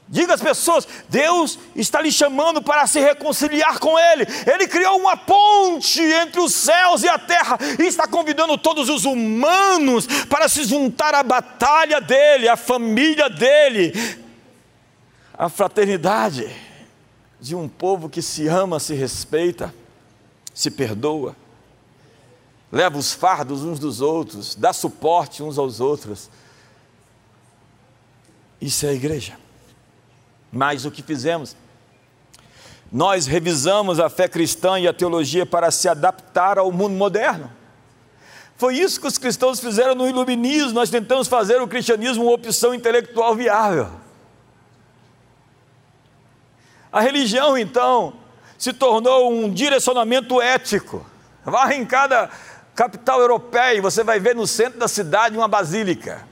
Diga 0.07 0.35
às 0.35 0.41
pessoas: 0.41 0.87
Deus 1.09 1.59
está 1.75 2.01
lhe 2.01 2.13
chamando 2.13 2.63
para 2.63 2.87
se 2.87 3.01
reconciliar 3.01 3.79
com 3.79 3.99
Ele. 3.99 4.27
Ele 4.47 4.69
criou 4.69 4.99
uma 4.99 5.17
ponte 5.17 6.01
entre 6.01 6.41
os 6.41 6.55
céus 6.55 7.03
e 7.03 7.09
a 7.09 7.19
terra 7.19 7.59
e 7.79 7.85
está 7.85 8.07
convidando 8.07 8.57
todos 8.59 8.89
os 8.89 9.05
humanos 9.05 10.07
para 10.29 10.49
se 10.49 10.65
juntar 10.65 11.15
à 11.15 11.23
batalha 11.23 12.01
dele, 12.01 12.49
à 12.49 12.57
família 12.57 13.31
dele, 13.31 13.93
à 15.37 15.49
fraternidade 15.49 16.49
de 17.41 17.55
um 17.55 17.69
povo 17.69 18.09
que 18.09 18.23
se 18.23 18.47
ama, 18.49 18.79
se 18.79 18.95
respeita, 18.95 19.75
se 20.55 20.71
perdoa, 20.71 21.37
leva 22.71 22.97
os 22.97 23.13
fardos 23.13 23.63
uns 23.65 23.79
dos 23.79 24.01
outros, 24.01 24.55
dá 24.55 24.73
suporte 24.73 25.43
uns 25.43 25.59
aos 25.59 25.81
outros. 25.81 26.31
Isso 28.61 28.87
é 28.87 28.91
a 28.91 28.95
igreja. 28.95 29.37
Mas 30.51 30.85
o 30.85 30.91
que 30.91 31.03
fizemos? 31.03 31.57
Nós 32.91 33.27
revisamos 33.27 33.99
a 33.99 34.09
fé 34.09 34.29
cristã 34.29 34.79
e 34.79 34.87
a 34.87 34.93
teologia 34.93 35.45
para 35.45 35.71
se 35.71 35.89
adaptar 35.89 36.59
ao 36.59 36.71
mundo 36.71 36.95
moderno. 36.95 37.51
Foi 38.57 38.77
isso 38.77 39.01
que 39.01 39.09
os 39.09 39.19
cristãos 39.19 39.59
fizeram 39.59 39.97
no 39.97 40.09
iluminismo. 40.09 40.75
Nós 40.75 40.91
tentamos 40.91 41.27
fazer 41.27 41.61
o 41.61 41.67
cristianismo 41.67 42.23
uma 42.23 42.33
opção 42.33 42.73
intelectual 42.73 43.35
viável. 43.35 44.04
A 46.95 47.01
religião, 47.01 47.59
então, 47.59 48.15
se 48.57 48.73
tornou 48.73 49.31
um 49.31 49.51
direcionamento 49.51 50.41
ético. 50.41 51.05
Vá 51.45 51.75
em 51.75 51.85
cada 51.85 52.31
capital 52.75 53.21
europeia 53.21 53.75
e 53.75 53.81
você 53.81 54.03
vai 54.03 54.19
ver 54.19 54.35
no 54.35 54.47
centro 54.47 54.79
da 54.79 54.89
cidade 54.89 55.37
uma 55.37 55.49
basílica, 55.49 56.27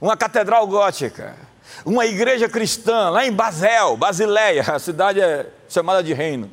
uma 0.00 0.16
catedral 0.16 0.66
gótica 0.66 1.36
uma 1.84 2.06
igreja 2.06 2.48
cristã 2.48 3.10
lá 3.10 3.26
em 3.26 3.32
Basel, 3.32 3.96
Basileia, 3.96 4.62
a 4.62 4.78
cidade 4.78 5.20
é 5.20 5.46
chamada 5.68 6.02
de 6.02 6.12
reino. 6.12 6.50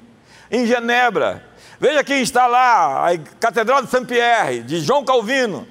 Em 0.51 0.65
Genebra, 0.65 1.43
veja 1.79 2.03
quem 2.03 2.21
está 2.21 2.47
lá, 2.47 3.09
a 3.09 3.17
Catedral 3.39 3.81
de 3.81 3.89
Saint-Pierre, 3.89 4.61
de 4.61 4.79
João 4.79 5.03
Calvino. 5.03 5.67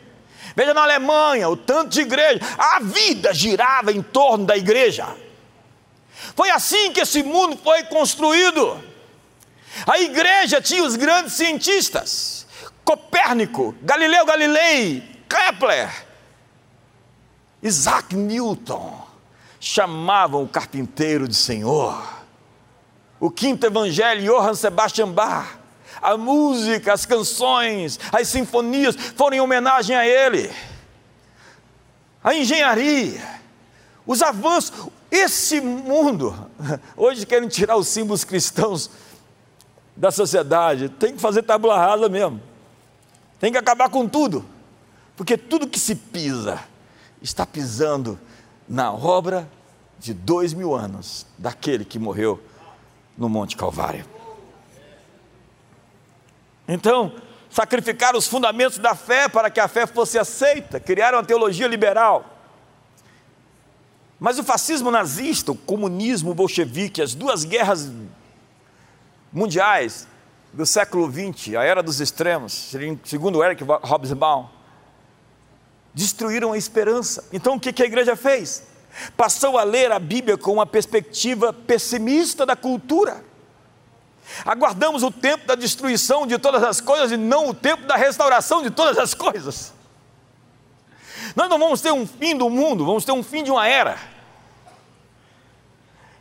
Veja 0.57 0.75
na 0.75 0.83
Alemanha, 0.83 1.49
o 1.49 1.57
tanto 1.57 1.91
de 1.91 2.01
igreja. 2.01 2.41
A 2.57 2.81
vida 2.81 3.33
girava 3.33 3.93
em 3.93 4.03
torno 4.03 4.47
da 4.47 4.57
igreja. 4.57 5.07
Foi 6.37 6.51
assim 6.51 6.93
que 6.93 7.01
esse 7.01 7.23
mundo 7.23 7.57
foi 7.63 7.85
construído. 7.85 8.83
A 9.87 9.99
igreja 9.99 10.61
tinha 10.61 10.85
os 10.85 10.97
grandes 10.97 11.35
cientistas: 11.35 12.47
Copérnico, 12.85 13.75
Galileu 13.83 14.25
Galilei, 14.25 15.03
Kepler, 15.29 15.91
Isaac 17.63 18.15
Newton 18.15 19.03
chamavam 19.59 20.43
o 20.43 20.49
carpinteiro 20.49 21.27
de 21.27 21.35
Senhor. 21.35 22.15
O 23.19 23.31
quinto 23.31 23.65
evangelho, 23.65 24.23
Johann 24.23 24.55
Sebastian 24.55 25.11
Bach, 25.11 25.59
a 26.03 26.19
música, 26.19 26.93
as 26.93 27.07
canções, 27.07 27.99
as 28.13 28.29
sinfonias 28.29 28.95
foram 29.17 29.39
em 29.39 29.41
homenagem 29.41 29.97
a 29.97 30.07
ele. 30.07 30.53
A 32.23 32.35
engenharia, 32.35 33.23
os 34.07 34.21
avanços, 34.21 34.91
esse 35.15 35.61
mundo, 35.61 36.35
hoje 36.97 37.25
querem 37.25 37.49
tirar 37.49 37.77
os 37.77 37.87
símbolos 37.87 38.25
cristãos 38.25 38.91
da 39.97 40.11
sociedade, 40.11 40.89
tem 40.89 41.15
que 41.15 41.21
fazer 41.21 41.45
tábula 41.45 41.79
rasa 41.79 42.09
mesmo, 42.09 42.43
tem 43.39 43.53
que 43.53 43.59
acabar 43.59 43.89
com 43.89 44.09
tudo, 44.09 44.45
porque 45.17 45.39
tudo 45.39 45.69
que 45.69 45.79
se 45.79 45.95
pisa 45.95 46.59
está 47.23 47.47
pisando 47.47 48.19
na 48.69 48.93
obra 48.93 49.49
de 50.01 50.13
dois 50.13 50.53
mil 50.53 50.75
anos 50.75 51.27
daquele 51.39 51.85
que 51.85 51.99
morreu 51.99 52.43
no 53.17 53.29
Monte 53.29 53.57
Calvário. 53.57 54.05
Então, 56.67 57.13
sacrificaram 57.49 58.19
os 58.19 58.27
fundamentos 58.27 58.79
da 58.79 58.97
fé 58.97 59.29
para 59.29 59.49
que 59.49 59.61
a 59.61 59.69
fé 59.69 59.87
fosse 59.87 60.19
aceita, 60.19 60.81
criaram 60.81 61.19
a 61.19 61.23
teologia 61.23 61.69
liberal. 61.69 62.34
Mas 64.25 64.39
o 64.39 64.43
fascismo 64.43 64.91
nazista, 64.91 65.53
o 65.53 65.55
comunismo 65.55 66.33
bolchevique, 66.33 67.03
as 67.03 67.15
duas 67.15 67.45
guerras 67.45 67.93
mundiais 69.31 70.09
do 70.51 70.65
século 70.65 71.13
XX, 71.13 71.57
a 71.57 71.63
era 71.63 71.83
dos 71.83 72.01
extremos, 72.01 72.73
segundo 73.05 73.45
Eric 73.45 73.63
Hobsbawm, 73.63 74.47
destruíram 75.93 76.55
a 76.55 76.57
esperança. 76.57 77.29
Então 77.35 77.57
o 77.57 77.61
que 77.61 77.83
a 77.83 77.85
igreja 77.85 78.17
fez? 78.17 78.63
Passou 79.15 79.59
a 79.59 79.63
ler 79.63 79.93
a 79.93 79.99
Bíblia 79.99 80.39
com 80.39 80.55
uma 80.55 80.65
perspectiva 80.65 81.53
pessimista 81.53 82.47
da 82.47 82.57
cultura. 82.57 83.23
Aguardamos 84.43 85.03
o 85.03 85.11
tempo 85.11 85.47
da 85.47 85.55
destruição 85.55 86.27
de 86.27 86.39
todas 86.39 86.63
as 86.63 86.81
coisas 86.81 87.13
e 87.13 87.19
não 87.19 87.51
o 87.51 87.53
tempo 87.53 87.87
da 87.87 87.95
restauração 87.95 88.63
de 88.63 88.71
todas 88.71 88.97
as 88.97 89.13
coisas. 89.13 89.75
Nós 91.37 91.51
não 91.51 91.59
vamos 91.59 91.83
ter 91.83 91.93
um 91.93 92.07
fim 92.07 92.35
do 92.35 92.49
mundo, 92.49 92.87
vamos 92.87 93.05
ter 93.05 93.13
um 93.13 93.23
fim 93.23 93.45
de 93.45 93.51
uma 93.51 93.69
era. 93.69 94.14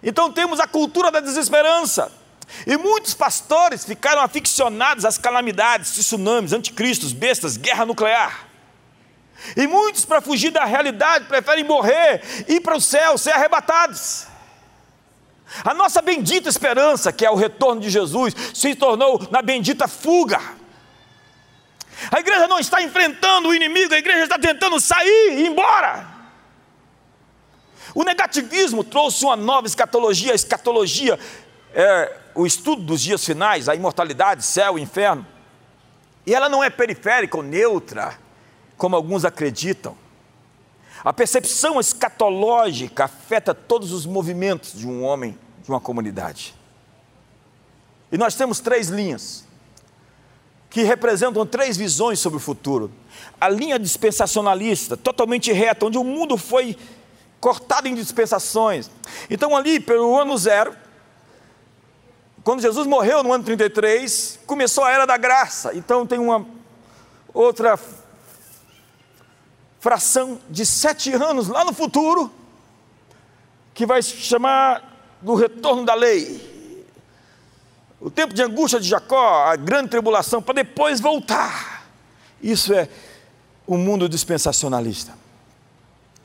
Então 0.03 0.31
temos 0.31 0.59
a 0.59 0.67
cultura 0.67 1.09
da 1.09 1.21
desesperança. 1.21 2.11
E 2.67 2.77
muitos 2.77 3.13
pastores 3.13 3.85
ficaram 3.85 4.21
aficionados 4.21 5.05
às 5.05 5.17
calamidades, 5.17 5.91
tsunamis, 5.93 6.51
anticristos, 6.51 7.13
bestas, 7.13 7.57
guerra 7.57 7.85
nuclear. 7.85 8.47
E 9.57 9.65
muitos, 9.65 10.05
para 10.05 10.21
fugir 10.21 10.51
da 10.51 10.65
realidade, 10.65 11.25
preferem 11.25 11.63
morrer, 11.63 12.21
ir 12.47 12.61
para 12.61 12.75
o 12.75 12.81
céu, 12.81 13.17
ser 13.17 13.31
arrebatados. 13.31 14.27
A 15.63 15.73
nossa 15.73 16.01
bendita 16.01 16.49
esperança, 16.49 17.11
que 17.11 17.25
é 17.25 17.29
o 17.29 17.35
retorno 17.35 17.81
de 17.81 17.89
Jesus, 17.89 18.33
se 18.53 18.75
tornou 18.75 19.25
na 19.31 19.41
bendita 19.41 19.87
fuga. 19.87 20.39
A 22.11 22.19
igreja 22.19 22.47
não 22.47 22.59
está 22.59 22.81
enfrentando 22.81 23.49
o 23.49 23.55
inimigo, 23.55 23.93
a 23.93 23.97
igreja 23.97 24.23
está 24.23 24.39
tentando 24.39 24.79
sair 24.79 25.31
e 25.31 25.41
ir 25.41 25.47
embora. 25.47 26.12
O 27.93 28.03
negativismo 28.03 28.83
trouxe 28.83 29.23
uma 29.23 29.35
nova 29.35 29.67
escatologia, 29.67 30.31
a 30.31 30.35
escatologia 30.35 31.19
é 31.73 32.17
o 32.35 32.45
estudo 32.45 32.81
dos 32.81 33.01
dias 33.01 33.23
finais, 33.23 33.69
a 33.69 33.75
imortalidade, 33.75 34.43
céu 34.43 34.77
inferno. 34.79 35.25
E 36.25 36.33
ela 36.33 36.49
não 36.49 36.63
é 36.63 36.69
periférica 36.69 37.37
ou 37.37 37.43
neutra, 37.43 38.17
como 38.77 38.95
alguns 38.95 39.25
acreditam. 39.25 39.95
A 41.03 41.11
percepção 41.11 41.79
escatológica 41.79 43.05
afeta 43.05 43.53
todos 43.53 43.91
os 43.91 44.05
movimentos 44.05 44.73
de 44.73 44.87
um 44.87 45.03
homem, 45.03 45.37
de 45.63 45.69
uma 45.69 45.79
comunidade. 45.79 46.55
E 48.11 48.17
nós 48.17 48.35
temos 48.35 48.59
três 48.59 48.87
linhas 48.87 49.43
que 50.69 50.81
representam 50.83 51.45
três 51.45 51.77
visões 51.77 52.19
sobre 52.19 52.37
o 52.37 52.39
futuro. 52.39 52.91
A 53.39 53.47
linha 53.47 53.77
dispensacionalista, 53.77 54.97
totalmente 54.97 55.51
reta, 55.51 55.85
onde 55.85 55.97
o 55.97 56.03
mundo 56.03 56.35
foi 56.37 56.75
cortado 57.43 57.89
em 57.89 57.93
dispensações. 57.93 58.89
Então, 59.29 59.53
ali, 59.53 59.77
pelo 59.77 60.17
ano 60.17 60.37
zero, 60.37 60.73
quando 62.41 62.61
Jesus 62.61 62.87
morreu 62.87 63.21
no 63.21 63.33
ano 63.33 63.43
33, 63.43 64.39
começou 64.47 64.85
a 64.85 64.91
era 64.91 65.05
da 65.05 65.17
graça. 65.17 65.75
Então, 65.75 66.07
tem 66.07 66.19
uma 66.19 66.45
outra 67.33 67.77
fração 69.81 70.39
de 70.49 70.65
sete 70.65 71.11
anos 71.11 71.49
lá 71.49 71.65
no 71.65 71.73
futuro, 71.73 72.31
que 73.73 73.85
vai 73.85 74.01
se 74.01 74.15
chamar 74.15 75.17
do 75.21 75.35
retorno 75.35 75.83
da 75.83 75.95
lei. 75.95 76.79
O 77.99 78.09
tempo 78.09 78.33
de 78.33 78.41
angústia 78.41 78.79
de 78.79 78.87
Jacó, 78.87 79.47
a 79.47 79.57
grande 79.57 79.89
tribulação, 79.89 80.41
para 80.41 80.53
depois 80.53 81.01
voltar. 81.01 81.89
Isso 82.41 82.73
é 82.73 82.87
o 83.67 83.77
mundo 83.77 84.07
dispensacionalista. 84.07 85.22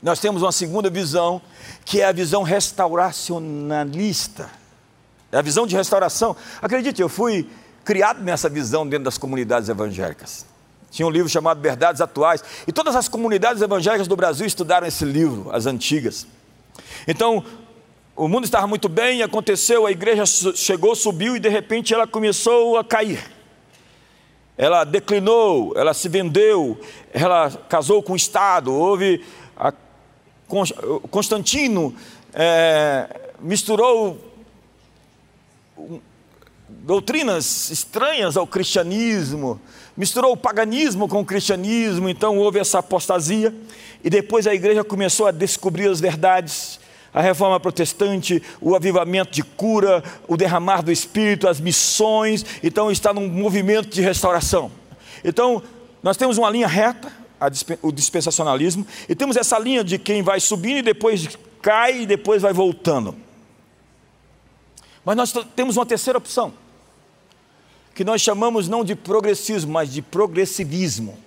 Nós 0.01 0.19
temos 0.19 0.41
uma 0.41 0.51
segunda 0.51 0.89
visão, 0.89 1.41
que 1.83 2.01
é 2.01 2.05
a 2.05 2.11
visão 2.11 2.43
restauracionalista. 2.43 4.49
É 5.31 5.37
a 5.37 5.41
visão 5.41 5.67
de 5.67 5.75
restauração. 5.75 6.35
Acredite, 6.61 7.01
eu 7.01 7.09
fui 7.09 7.49
criado 7.83 8.21
nessa 8.21 8.49
visão 8.49 8.87
dentro 8.87 9.05
das 9.05 9.17
comunidades 9.17 9.69
evangélicas. 9.69 10.45
Tinha 10.89 11.07
um 11.07 11.11
livro 11.11 11.29
chamado 11.29 11.61
Verdades 11.61 12.01
Atuais, 12.01 12.43
e 12.67 12.71
todas 12.71 12.95
as 12.95 13.07
comunidades 13.07 13.61
evangélicas 13.61 14.07
do 14.07 14.15
Brasil 14.15 14.45
estudaram 14.45 14.87
esse 14.87 15.05
livro, 15.05 15.49
as 15.51 15.65
antigas. 15.65 16.25
Então, 17.07 17.43
o 18.15 18.27
mundo 18.27 18.45
estava 18.45 18.67
muito 18.67 18.89
bem, 18.89 19.21
aconteceu, 19.21 19.85
a 19.85 19.91
igreja 19.91 20.25
chegou, 20.25 20.95
subiu 20.95 21.35
e 21.35 21.39
de 21.39 21.49
repente 21.49 21.93
ela 21.93 22.07
começou 22.07 22.77
a 22.77 22.83
cair. 22.83 23.23
Ela 24.57 24.83
declinou, 24.83 25.73
ela 25.77 25.93
se 25.93 26.09
vendeu, 26.09 26.77
ela 27.13 27.49
casou 27.69 28.03
com 28.03 28.13
o 28.13 28.17
Estado, 28.17 28.73
houve. 28.73 29.23
Constantino 31.09 31.95
é, 32.33 33.07
misturou 33.39 34.17
doutrinas 36.67 37.69
estranhas 37.69 38.35
ao 38.35 38.47
cristianismo, 38.47 39.61
misturou 39.95 40.33
o 40.33 40.37
paganismo 40.37 41.07
com 41.07 41.21
o 41.21 41.25
cristianismo, 41.25 42.09
então 42.09 42.37
houve 42.37 42.59
essa 42.59 42.79
apostasia, 42.79 43.53
e 44.03 44.09
depois 44.09 44.47
a 44.47 44.53
igreja 44.53 44.83
começou 44.83 45.27
a 45.27 45.31
descobrir 45.31 45.87
as 45.87 46.01
verdades, 46.01 46.79
a 47.13 47.21
reforma 47.21 47.59
protestante, 47.59 48.41
o 48.59 48.75
avivamento 48.75 49.31
de 49.31 49.43
cura, 49.43 50.03
o 50.27 50.35
derramar 50.35 50.81
do 50.81 50.91
Espírito, 50.91 51.47
as 51.47 51.59
missões, 51.59 52.45
então 52.63 52.91
está 52.91 53.13
num 53.13 53.27
movimento 53.27 53.89
de 53.89 54.01
restauração. 54.01 54.71
Então, 55.23 55.61
nós 56.01 56.17
temos 56.17 56.37
uma 56.37 56.49
linha 56.49 56.67
reta, 56.67 57.18
o 57.81 57.91
dispensacionalismo, 57.91 58.85
e 59.07 59.15
temos 59.15 59.37
essa 59.37 59.57
linha 59.57 59.83
de 59.83 59.97
quem 59.97 60.21
vai 60.21 60.39
subindo 60.39 60.79
e 60.79 60.81
depois 60.81 61.27
cai 61.61 62.01
e 62.01 62.05
depois 62.05 62.41
vai 62.41 62.53
voltando. 62.53 63.15
Mas 65.05 65.15
nós 65.15 65.33
temos 65.55 65.77
uma 65.77 65.85
terceira 65.85 66.17
opção, 66.17 66.53
que 67.95 68.03
nós 68.03 68.21
chamamos 68.21 68.67
não 68.67 68.83
de 68.83 68.95
progressismo, 68.95 69.71
mas 69.71 69.91
de 69.91 70.01
progressivismo, 70.01 71.17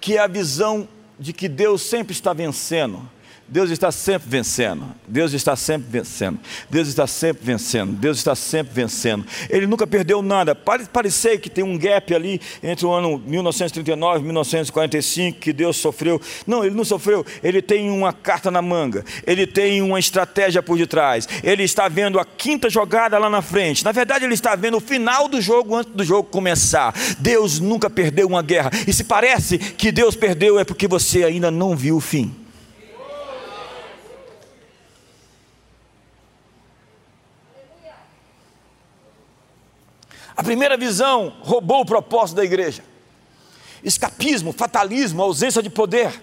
que 0.00 0.16
é 0.16 0.20
a 0.20 0.26
visão 0.26 0.88
de 1.18 1.32
que 1.32 1.48
Deus 1.48 1.82
sempre 1.82 2.12
está 2.12 2.32
vencendo, 2.32 3.08
Deus 3.46 3.70
está 3.70 3.92
sempre 3.92 4.28
vencendo. 4.28 4.86
Deus 5.06 5.34
está 5.34 5.54
sempre 5.54 5.86
vencendo. 5.90 6.40
Deus 6.70 6.88
está 6.88 7.06
sempre 7.06 7.44
vencendo. 7.44 7.92
Deus 7.92 8.16
está 8.16 8.34
sempre 8.34 8.72
vencendo. 8.72 9.26
Ele 9.50 9.66
nunca 9.66 9.86
perdeu 9.86 10.22
nada. 10.22 10.54
Pare 10.54 10.86
parecer 10.86 11.38
que 11.38 11.50
tem 11.50 11.62
um 11.62 11.76
gap 11.76 12.14
ali 12.14 12.40
entre 12.62 12.86
o 12.86 12.90
ano 12.90 13.22
1939 13.26 14.20
e 14.20 14.24
1945 14.24 15.38
que 15.38 15.52
Deus 15.52 15.76
sofreu. 15.76 16.20
Não, 16.46 16.64
ele 16.64 16.74
não 16.74 16.84
sofreu. 16.84 17.24
Ele 17.42 17.60
tem 17.60 17.90
uma 17.90 18.14
carta 18.14 18.50
na 18.50 18.62
manga. 18.62 19.04
Ele 19.26 19.46
tem 19.46 19.82
uma 19.82 19.98
estratégia 19.98 20.62
por 20.62 20.78
detrás. 20.78 21.28
Ele 21.42 21.64
está 21.64 21.86
vendo 21.86 22.18
a 22.18 22.24
quinta 22.24 22.70
jogada 22.70 23.18
lá 23.18 23.28
na 23.28 23.42
frente. 23.42 23.84
Na 23.84 23.92
verdade, 23.92 24.24
ele 24.24 24.34
está 24.34 24.56
vendo 24.56 24.78
o 24.78 24.80
final 24.80 25.28
do 25.28 25.40
jogo 25.40 25.76
antes 25.76 25.92
do 25.92 26.02
jogo 26.02 26.30
começar. 26.30 26.94
Deus 27.18 27.60
nunca 27.60 27.90
perdeu 27.90 28.26
uma 28.26 28.42
guerra. 28.42 28.70
E 28.88 28.92
se 28.92 29.04
parece 29.04 29.58
que 29.58 29.92
Deus 29.92 30.16
perdeu 30.16 30.58
é 30.58 30.64
porque 30.64 30.88
você 30.88 31.24
ainda 31.24 31.50
não 31.50 31.76
viu 31.76 31.96
o 31.96 32.00
fim. 32.00 32.43
A 40.36 40.42
primeira 40.42 40.76
visão 40.76 41.36
roubou 41.40 41.82
o 41.82 41.86
propósito 41.86 42.36
da 42.36 42.44
igreja. 42.44 42.84
Escapismo, 43.82 44.52
fatalismo, 44.52 45.22
ausência 45.22 45.62
de 45.62 45.70
poder. 45.70 46.22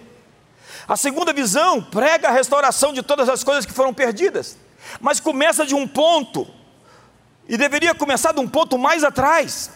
A 0.86 0.96
segunda 0.96 1.32
visão 1.32 1.82
prega 1.82 2.28
a 2.28 2.32
restauração 2.32 2.92
de 2.92 3.02
todas 3.02 3.28
as 3.28 3.44
coisas 3.44 3.64
que 3.64 3.72
foram 3.72 3.94
perdidas, 3.94 4.56
mas 5.00 5.20
começa 5.20 5.64
de 5.64 5.74
um 5.74 5.86
ponto, 5.86 6.46
e 7.48 7.56
deveria 7.56 7.94
começar 7.94 8.32
de 8.32 8.40
um 8.40 8.48
ponto 8.48 8.76
mais 8.76 9.04
atrás. 9.04 9.70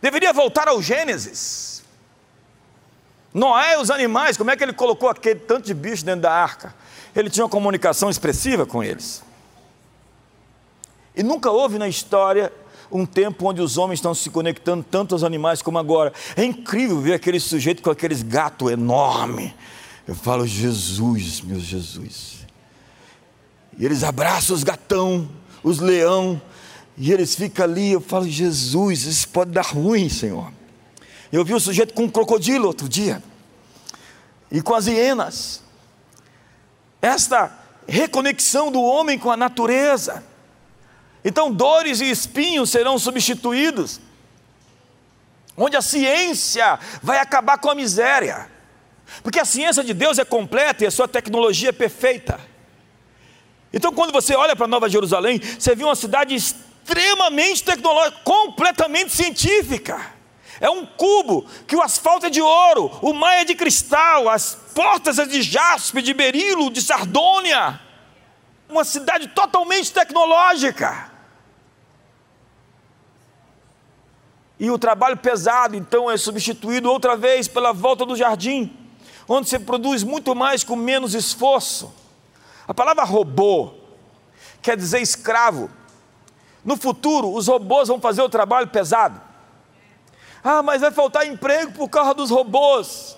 Deveria 0.00 0.32
voltar 0.32 0.68
ao 0.68 0.80
Gênesis. 0.80 1.82
Noé 3.32 3.74
e 3.74 3.76
os 3.76 3.90
animais, 3.90 4.36
como 4.36 4.50
é 4.50 4.56
que 4.56 4.64
ele 4.64 4.72
colocou 4.72 5.08
aquele 5.08 5.40
tanto 5.40 5.66
de 5.66 5.74
bicho 5.74 6.04
dentro 6.04 6.22
da 6.22 6.32
arca? 6.32 6.74
Ele 7.14 7.28
tinha 7.28 7.44
uma 7.44 7.50
comunicação 7.50 8.08
expressiva 8.08 8.64
com 8.64 8.82
eles. 8.82 9.22
E 11.14 11.22
nunca 11.22 11.50
houve 11.50 11.78
na 11.78 11.88
história 11.88 12.52
um 12.90 13.04
tempo 13.04 13.48
onde 13.48 13.60
os 13.60 13.76
homens 13.76 13.98
estão 13.98 14.14
se 14.14 14.30
conectando 14.30 14.84
tanto 14.88 15.14
aos 15.14 15.22
animais 15.22 15.62
como 15.62 15.78
agora. 15.78 16.12
É 16.36 16.44
incrível 16.44 17.00
ver 17.00 17.14
aquele 17.14 17.38
sujeito 17.40 17.82
com 17.82 17.90
aqueles 17.90 18.22
gatos 18.22 18.70
enormes. 18.70 19.52
Eu 20.06 20.14
falo, 20.14 20.46
Jesus, 20.46 21.40
meu 21.40 21.60
Jesus. 21.60 22.46
E 23.78 23.84
eles 23.84 24.02
abraçam 24.02 24.56
os 24.56 24.64
gatão, 24.64 25.28
os 25.62 25.78
leão, 25.78 26.40
e 26.96 27.12
eles 27.12 27.34
ficam 27.34 27.64
ali. 27.64 27.92
Eu 27.92 28.00
falo, 28.00 28.28
Jesus, 28.28 29.02
isso 29.02 29.28
pode 29.28 29.50
dar 29.50 29.66
ruim, 29.66 30.08
Senhor. 30.08 30.50
Eu 31.30 31.44
vi 31.44 31.52
o 31.54 31.60
sujeito 31.60 31.92
com 31.92 32.04
um 32.04 32.10
crocodilo 32.10 32.66
outro 32.66 32.88
dia, 32.88 33.22
e 34.50 34.62
com 34.62 34.74
as 34.74 34.86
hienas. 34.86 35.62
Esta 37.02 37.52
reconexão 37.86 38.72
do 38.72 38.82
homem 38.82 39.18
com 39.18 39.30
a 39.30 39.36
natureza 39.36 40.24
então, 41.24 41.52
dores 41.52 42.00
e 42.00 42.10
espinhos 42.10 42.70
serão 42.70 42.98
substituídos, 42.98 44.00
onde 45.56 45.76
a 45.76 45.82
ciência 45.82 46.78
vai 47.02 47.18
acabar 47.18 47.58
com 47.58 47.70
a 47.70 47.74
miséria, 47.74 48.50
porque 49.22 49.40
a 49.40 49.44
ciência 49.44 49.82
de 49.82 49.92
Deus 49.92 50.18
é 50.18 50.24
completa 50.24 50.84
e 50.84 50.86
a 50.86 50.90
sua 50.90 51.08
tecnologia 51.08 51.70
é 51.70 51.72
perfeita. 51.72 52.40
Então, 53.72 53.92
quando 53.92 54.12
você 54.12 54.34
olha 54.34 54.54
para 54.54 54.66
Nova 54.66 54.88
Jerusalém, 54.88 55.40
você 55.40 55.74
vê 55.74 55.84
uma 55.84 55.96
cidade 55.96 56.34
extremamente 56.34 57.64
tecnológica, 57.64 58.20
completamente 58.24 59.12
científica. 59.12 60.16
É 60.60 60.70
um 60.70 60.86
cubo 60.86 61.46
que 61.66 61.76
o 61.76 61.82
asfalto 61.82 62.26
é 62.26 62.30
de 62.30 62.40
ouro, 62.40 62.90
o 63.02 63.12
mar 63.12 63.34
é 63.34 63.44
de 63.44 63.54
cristal, 63.54 64.28
as 64.28 64.56
portas 64.74 65.18
é 65.18 65.26
de 65.26 65.42
jaspe, 65.42 66.00
de 66.00 66.14
berilo, 66.14 66.70
de 66.70 66.80
sardônia 66.80 67.87
uma 68.68 68.84
cidade 68.84 69.28
totalmente 69.28 69.92
tecnológica. 69.92 71.10
E 74.60 74.70
o 74.70 74.78
trabalho 74.78 75.16
pesado, 75.16 75.76
então, 75.76 76.10
é 76.10 76.16
substituído 76.16 76.90
outra 76.90 77.16
vez 77.16 77.46
pela 77.46 77.72
volta 77.72 78.04
do 78.04 78.16
jardim, 78.16 78.76
onde 79.28 79.48
se 79.48 79.58
produz 79.58 80.02
muito 80.02 80.34
mais 80.34 80.64
com 80.64 80.74
menos 80.74 81.14
esforço. 81.14 81.94
A 82.66 82.74
palavra 82.74 83.04
robô 83.04 83.72
quer 84.60 84.76
dizer 84.76 85.00
escravo. 85.00 85.70
No 86.64 86.76
futuro, 86.76 87.32
os 87.32 87.46
robôs 87.46 87.88
vão 87.88 88.00
fazer 88.00 88.20
o 88.20 88.28
trabalho 88.28 88.66
pesado. 88.68 89.20
Ah, 90.42 90.62
mas 90.62 90.80
vai 90.80 90.90
faltar 90.90 91.26
emprego 91.26 91.72
por 91.72 91.88
causa 91.88 92.12
dos 92.12 92.30
robôs. 92.30 93.16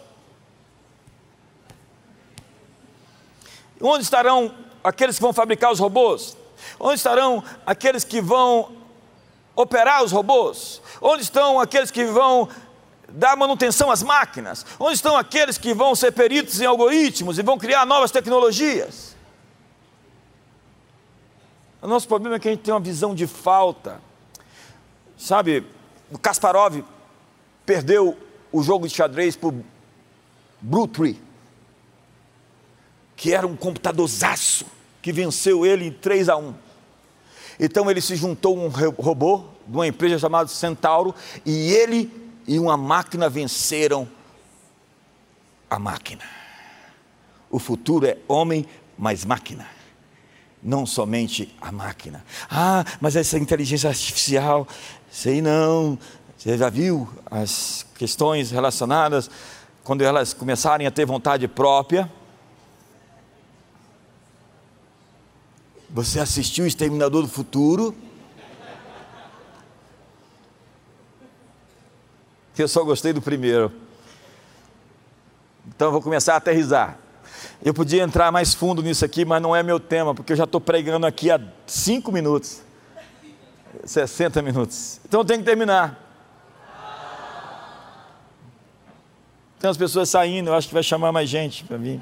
Onde 3.81 4.05
estarão 4.05 4.55
aqueles 4.83 5.17
que 5.17 5.23
vão 5.23 5.33
fabricar 5.33 5.73
os 5.73 5.79
robôs? 5.79 6.37
Onde 6.79 6.97
estarão 6.97 7.43
aqueles 7.65 8.05
que 8.05 8.21
vão 8.21 8.73
operar 9.55 10.03
os 10.03 10.13
robôs? 10.13 10.81
Onde 11.01 11.23
estão 11.23 11.61
aqueles 11.61 11.91
que 11.91 12.05
vão 12.05 12.49
dar 13.09 13.37
manutenção 13.37 13.91
às 13.91 14.03
máquinas? 14.03 14.65
Onde 14.79 14.95
estão 14.95 15.17
aqueles 15.17 15.59
que 15.59 15.75
vão 15.75 15.95
ser 15.95 16.13
peritos 16.13 16.61
em 16.61 16.67
algoritmos 16.67 17.39
e 17.39 17.43
vão 17.43 17.59
criar 17.59 17.85
novas 17.87 18.11
tecnologias? 18.11 19.17
O 21.83 21.87
nosso 21.87 22.07
problema 22.07 22.37
é 22.37 22.39
que 22.39 22.49
a 22.49 22.51
gente 22.51 22.63
tem 22.63 22.75
uma 22.75 22.81
visão 22.81 23.15
de 23.15 23.27
falta. 23.27 24.01
Sabe, 25.17 25.67
o 26.11 26.19
Kasparov 26.19 26.83
perdeu 27.65 28.17
o 28.53 28.63
jogo 28.63 28.87
de 28.87 28.95
xadrez 28.95 29.37
para 29.37 29.49
o 29.49 29.65
Brutry 30.61 31.21
que 33.21 33.35
era 33.35 33.47
um 33.47 33.55
computadorzaço, 33.55 34.65
que 35.03 35.13
venceu 35.13 35.67
ele 35.67 35.85
em 35.85 35.93
3 35.93 36.31
a 36.31 36.39
1. 36.39 36.55
Então 37.61 37.91
ele 37.91 38.01
se 38.01 38.17
juntou 38.17 38.59
a 38.59 38.63
um 38.63 38.69
robô 38.69 39.45
de 39.67 39.77
uma 39.77 39.87
empresa 39.87 40.19
chamada 40.19 40.49
Centauro, 40.49 41.15
e 41.45 41.71
ele 41.71 42.11
e 42.49 42.59
uma 42.59 42.79
máquina 42.79 43.29
venceram 43.29 44.09
a 45.69 45.79
máquina. 45.79 46.23
O 47.51 47.59
futuro 47.59 48.07
é 48.07 48.17
homem 48.27 48.65
mais 48.97 49.23
máquina, 49.23 49.69
não 50.63 50.87
somente 50.87 51.55
a 51.61 51.71
máquina. 51.71 52.25
Ah, 52.51 52.87
mas 53.03 53.17
essa 53.17 53.39
inteligência 53.39 53.91
artificial, 53.91 54.67
sei 55.11 55.43
não, 55.43 55.99
você 56.39 56.57
já 56.57 56.71
viu 56.71 57.07
as 57.31 57.85
questões 57.97 58.51
relacionadas 58.51 59.31
quando 59.85 60.01
elas 60.01 60.33
começarem 60.33 60.87
a 60.87 60.91
ter 60.91 61.05
vontade 61.05 61.47
própria? 61.47 62.11
Você 65.93 66.21
assistiu 66.21 66.65
o 66.65 66.69
Exterminador 66.69 67.23
do 67.23 67.29
Futuro? 67.29 67.97
Eu 72.57 72.69
só 72.69 72.85
gostei 72.85 73.13
do 73.13 73.21
primeiro. 73.21 73.73
Então 75.67 75.89
eu 75.89 75.93
vou 75.93 76.01
começar 76.01 76.35
a 76.35 76.37
aterrizar. 76.37 76.97
Eu 77.61 77.75
podia 77.75 78.03
entrar 78.03 78.31
mais 78.31 78.55
fundo 78.55 78.83
nisso 78.83 79.05
aqui, 79.05 79.25
mas 79.25 79.43
não 79.43 79.57
é 79.57 79.63
meu 79.65 79.81
tema, 79.81 80.15
porque 80.15 80.33
eu 80.33 80.37
já 80.37 80.45
estou 80.45 80.61
pregando 80.61 81.07
aqui 81.07 81.31
há 81.31 81.41
cinco 81.67 82.13
minutos, 82.13 82.61
60 83.85 84.43
minutos. 84.43 85.01
Então 85.05 85.21
eu 85.21 85.25
tenho 85.25 85.41
que 85.41 85.45
terminar. 85.45 86.07
Tem 89.59 89.69
umas 89.69 89.77
pessoas 89.77 90.09
saindo, 90.09 90.51
eu 90.51 90.55
acho 90.55 90.69
que 90.69 90.75
vai 90.75 90.83
chamar 90.83 91.11
mais 91.11 91.29
gente 91.29 91.65
para 91.65 91.77
vir. 91.77 92.01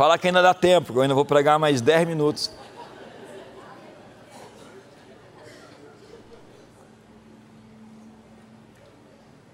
Fala 0.00 0.16
que 0.16 0.26
ainda 0.26 0.40
dá 0.40 0.54
tempo, 0.54 0.94
eu 0.94 1.02
ainda 1.02 1.14
vou 1.14 1.26
pregar 1.26 1.58
mais 1.58 1.82
10 1.82 2.08
minutos. 2.08 2.50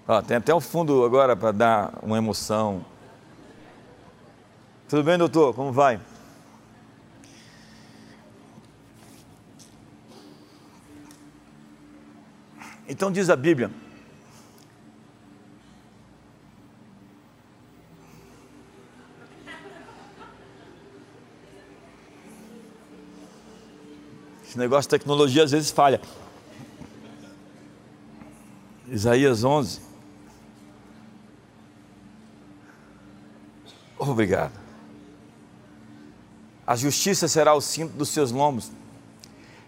Ó, 0.07 0.21
tem 0.21 0.37
até 0.37 0.55
um 0.55 0.61
fundo 0.61 1.03
agora 1.03 1.35
para 1.35 1.51
dar 1.51 1.99
uma 2.01 2.17
emoção. 2.17 2.85
Tudo 4.87 5.03
bem, 5.03 5.17
doutor? 5.17 5.53
Como 5.53 5.73
vai? 5.73 5.99
Então 12.87 13.11
diz 13.11 13.29
a 13.29 13.35
Bíblia. 13.35 13.69
Esse 24.57 24.61
negócio 24.63 24.89
de 24.89 24.97
tecnologia 24.97 25.43
às 25.43 25.51
vezes 25.51 25.69
falha. 25.69 26.01
Isaías 28.87 29.43
11. 29.43 29.79
Obrigado. 33.99 34.53
A 36.65 36.75
justiça 36.75 37.27
será 37.27 37.53
o 37.53 37.61
cinto 37.61 37.95
dos 37.95 38.09
seus 38.09 38.31
lombos, 38.31 38.71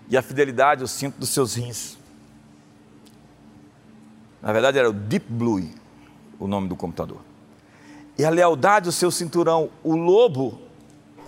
e 0.10 0.18
a 0.18 0.24
fidelidade 0.24 0.84
o 0.84 0.88
cinto 0.88 1.20
dos 1.20 1.30
seus 1.30 1.54
rins. 1.54 1.96
Na 4.42 4.52
verdade 4.52 4.80
era 4.80 4.90
o 4.90 4.94
Deep 4.94 5.32
Blue, 5.32 5.70
o 6.40 6.48
nome 6.48 6.68
do 6.68 6.76
computador. 6.76 7.22
E 8.18 8.26
a 8.26 8.32
lealdade 8.32 8.90
o 8.90 8.92
seu 8.92 9.12
cinturão. 9.12 9.70
O 9.84 9.96
lobo 9.96 10.60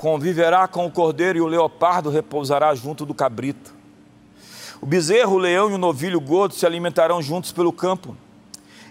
conviverá 0.01 0.67
com 0.67 0.87
o 0.87 0.91
cordeiro 0.91 1.37
e 1.37 1.41
o 1.41 1.45
leopardo 1.45 2.09
repousará 2.09 2.73
junto 2.73 3.05
do 3.05 3.13
cabrito. 3.13 3.71
O 4.81 4.85
bezerro, 4.87 5.35
o 5.35 5.37
leão 5.37 5.69
e 5.69 5.75
o 5.75 5.77
novilho 5.77 6.19
gordo 6.19 6.55
se 6.55 6.65
alimentarão 6.65 7.21
juntos 7.21 7.51
pelo 7.51 7.71
campo, 7.71 8.17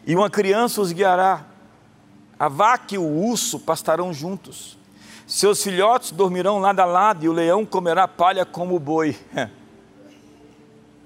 e 0.07 0.15
uma 0.15 0.31
criança 0.31 0.81
os 0.81 0.93
guiará. 0.93 1.45
A 2.39 2.49
vaca 2.49 2.95
e 2.95 2.99
o 2.99 3.03
urso 3.03 3.59
pastarão 3.59 4.15
juntos. 4.15 4.79
Seus 5.27 5.61
filhotes 5.61 6.13
dormirão 6.13 6.61
lado 6.61 6.79
a 6.79 6.85
lado, 6.85 7.25
e 7.25 7.29
o 7.29 7.33
leão 7.33 7.67
comerá 7.67 8.07
palha 8.07 8.47
como 8.47 8.77
o 8.77 8.81
boi. 8.81 9.17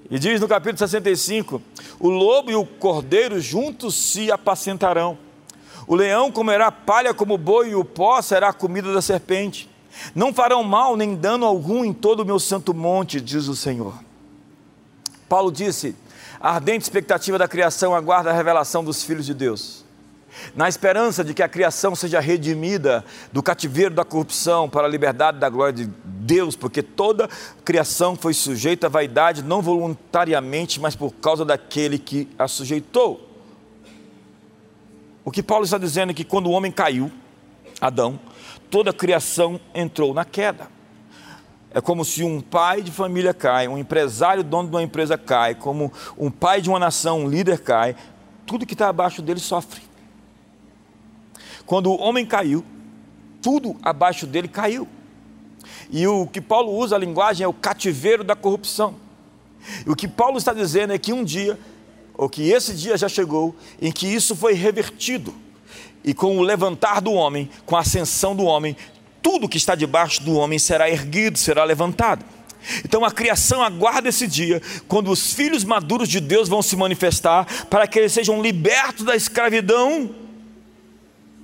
E 0.07 0.19
diz 0.19 0.39
no 0.39 0.47
capítulo 0.47 0.77
65: 0.77 1.59
O 1.99 2.09
lobo 2.09 2.51
e 2.51 2.55
o 2.55 2.63
cordeiro 2.63 3.41
juntos 3.41 3.95
se 3.95 4.31
apacentarão. 4.31 5.17
O 5.87 5.95
leão 5.95 6.31
comerá 6.31 6.71
palha 6.71 7.11
como 7.11 7.33
o 7.33 7.39
boi, 7.39 7.71
e 7.71 7.75
o 7.75 7.83
pó 7.83 8.21
será 8.21 8.49
a 8.49 8.53
comida 8.53 8.93
da 8.93 9.01
serpente. 9.01 9.67
Não 10.13 10.33
farão 10.33 10.63
mal 10.63 10.95
nem 10.95 11.15
dano 11.15 11.45
algum 11.45 11.83
em 11.83 11.93
todo 11.93 12.21
o 12.21 12.25
meu 12.25 12.39
santo 12.39 12.73
monte, 12.73 13.21
diz 13.21 13.47
o 13.47 13.55
Senhor. 13.55 13.93
Paulo 15.27 15.51
disse: 15.51 15.95
a 16.39 16.51
ardente 16.51 16.83
expectativa 16.83 17.37
da 17.37 17.47
criação 17.47 17.95
aguarda 17.95 18.29
a 18.29 18.33
revelação 18.33 18.83
dos 18.83 19.03
filhos 19.03 19.25
de 19.25 19.33
Deus 19.33 19.85
na 20.55 20.67
esperança 20.67 21.23
de 21.23 21.33
que 21.33 21.43
a 21.43 21.49
criação 21.49 21.95
seja 21.95 22.19
redimida 22.19 23.05
do 23.31 23.41
cativeiro 23.41 23.93
da 23.93 24.03
corrupção 24.03 24.69
para 24.69 24.85
a 24.85 24.89
liberdade 24.89 25.39
da 25.39 25.49
glória 25.49 25.73
de 25.73 25.85
Deus, 26.03 26.55
porque 26.55 26.81
toda 26.81 27.29
criação 27.63 28.15
foi 28.15 28.33
sujeita 28.33 28.87
à 28.87 28.89
vaidade, 28.89 29.43
não 29.43 29.61
voluntariamente, 29.61 30.79
mas 30.79 30.95
por 30.95 31.13
causa 31.13 31.45
daquele 31.45 31.97
que 31.97 32.27
a 32.37 32.47
sujeitou. 32.47 33.29
O 35.23 35.31
que 35.31 35.41
Paulo 35.41 35.65
está 35.65 35.77
dizendo 35.77 36.11
é 36.11 36.13
que 36.13 36.23
quando 36.23 36.47
o 36.47 36.51
homem 36.51 36.71
caiu, 36.71 37.11
Adão, 37.81 38.19
toda 38.69 38.89
a 38.89 38.93
criação 38.93 39.59
entrou 39.73 40.13
na 40.13 40.25
queda. 40.25 40.67
É 41.71 41.81
como 41.81 42.05
se 42.05 42.23
um 42.23 42.39
pai 42.39 42.81
de 42.81 42.89
família 42.89 43.33
cai, 43.33 43.67
um 43.67 43.77
empresário, 43.77 44.43
dono 44.43 44.69
de 44.69 44.75
uma 44.75 44.83
empresa 44.83 45.17
cai, 45.17 45.55
como 45.55 45.91
um 46.17 46.31
pai 46.31 46.61
de 46.61 46.69
uma 46.69 46.79
nação, 46.79 47.21
um 47.21 47.27
líder 47.27 47.59
cai, 47.59 47.95
tudo 48.45 48.65
que 48.65 48.73
está 48.73 48.87
abaixo 48.87 49.21
dele 49.21 49.39
sofre. 49.41 49.81
Quando 51.65 51.91
o 51.91 51.99
homem 51.99 52.25
caiu, 52.25 52.63
tudo 53.41 53.75
abaixo 53.83 54.25
dele 54.25 54.47
caiu. 54.47 54.87
E 55.89 56.07
o 56.07 56.27
que 56.27 56.39
Paulo 56.39 56.71
usa 56.71 56.95
a 56.95 56.99
linguagem 56.99 57.43
é 57.43 57.47
o 57.47 57.53
cativeiro 57.53 58.23
da 58.23 58.35
corrupção. 58.35 58.95
E 59.85 59.89
o 59.89 59.95
que 59.95 60.07
Paulo 60.07 60.37
está 60.37 60.53
dizendo 60.53 60.93
é 60.93 60.97
que 60.97 61.11
um 61.11 61.23
dia, 61.23 61.59
ou 62.13 62.29
que 62.29 62.49
esse 62.49 62.73
dia 62.73 62.97
já 62.97 63.09
chegou, 63.09 63.55
em 63.81 63.91
que 63.91 64.07
isso 64.07 64.35
foi 64.35 64.53
revertido. 64.53 65.33
E 66.05 66.13
com 66.13 66.37
o 66.37 66.41
levantar 66.43 67.01
do 67.01 67.11
homem, 67.11 67.49
com 67.65 67.75
a 67.75 67.79
ascensão 67.79 68.35
do 68.35 68.43
homem, 68.43 68.77
tudo 69.21 69.49
que 69.49 69.57
está 69.57 69.73
debaixo 69.73 70.23
do 70.23 70.35
homem 70.35 70.59
será 70.59 70.87
erguido, 70.87 71.37
será 71.37 71.63
levantado. 71.63 72.23
Então 72.83 73.03
a 73.03 73.11
criação 73.11 73.63
aguarda 73.63 74.09
esse 74.09 74.27
dia, 74.27 74.61
quando 74.87 75.09
os 75.09 75.33
filhos 75.33 75.63
maduros 75.63 76.07
de 76.07 76.19
Deus 76.19 76.47
vão 76.47 76.61
se 76.61 76.75
manifestar, 76.75 77.65
para 77.65 77.87
que 77.87 77.97
eles 77.97 78.11
sejam 78.11 78.41
libertos 78.41 79.03
da 79.03 79.15
escravidão 79.15 80.13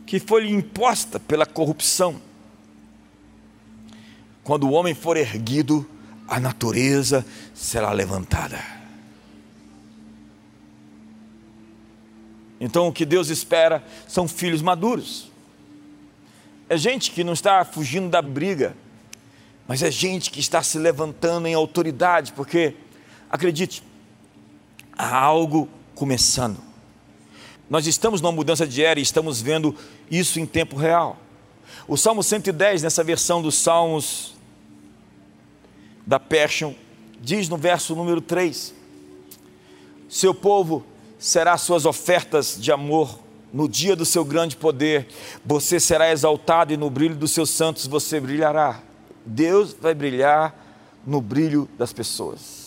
que 0.06 0.20
foi-lhe 0.20 0.52
imposta 0.52 1.20
pela 1.20 1.46
corrupção. 1.46 2.22
Quando 4.44 4.68
o 4.68 4.72
homem 4.72 4.94
for 4.94 5.18
erguido, 5.18 5.88
a 6.28 6.40
natureza 6.40 7.26
será 7.54 7.92
levantada. 7.92 8.81
Então 12.62 12.88
o 12.88 12.94
que 12.94 13.06
Deus 13.06 13.30
espera 13.30 13.84
são 14.08 14.28
filhos 14.28 14.62
maduros. 14.62 15.32
É 16.70 16.78
gente 16.78 17.10
que 17.10 17.24
não 17.24 17.34
está 17.34 17.66
fugindo 17.66 18.08
da 18.08 18.22
briga, 18.22 18.78
mas 19.68 19.82
é 19.82 19.90
gente 19.90 20.30
que 20.30 20.40
está 20.40 20.62
se 20.62 20.78
levantando 20.78 21.48
em 21.48 21.56
autoridade, 21.56 22.32
porque, 22.34 22.76
acredite, 23.32 23.82
há 24.96 25.18
algo 25.18 25.68
começando. 25.96 26.60
Nós 27.68 27.88
estamos 27.88 28.22
numa 28.22 28.32
mudança 28.32 28.68
de 28.68 28.84
era 28.84 29.00
e 29.00 29.04
estamos 29.04 29.42
vendo 29.42 29.76
isso 30.10 30.40
em 30.40 30.46
tempo 30.46 30.76
real. 30.76 31.18
O 31.88 31.98
Salmo 31.98 32.22
110, 32.22 32.84
nessa 32.84 33.04
versão 33.04 33.42
dos 33.42 33.56
Salmos 33.56 34.36
da 36.06 36.20
Passion, 36.20 36.76
diz 37.20 37.50
no 37.50 37.58
verso 37.58 37.96
número 37.96 38.22
3: 38.22 38.74
Seu 40.08 40.34
povo 40.34 40.86
será 41.22 41.56
suas 41.56 41.86
ofertas 41.86 42.58
de 42.60 42.72
amor 42.72 43.20
no 43.54 43.70
dia 43.70 43.96
do 43.96 44.06
seu 44.06 44.26
grande 44.26 44.58
poder, 44.58 45.08
você 45.46 45.80
será 45.80 46.12
exaltado 46.12 46.74
e 46.74 46.78
no 46.78 46.90
brilho 46.90 47.16
dos 47.16 47.32
seus 47.32 47.52
santos 47.52 47.86
você 47.86 48.20
brilhará. 48.20 48.80
Deus 49.24 49.76
vai 49.80 49.94
brilhar 49.94 50.56
no 51.06 51.22
brilho 51.22 51.70
das 51.78 51.94
pessoas 51.94 52.62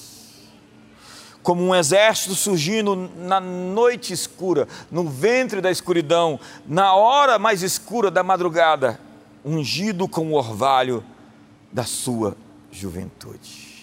como 1.44 1.62
um 1.62 1.74
exército 1.74 2.34
surgindo 2.34 2.96
na 3.18 3.38
noite 3.38 4.14
escura, 4.14 4.66
no 4.90 5.06
ventre 5.06 5.60
da 5.60 5.70
escuridão, 5.70 6.40
na 6.66 6.94
hora 6.94 7.38
mais 7.38 7.62
escura 7.62 8.10
da 8.10 8.22
madrugada, 8.22 8.98
ungido 9.44 10.08
com 10.08 10.32
o 10.32 10.36
orvalho 10.36 11.04
da 11.70 11.84
sua 11.84 12.34
juventude. 12.72 13.74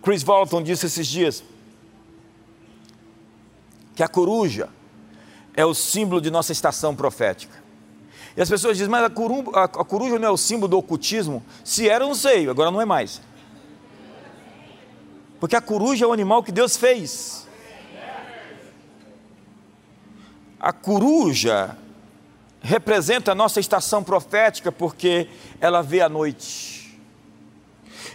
Chris 0.00 0.22
Walton 0.22 0.62
disse 0.62 0.86
esses 0.86 1.08
dias 1.08 1.42
que 3.94 4.02
a 4.02 4.08
coruja 4.08 4.68
é 5.54 5.64
o 5.64 5.74
símbolo 5.74 6.20
de 6.20 6.30
nossa 6.30 6.52
estação 6.52 6.94
profética. 6.94 7.62
E 8.36 8.42
as 8.42 8.48
pessoas 8.48 8.76
dizem, 8.76 8.90
mas 8.90 9.04
a, 9.04 9.06
a, 9.06 9.64
a 9.64 9.84
coruja 9.84 10.18
não 10.18 10.28
é 10.28 10.30
o 10.30 10.36
símbolo 10.36 10.68
do 10.68 10.78
ocultismo? 10.78 11.42
Se 11.62 11.88
era, 11.88 12.04
eu 12.04 12.08
não 12.08 12.14
sei, 12.14 12.48
agora 12.48 12.70
não 12.70 12.80
é 12.80 12.84
mais. 12.84 13.20
Porque 15.38 15.54
a 15.54 15.60
coruja 15.60 16.04
é 16.04 16.08
o 16.08 16.12
animal 16.12 16.42
que 16.42 16.50
Deus 16.50 16.76
fez. 16.76 17.46
A 20.58 20.72
coruja 20.72 21.76
representa 22.60 23.32
a 23.32 23.34
nossa 23.34 23.60
estação 23.60 24.02
profética 24.02 24.72
porque 24.72 25.28
ela 25.60 25.82
vê 25.82 26.00
a 26.00 26.08
noite. 26.08 26.98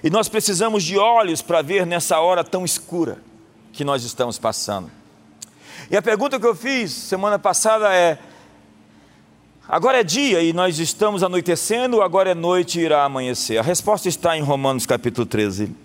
E 0.03 0.09
nós 0.09 0.27
precisamos 0.27 0.83
de 0.83 0.97
olhos 0.97 1.41
para 1.41 1.61
ver 1.61 1.85
nessa 1.85 2.19
hora 2.19 2.43
tão 2.43 2.65
escura 2.65 3.21
que 3.71 3.83
nós 3.83 4.03
estamos 4.03 4.39
passando. 4.39 4.98
E 5.89 5.97
a 5.97 6.01
pergunta 6.01 6.39
que 6.39 6.45
eu 6.45 6.55
fiz 6.55 6.91
semana 6.91 7.39
passada 7.39 7.91
é: 7.91 8.19
agora 9.67 10.01
é 10.01 10.03
dia 10.03 10.41
e 10.41 10.53
nós 10.53 10.77
estamos 10.77 11.23
anoitecendo, 11.23 12.01
agora 12.01 12.29
é 12.29 12.35
noite 12.35 12.79
e 12.79 12.83
irá 12.83 13.03
amanhecer? 13.03 13.57
A 13.57 13.63
resposta 13.63 14.07
está 14.07 14.37
em 14.37 14.41
Romanos 14.41 14.85
capítulo 14.85 15.25
13. 15.25 15.75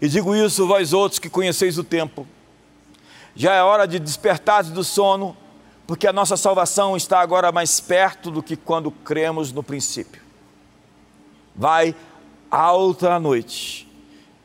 E 0.00 0.08
digo 0.08 0.34
isso, 0.34 0.66
vós 0.66 0.92
outros 0.92 1.18
que 1.18 1.28
conheceis 1.28 1.78
o 1.78 1.84
tempo, 1.84 2.26
Já 3.36 3.54
é 3.54 3.62
hora 3.62 3.86
de 3.86 3.98
despertar 3.98 4.64
do 4.64 4.82
sono, 4.82 5.36
porque 5.86 6.06
a 6.06 6.12
nossa 6.12 6.36
salvação 6.36 6.96
está 6.96 7.20
agora 7.20 7.52
mais 7.52 7.78
perto 7.78 8.30
do 8.30 8.42
que 8.42 8.56
quando 8.56 8.90
cremos 8.90 9.52
no 9.52 9.62
princípio. 9.62 10.20
Vai 11.54 11.94
alta 12.50 13.14
a 13.14 13.20
noite 13.20 13.88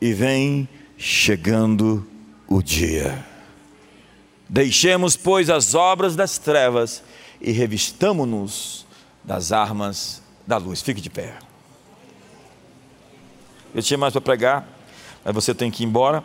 e 0.00 0.12
vem 0.12 0.68
chegando 0.96 2.06
o 2.46 2.62
dia. 2.62 3.24
Deixemos, 4.48 5.16
pois, 5.16 5.50
as 5.50 5.74
obras 5.74 6.16
das 6.16 6.38
trevas 6.38 7.02
e 7.40 7.52
revistamo-nos 7.52 8.86
das 9.22 9.52
armas 9.52 10.22
da 10.46 10.56
luz. 10.56 10.80
Fique 10.80 11.00
de 11.00 11.10
pé. 11.10 11.36
Eu 13.74 13.82
tinha 13.82 13.98
mais 13.98 14.12
para 14.12 14.22
pregar, 14.22 14.68
mas 15.22 15.34
você 15.34 15.54
tem 15.54 15.70
que 15.70 15.82
ir 15.82 15.86
embora. 15.86 16.24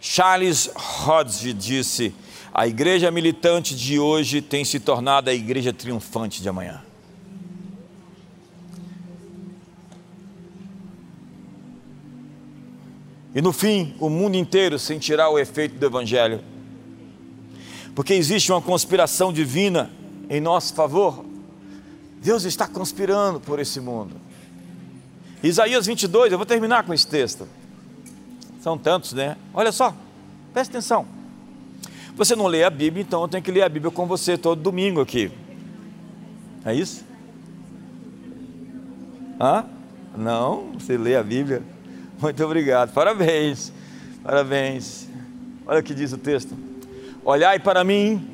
Charles 0.00 0.70
Hodge 1.04 1.52
disse: 1.52 2.14
a 2.54 2.66
igreja 2.68 3.10
militante 3.10 3.74
de 3.74 3.98
hoje 3.98 4.40
tem 4.40 4.64
se 4.64 4.78
tornado 4.78 5.28
a 5.28 5.34
igreja 5.34 5.72
triunfante 5.72 6.40
de 6.40 6.48
amanhã. 6.48 6.85
E 13.36 13.42
no 13.42 13.52
fim, 13.52 13.94
o 14.00 14.08
mundo 14.08 14.34
inteiro 14.34 14.78
sentirá 14.78 15.28
o 15.28 15.38
efeito 15.38 15.78
do 15.78 15.84
Evangelho. 15.84 16.40
Porque 17.94 18.14
existe 18.14 18.50
uma 18.50 18.62
conspiração 18.62 19.30
divina 19.30 19.90
em 20.30 20.40
nosso 20.40 20.72
favor. 20.72 21.22
Deus 22.22 22.44
está 22.44 22.66
conspirando 22.66 23.38
por 23.38 23.58
esse 23.58 23.78
mundo. 23.78 24.16
Isaías 25.42 25.84
22, 25.84 26.32
eu 26.32 26.38
vou 26.38 26.46
terminar 26.46 26.84
com 26.84 26.94
esse 26.94 27.06
texto. 27.06 27.46
São 28.62 28.78
tantos, 28.78 29.12
né? 29.12 29.36
Olha 29.52 29.70
só, 29.70 29.94
preste 30.54 30.70
atenção. 30.70 31.06
Você 32.16 32.34
não 32.34 32.46
lê 32.46 32.64
a 32.64 32.70
Bíblia, 32.70 33.02
então 33.02 33.20
eu 33.20 33.28
tenho 33.28 33.42
que 33.42 33.52
ler 33.52 33.64
a 33.64 33.68
Bíblia 33.68 33.90
com 33.90 34.06
você 34.06 34.38
todo 34.38 34.62
domingo 34.62 35.02
aqui. 35.02 35.30
É 36.64 36.74
isso? 36.74 37.04
Hã? 39.38 39.66
Não? 40.16 40.72
Você 40.72 40.96
lê 40.96 41.16
a 41.16 41.22
Bíblia? 41.22 41.75
Muito 42.20 42.44
obrigado. 42.44 42.92
Parabéns. 42.92 43.72
Parabéns. 44.22 45.08
Olha 45.66 45.80
o 45.80 45.82
que 45.82 45.94
diz 45.94 46.12
o 46.12 46.18
texto. 46.18 46.56
Olhai 47.24 47.58
para 47.58 47.84
mim 47.84 48.26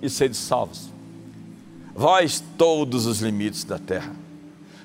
e 0.00 0.08
sede 0.08 0.36
salvos. 0.36 0.90
Vós 1.94 2.42
todos 2.56 3.06
os 3.06 3.20
limites 3.20 3.64
da 3.64 3.78
terra. 3.78 4.12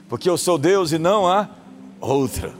Porque 0.10 0.30
eu 0.30 0.38
sou 0.38 0.58
Deus 0.58 0.92
e 0.92 0.98
não 0.98 1.28
há 1.28 1.48
outra. 2.00 2.54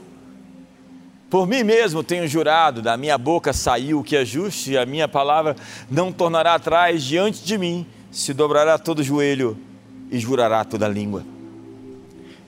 Por 1.28 1.46
mim 1.46 1.64
mesmo 1.64 2.02
tenho 2.02 2.26
jurado, 2.26 2.80
da 2.80 2.96
minha 2.96 3.18
boca 3.18 3.52
saiu 3.52 3.98
o 3.98 4.04
que 4.04 4.16
é 4.16 4.24
justo, 4.24 4.70
e 4.70 4.78
a 4.78 4.86
minha 4.86 5.08
palavra 5.08 5.56
não 5.90 6.12
tornará 6.12 6.54
atrás 6.54 7.02
diante 7.02 7.44
de 7.44 7.58
mim, 7.58 7.84
se 8.12 8.32
dobrará 8.32 8.78
todo 8.78 9.02
joelho 9.02 9.58
e 10.10 10.18
jurará 10.18 10.64
toda 10.64 10.86
língua. 10.86 11.24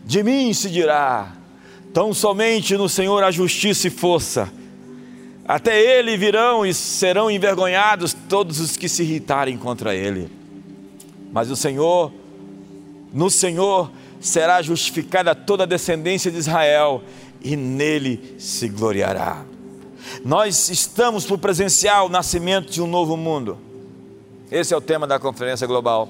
De 0.05 0.23
mim 0.23 0.53
se 0.55 0.71
dirá: 0.71 1.38
Tão 1.93 2.13
somente 2.13 2.77
no 2.77 2.89
Senhor 2.89 3.23
a 3.25 3.31
justiça 3.31 3.89
e 3.89 3.91
força. 3.91 4.53
Até 5.47 5.81
ele 5.81 6.17
virão 6.17 6.67
e 6.67 6.75
serão 6.75 7.31
envergonhados 7.31 8.15
todos 8.29 8.61
os 8.61 8.77
que 8.77 8.89
se 8.89 9.03
irritarem 9.03 9.57
contra 9.57 9.95
ele. 9.95 10.31
Mas 11.33 11.51
o 11.51 11.57
Senhor, 11.57 12.13
no 13.13 13.31
Senhor 13.31 13.91
será 14.21 14.61
justificada 14.61 15.35
toda 15.35 15.63
a 15.63 15.67
descendência 15.67 16.31
de 16.31 16.39
Israel, 16.39 17.03
e 17.43 17.57
nele 17.57 18.35
se 18.39 18.69
gloriará. 18.69 19.45
Nós 20.25 20.69
estamos 20.69 21.25
por 21.25 21.39
presenciar 21.39 22.05
o 22.05 22.09
nascimento 22.09 22.71
de 22.71 22.83
um 22.83 22.87
novo 22.87 23.17
mundo. 23.17 23.59
Esse 24.51 24.75
é 24.75 24.77
o 24.77 24.81
tema 24.81 25.07
da 25.07 25.19
conferência 25.19 25.67
global. 25.67 26.09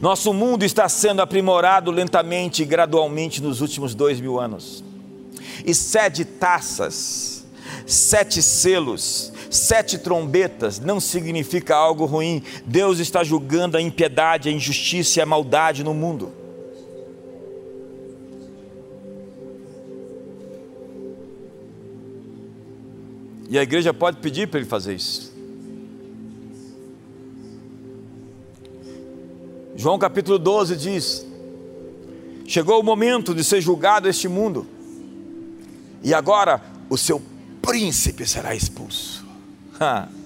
Nosso 0.00 0.32
mundo 0.32 0.64
está 0.64 0.88
sendo 0.88 1.22
aprimorado 1.22 1.90
lentamente 1.90 2.62
e 2.62 2.66
gradualmente 2.66 3.42
nos 3.42 3.60
últimos 3.60 3.94
dois 3.94 4.20
mil 4.20 4.38
anos. 4.38 4.84
E 5.64 5.74
sete 5.74 6.24
taças, 6.24 7.46
sete 7.86 8.42
selos, 8.42 9.32
sete 9.50 9.98
trombetas 9.98 10.78
não 10.78 11.00
significa 11.00 11.74
algo 11.74 12.04
ruim. 12.04 12.42
Deus 12.64 12.98
está 12.98 13.24
julgando 13.24 13.76
a 13.76 13.80
impiedade, 13.82 14.48
a 14.48 14.52
injustiça 14.52 15.18
e 15.18 15.22
a 15.22 15.26
maldade 15.26 15.82
no 15.82 15.94
mundo. 15.94 16.32
E 23.48 23.58
a 23.58 23.62
igreja 23.62 23.94
pode 23.94 24.18
pedir 24.18 24.48
para 24.48 24.58
ele 24.58 24.68
fazer 24.68 24.94
isso. 24.94 25.35
João 29.76 29.98
capítulo 29.98 30.38
12 30.38 30.76
diz: 30.76 31.26
Chegou 32.46 32.80
o 32.80 32.82
momento 32.82 33.34
de 33.34 33.44
ser 33.44 33.60
julgado 33.60 34.08
este 34.08 34.26
mundo, 34.26 34.66
e 36.02 36.14
agora 36.14 36.62
o 36.88 36.96
seu 36.96 37.20
príncipe 37.60 38.26
será 38.26 38.54
expulso. 38.54 39.24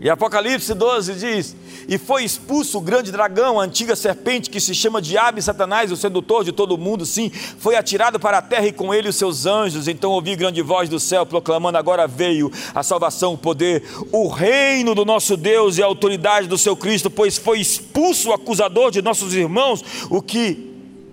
E 0.00 0.08
Apocalipse 0.08 0.74
12 0.74 1.14
diz: 1.14 1.56
E 1.88 1.98
foi 1.98 2.24
expulso 2.24 2.78
o 2.78 2.80
grande 2.80 3.10
dragão, 3.10 3.58
a 3.58 3.64
antiga 3.64 3.96
serpente 3.96 4.48
que 4.48 4.60
se 4.60 4.74
chama 4.74 5.02
Diabo 5.02 5.38
e 5.38 5.42
Satanás, 5.42 5.90
o 5.90 5.96
sedutor 5.96 6.44
de 6.44 6.52
todo 6.52 6.78
mundo, 6.78 7.04
sim, 7.04 7.30
foi 7.30 7.74
atirado 7.74 8.20
para 8.20 8.38
a 8.38 8.42
terra 8.42 8.66
e 8.66 8.72
com 8.72 8.94
ele 8.94 9.08
os 9.08 9.16
seus 9.16 9.46
anjos. 9.46 9.88
Então 9.88 10.12
ouvi 10.12 10.36
grande 10.36 10.62
voz 10.62 10.88
do 10.88 11.00
céu 11.00 11.26
proclamando: 11.26 11.78
Agora 11.78 12.06
veio 12.06 12.50
a 12.74 12.82
salvação, 12.82 13.34
o 13.34 13.38
poder, 13.38 13.82
o 14.12 14.28
reino 14.28 14.94
do 14.94 15.04
nosso 15.04 15.36
Deus 15.36 15.78
e 15.78 15.82
a 15.82 15.86
autoridade 15.86 16.46
do 16.46 16.58
seu 16.58 16.76
Cristo, 16.76 17.10
pois 17.10 17.36
foi 17.36 17.58
expulso 17.58 18.30
o 18.30 18.32
acusador 18.32 18.90
de 18.90 19.02
nossos 19.02 19.34
irmãos, 19.34 19.84
o 20.08 20.22
que 20.22 20.68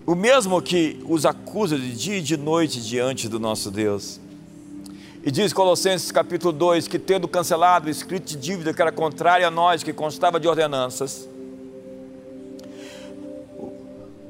o 0.05 0.13
mesmo 0.13 0.61
que 0.61 0.99
os 1.05 1.25
acusa 1.25 1.79
de 1.79 1.91
dia 1.91 2.17
e 2.17 2.21
de 2.21 2.37
noite 2.37 2.79
diante 2.79 3.27
do 3.27 3.39
nosso 3.39 3.71
Deus. 3.71 4.19
E 5.25 5.31
diz 5.31 5.51
Colossenses 5.51 6.11
capítulo 6.11 6.53
2 6.53 6.87
que, 6.87 6.99
tendo 6.99 7.27
cancelado 7.27 7.87
o 7.87 7.89
escrito 7.89 8.27
de 8.27 8.35
dívida 8.35 8.71
que 8.71 8.79
era 8.79 8.91
contrário 8.91 9.47
a 9.47 9.49
nós, 9.49 9.81
que 9.81 9.91
constava 9.91 10.39
de 10.39 10.47
ordenanças, 10.47 11.27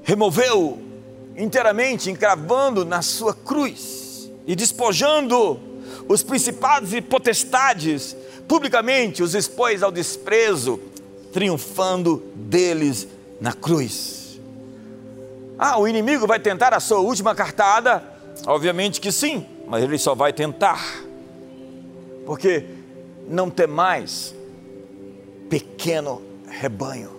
removeu 0.04 0.80
inteiramente, 1.36 2.10
encravando 2.10 2.86
na 2.86 3.02
sua 3.02 3.34
cruz 3.34 4.32
e 4.48 4.56
despojando 4.56 5.60
os 6.08 6.24
principados 6.24 6.94
e 6.94 7.02
potestades, 7.02 8.16
publicamente 8.48 9.22
os 9.22 9.36
expôs 9.36 9.84
ao 9.84 9.92
desprezo, 9.92 10.80
triunfando 11.34 12.24
deles 12.34 13.06
na 13.42 13.52
cruz. 13.52 14.40
Ah, 15.60 15.78
o 15.78 15.90
inimigo 15.90 16.26
vai 16.26 16.40
tentar 16.40 16.74
a 16.74 16.80
sua 16.80 17.00
última 17.00 17.36
cartada? 17.36 18.02
Obviamente 18.48 19.02
que 19.02 19.12
sim 19.12 19.55
mas 19.68 19.84
ele 19.84 19.98
só 19.98 20.14
vai 20.16 20.32
tentar, 20.32 21.04
porque 22.26 22.66
não 23.28 23.50
tem 23.50 23.68
mais 23.68 24.36
pequeno 25.50 26.22
rebanho, 26.48 27.12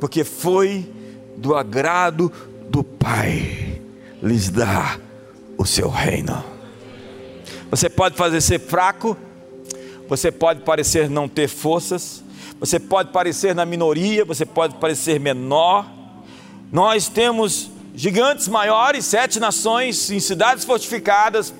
porque 0.00 0.24
foi 0.24 0.86
do 1.36 1.54
agrado 1.54 2.32
do 2.68 2.82
Pai 2.82 3.80
lhes 4.22 4.50
dar 4.50 5.00
o 5.58 5.64
seu 5.66 5.88
reino. 5.88 6.44
Você 7.70 7.88
pode 7.88 8.16
fazer 8.16 8.40
ser 8.40 8.58
fraco, 8.58 9.16
você 10.08 10.30
pode 10.30 10.60
parecer 10.60 11.08
não 11.08 11.26
ter 11.28 11.48
forças, 11.48 12.22
você 12.60 12.78
pode 12.78 13.10
parecer 13.10 13.54
na 13.54 13.64
minoria, 13.66 14.24
você 14.24 14.46
pode 14.46 14.74
parecer 14.74 15.18
menor. 15.18 15.90
Nós 16.70 17.08
temos 17.08 17.71
gigantes 17.94 18.48
maiores, 18.48 19.04
sete 19.04 19.38
nações 19.38 20.10
em 20.10 20.20
cidades 20.20 20.64
fortificadas. 20.64 21.52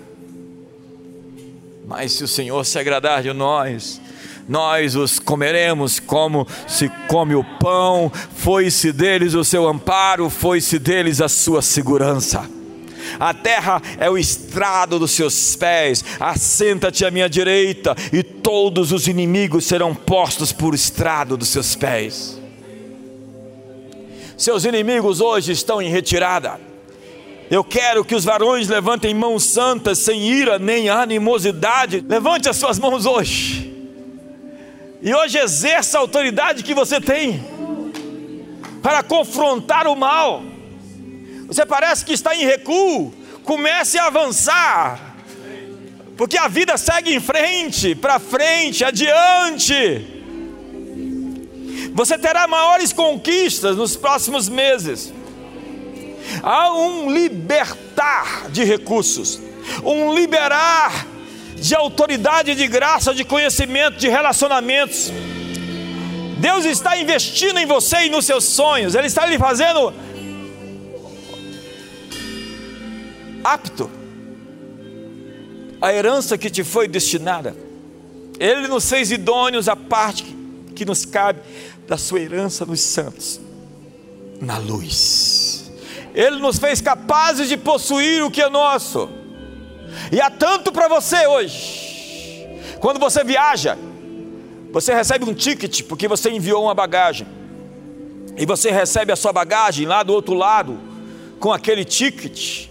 Mas 1.86 2.12
se 2.12 2.24
o 2.24 2.28
Senhor 2.28 2.64
se 2.64 2.78
agradar 2.78 3.22
de 3.22 3.32
nós, 3.32 4.00
nós 4.48 4.96
os 4.96 5.18
comeremos 5.18 6.00
como 6.00 6.46
se 6.66 6.88
come 7.08 7.34
o 7.34 7.44
pão, 7.44 8.10
foi-se 8.36 8.92
deles 8.92 9.34
o 9.34 9.44
seu 9.44 9.68
amparo, 9.68 10.28
foi-se 10.30 10.78
deles 10.78 11.20
a 11.20 11.28
sua 11.28 11.62
segurança. 11.62 12.48
A 13.18 13.34
terra 13.34 13.82
é 13.98 14.08
o 14.08 14.16
estrado 14.16 14.98
dos 14.98 15.10
seus 15.10 15.56
pés, 15.56 16.04
assenta-te 16.18 17.04
à 17.04 17.10
minha 17.10 17.28
direita, 17.28 17.94
e 18.12 18.22
todos 18.22 18.92
os 18.92 19.06
inimigos 19.06 19.64
serão 19.64 19.94
postos 19.94 20.52
por 20.52 20.74
estrado 20.74 21.36
dos 21.36 21.48
seus 21.48 21.74
pés. 21.74 22.41
Seus 24.42 24.64
inimigos 24.64 25.20
hoje 25.20 25.52
estão 25.52 25.80
em 25.80 25.88
retirada. 25.88 26.60
Eu 27.48 27.62
quero 27.62 28.04
que 28.04 28.12
os 28.12 28.24
varões 28.24 28.66
levantem 28.66 29.14
mãos 29.14 29.44
santas, 29.44 30.00
sem 30.00 30.20
ira 30.20 30.58
nem 30.58 30.88
animosidade. 30.88 32.04
Levante 32.08 32.48
as 32.48 32.56
suas 32.56 32.76
mãos 32.76 33.06
hoje. 33.06 33.72
E 35.00 35.14
hoje 35.14 35.38
exerça 35.38 35.96
a 35.96 36.00
autoridade 36.00 36.64
que 36.64 36.74
você 36.74 37.00
tem 37.00 37.40
para 38.82 39.00
confrontar 39.04 39.86
o 39.86 39.94
mal, 39.94 40.42
Você 41.46 41.64
parece 41.64 42.04
que 42.04 42.12
está 42.12 42.34
em 42.34 42.44
recuo. 42.44 43.14
Comece 43.44 43.96
a 43.96 44.06
avançar. 44.06 45.18
Porque 46.16 46.36
a 46.36 46.48
vida 46.48 46.76
segue 46.76 47.14
em 47.14 47.20
frente, 47.20 47.94
para 47.94 48.18
frente, 48.18 48.84
adiante. 48.84 50.21
Você 51.92 52.16
terá 52.18 52.48
maiores 52.48 52.92
conquistas 52.92 53.76
nos 53.76 53.96
próximos 53.96 54.48
meses. 54.48 55.12
Há 56.42 56.72
um 56.72 57.12
libertar 57.12 58.48
de 58.50 58.64
recursos, 58.64 59.40
um 59.84 60.14
liberar 60.14 61.06
de 61.54 61.74
autoridade, 61.74 62.54
de 62.54 62.66
graça, 62.66 63.14
de 63.14 63.24
conhecimento, 63.24 63.98
de 63.98 64.08
relacionamentos. 64.08 65.12
Deus 66.38 66.64
está 66.64 66.96
investindo 66.96 67.58
em 67.58 67.66
você 67.66 68.06
e 68.06 68.10
nos 68.10 68.24
seus 68.24 68.44
sonhos, 68.44 68.94
Ele 68.94 69.06
está 69.06 69.26
lhe 69.26 69.38
fazendo 69.38 69.92
apto 73.44 73.90
a 75.80 75.92
herança 75.92 76.38
que 76.38 76.48
te 76.48 76.64
foi 76.64 76.88
destinada. 76.88 77.56
Ele 78.38 78.66
nos 78.66 78.88
fez 78.88 79.12
idôneos 79.12 79.68
a 79.68 79.76
parte 79.76 80.24
que 80.74 80.84
nos 80.84 81.04
cabe 81.04 81.40
da 81.86 81.96
sua 81.96 82.20
herança 82.20 82.64
nos 82.64 82.80
santos, 82.80 83.40
na 84.40 84.58
luz. 84.58 85.70
Ele 86.14 86.36
nos 86.36 86.58
fez 86.58 86.80
capazes 86.80 87.48
de 87.48 87.56
possuir 87.56 88.22
o 88.22 88.30
que 88.30 88.42
é 88.42 88.48
nosso. 88.48 89.08
E 90.10 90.20
há 90.20 90.30
tanto 90.30 90.72
para 90.72 90.88
você 90.88 91.26
hoje. 91.26 92.48
Quando 92.80 92.98
você 92.98 93.24
viaja, 93.24 93.78
você 94.70 94.94
recebe 94.94 95.24
um 95.24 95.34
ticket 95.34 95.82
porque 95.82 96.08
você 96.08 96.30
enviou 96.30 96.64
uma 96.64 96.74
bagagem. 96.74 97.26
E 98.36 98.46
você 98.46 98.70
recebe 98.70 99.12
a 99.12 99.16
sua 99.16 99.32
bagagem 99.32 99.86
lá 99.86 100.02
do 100.02 100.12
outro 100.12 100.34
lado 100.34 100.78
com 101.38 101.52
aquele 101.52 101.84
ticket. 101.84 102.68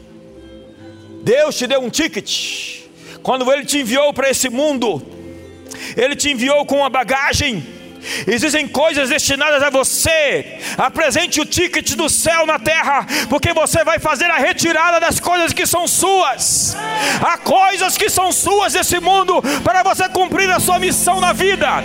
Deus 1.24 1.56
te 1.56 1.68
deu 1.68 1.82
um 1.82 1.90
ticket. 1.90 2.82
Quando 3.22 3.52
ele 3.52 3.66
te 3.66 3.80
enviou 3.80 4.12
para 4.14 4.30
esse 4.30 4.50
mundo, 4.50 5.02
ele 5.96 6.16
te 6.16 6.32
enviou 6.32 6.66
com 6.66 6.78
uma 6.78 6.90
bagagem 6.90 7.64
Existem 8.28 8.68
coisas 8.68 9.10
destinadas 9.10 9.62
a 9.62 9.70
você. 9.70 10.60
Apresente 10.78 11.40
o 11.40 11.46
ticket 11.46 11.94
do 11.96 12.10
céu 12.10 12.46
na 12.46 12.60
terra, 12.60 13.06
porque 13.30 13.54
você 13.54 13.84
vai 13.84 14.00
fazer 14.00 14.30
a 14.30 14.38
retirada 14.38 15.00
das 15.00 15.20
coisas 15.20 15.54
que 15.54 15.66
são 15.66 15.88
suas. 15.88 16.76
Há 17.22 17.38
coisas 17.38 17.98
que 17.98 18.10
são 18.10 18.32
suas 18.32 18.74
desse 18.74 19.00
mundo 19.00 19.42
para 19.64 19.84
você 19.84 20.08
cumprir 20.10 20.50
a 20.50 20.60
sua 20.60 20.80
missão 20.80 21.20
na 21.20 21.34
vida. 21.34 21.84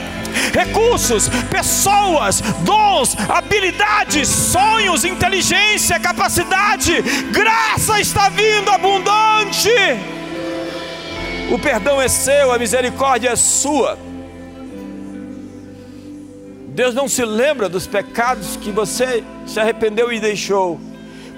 Recursos, 0.53 1.29
pessoas, 1.51 2.41
dons, 2.61 3.17
habilidades, 3.29 4.29
sonhos, 4.29 5.05
inteligência, 5.05 5.99
capacidade, 6.01 7.03
graça 7.31 8.01
está 8.01 8.29
vindo 8.29 8.71
abundante. 8.71 9.71
O 11.51 11.59
perdão 11.59 12.01
é 12.01 12.09
seu, 12.09 12.53
a 12.53 12.59
misericórdia 12.59 13.31
é 13.31 13.37
sua. 13.37 14.06
Deus 16.77 16.95
não 16.95 17.09
se 17.09 17.25
lembra 17.25 17.71
dos 17.71 17.87
pecados 17.87 18.55
que 18.59 18.71
você 18.71 19.25
se 19.47 19.59
arrependeu 19.59 20.13
e 20.13 20.21
deixou, 20.21 20.79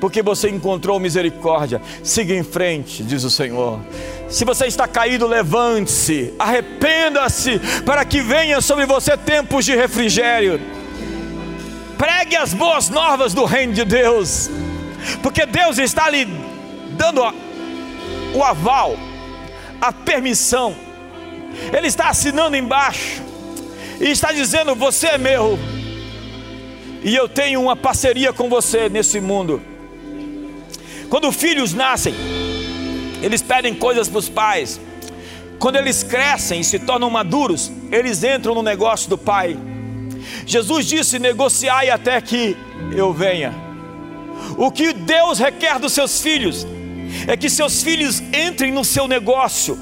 porque 0.00 0.20
você 0.20 0.50
encontrou 0.50 0.98
misericórdia. 0.98 1.80
Siga 2.02 2.34
em 2.34 2.42
frente, 2.42 3.04
diz 3.04 3.22
o 3.22 3.30
Senhor. 3.30 3.78
Se 4.28 4.44
você 4.44 4.66
está 4.66 4.88
caído, 4.88 5.28
levante-se, 5.28 6.34
arrependa-se, 6.40 7.60
para 7.86 8.04
que 8.04 8.20
venha 8.20 8.60
sobre 8.60 8.84
você 8.84 9.16
tempos 9.16 9.64
de 9.64 9.76
refrigério. 9.76 10.60
Pregue 11.96 12.34
as 12.34 12.52
boas 12.52 12.88
novas 12.88 13.32
do 13.32 13.44
reino 13.44 13.72
de 13.72 13.84
Deus, 13.84 14.50
porque 15.22 15.46
Deus 15.46 15.78
está 15.78 16.10
lhe 16.10 16.24
dando 16.96 17.22
o 18.34 18.42
aval, 18.42 18.96
a 19.80 19.92
permissão, 19.92 20.74
Ele 21.72 21.86
está 21.86 22.08
assinando 22.08 22.56
embaixo 22.56 23.27
e 24.00 24.10
está 24.10 24.32
dizendo: 24.32 24.74
Você 24.74 25.08
é 25.08 25.18
meu, 25.18 25.58
e 27.02 27.14
eu 27.14 27.28
tenho 27.28 27.60
uma 27.60 27.76
parceria 27.76 28.32
com 28.32 28.48
você 28.48 28.88
nesse 28.88 29.20
mundo. 29.20 29.60
Quando 31.08 31.32
filhos 31.32 31.72
nascem, 31.72 32.14
eles 33.22 33.42
pedem 33.42 33.74
coisas 33.74 34.08
para 34.08 34.18
os 34.18 34.28
pais. 34.28 34.80
Quando 35.58 35.76
eles 35.76 36.02
crescem 36.02 36.60
e 36.60 36.64
se 36.64 36.78
tornam 36.78 37.10
maduros, 37.10 37.72
eles 37.90 38.22
entram 38.22 38.54
no 38.54 38.62
negócio 38.62 39.08
do 39.10 39.18
pai. 39.18 39.56
Jesus 40.46 40.86
disse: 40.86 41.18
negociai 41.18 41.90
até 41.90 42.20
que 42.20 42.56
eu 42.92 43.12
venha. 43.12 43.54
O 44.56 44.70
que 44.70 44.92
Deus 44.92 45.38
requer 45.38 45.78
dos 45.78 45.92
seus 45.92 46.20
filhos 46.20 46.66
é 47.26 47.36
que 47.36 47.50
seus 47.50 47.82
filhos 47.82 48.20
entrem 48.32 48.70
no 48.70 48.84
seu 48.84 49.08
negócio, 49.08 49.78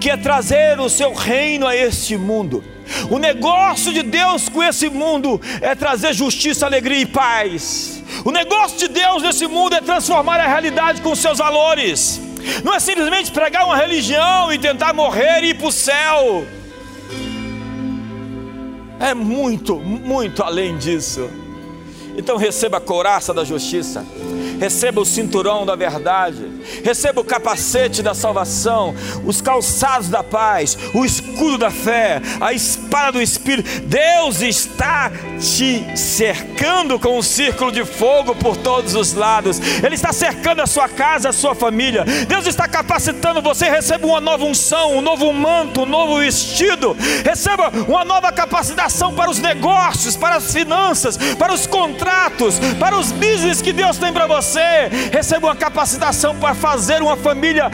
que 0.00 0.10
é 0.10 0.16
trazer 0.16 0.80
o 0.80 0.88
seu 0.88 1.12
reino 1.12 1.66
a 1.66 1.76
este 1.76 2.16
mundo. 2.16 2.64
O 3.10 3.18
negócio 3.18 3.92
de 3.92 4.02
Deus 4.02 4.48
com 4.48 4.62
esse 4.62 4.88
mundo 4.88 5.40
é 5.60 5.74
trazer 5.74 6.12
justiça, 6.12 6.66
alegria 6.66 7.00
e 7.00 7.06
paz. 7.06 8.02
O 8.24 8.30
negócio 8.30 8.78
de 8.78 8.88
Deus 8.88 9.22
nesse 9.22 9.46
mundo 9.46 9.74
é 9.74 9.80
transformar 9.80 10.40
a 10.40 10.46
realidade 10.46 11.00
com 11.00 11.14
seus 11.14 11.38
valores. 11.38 12.20
Não 12.64 12.74
é 12.74 12.80
simplesmente 12.80 13.30
pregar 13.30 13.64
uma 13.64 13.76
religião 13.76 14.52
e 14.52 14.58
tentar 14.58 14.92
morrer 14.92 15.42
e 15.42 15.50
ir 15.50 15.54
para 15.54 15.66
o 15.68 15.72
céu. 15.72 16.46
É 18.98 19.14
muito, 19.14 19.76
muito 19.76 20.42
além 20.42 20.76
disso. 20.76 21.28
Então 22.16 22.36
receba 22.36 22.76
a 22.76 22.80
couraça 22.80 23.32
da 23.32 23.44
justiça 23.44 24.04
receba 24.62 25.00
o 25.00 25.04
cinturão 25.04 25.66
da 25.66 25.74
verdade, 25.74 26.48
receba 26.84 27.20
o 27.20 27.24
capacete 27.24 28.00
da 28.00 28.14
salvação, 28.14 28.94
os 29.24 29.40
calçados 29.40 30.08
da 30.08 30.22
paz, 30.22 30.78
o 30.94 31.04
escudo 31.04 31.58
da 31.58 31.70
fé, 31.70 32.22
a 32.40 32.52
espada 32.52 33.12
do 33.12 33.20
Espírito. 33.20 33.68
Deus 33.80 34.40
está 34.40 35.10
te 35.40 35.98
cercando 35.98 36.96
com 37.00 37.18
um 37.18 37.22
círculo 37.22 37.72
de 37.72 37.84
fogo 37.84 38.36
por 38.36 38.56
todos 38.56 38.94
os 38.94 39.14
lados, 39.14 39.60
Ele 39.82 39.96
está 39.96 40.12
cercando 40.12 40.62
a 40.62 40.66
sua 40.66 40.88
casa, 40.88 41.30
a 41.30 41.32
sua 41.32 41.56
família. 41.56 42.04
Deus 42.28 42.46
está 42.46 42.68
capacitando 42.68 43.42
você. 43.42 43.68
Receba 43.68 44.06
uma 44.06 44.20
nova 44.20 44.44
unção, 44.44 44.96
um 44.96 45.00
novo 45.00 45.32
manto, 45.32 45.82
um 45.82 45.86
novo 45.86 46.20
vestido. 46.20 46.96
Receba 47.24 47.72
uma 47.88 48.04
nova 48.04 48.30
capacitação 48.30 49.12
para 49.12 49.28
os 49.28 49.40
negócios, 49.40 50.16
para 50.16 50.36
as 50.36 50.52
finanças, 50.52 51.16
para 51.36 51.52
os 51.52 51.66
contratos, 51.66 52.60
para 52.78 52.96
os 52.96 53.10
business 53.10 53.60
que 53.60 53.72
Deus 53.72 53.98
tem 53.98 54.12
para 54.12 54.28
você 54.28 54.51
você 54.52 54.90
receba 55.10 55.46
uma 55.46 55.56
capacitação 55.56 56.36
para 56.36 56.54
fazer 56.54 57.00
uma 57.00 57.16
família 57.16 57.70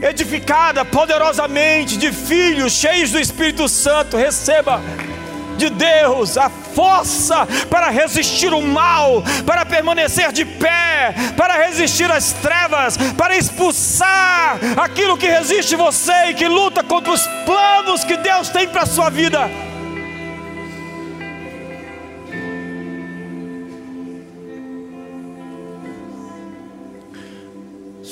edificada 0.00 0.84
poderosamente 0.84 1.96
de 1.96 2.12
filhos 2.12 2.72
cheios 2.72 3.10
do 3.10 3.18
Espírito 3.18 3.68
Santo. 3.68 4.16
Receba 4.16 4.80
de 5.56 5.70
Deus 5.70 6.38
a 6.38 6.48
força 6.48 7.48
para 7.68 7.90
resistir 7.90 8.52
o 8.52 8.62
mal, 8.62 9.24
para 9.44 9.66
permanecer 9.66 10.30
de 10.30 10.44
pé, 10.44 11.12
para 11.36 11.54
resistir 11.66 12.10
às 12.12 12.32
trevas, 12.32 12.96
para 13.16 13.36
expulsar 13.36 14.60
aquilo 14.76 15.18
que 15.18 15.26
resiste 15.26 15.74
você 15.74 16.26
e 16.28 16.34
que 16.34 16.46
luta 16.46 16.84
contra 16.84 17.12
os 17.12 17.26
planos 17.44 18.04
que 18.04 18.16
Deus 18.16 18.50
tem 18.50 18.68
para 18.68 18.82
a 18.82 18.86
sua 18.86 19.10
vida. 19.10 19.50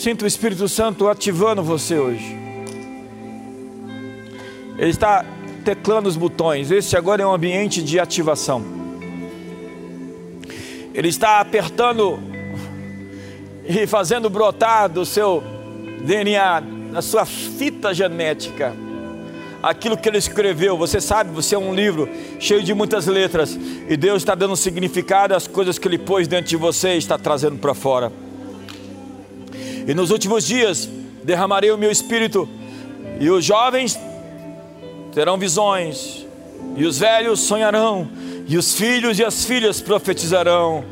Sinta 0.02 0.24
o 0.24 0.26
Espírito 0.26 0.68
Santo 0.68 1.08
ativando 1.08 1.62
você 1.62 1.96
hoje. 1.96 2.36
Ele 4.76 4.90
está 4.90 5.24
teclando 5.64 6.08
os 6.08 6.16
botões. 6.16 6.72
Este 6.72 6.96
agora 6.96 7.22
é 7.22 7.26
um 7.26 7.32
ambiente 7.32 7.80
de 7.80 8.00
ativação. 8.00 8.64
Ele 10.92 11.06
está 11.06 11.38
apertando 11.38 12.18
e 13.64 13.86
fazendo 13.86 14.28
brotar 14.28 14.88
do 14.88 15.06
seu 15.06 15.40
DNA, 16.04 16.64
da 16.94 17.00
sua 17.00 17.24
fita 17.24 17.94
genética, 17.94 18.74
aquilo 19.62 19.96
que 19.96 20.08
ele 20.08 20.18
escreveu. 20.18 20.76
Você 20.76 21.00
sabe, 21.00 21.30
você 21.30 21.54
é 21.54 21.58
um 21.58 21.72
livro 21.72 22.08
cheio 22.40 22.64
de 22.64 22.74
muitas 22.74 23.06
letras, 23.06 23.56
e 23.88 23.96
Deus 23.96 24.22
está 24.22 24.34
dando 24.34 24.56
significado 24.56 25.32
às 25.32 25.46
coisas 25.46 25.78
que 25.78 25.86
ele 25.86 25.98
pôs 25.98 26.26
dentro 26.26 26.50
de 26.50 26.56
você 26.56 26.94
e 26.94 26.98
está 26.98 27.16
trazendo 27.16 27.56
para 27.58 27.72
fora. 27.72 28.31
E 29.86 29.94
nos 29.94 30.10
últimos 30.10 30.46
dias 30.46 30.88
derramarei 31.24 31.70
o 31.70 31.78
meu 31.78 31.90
espírito, 31.90 32.48
e 33.20 33.30
os 33.30 33.44
jovens 33.44 33.98
terão 35.12 35.36
visões, 35.36 36.26
e 36.76 36.84
os 36.84 36.98
velhos 36.98 37.40
sonharão, 37.40 38.08
e 38.46 38.56
os 38.56 38.74
filhos 38.74 39.18
e 39.18 39.24
as 39.24 39.44
filhas 39.44 39.80
profetizarão. 39.80 40.84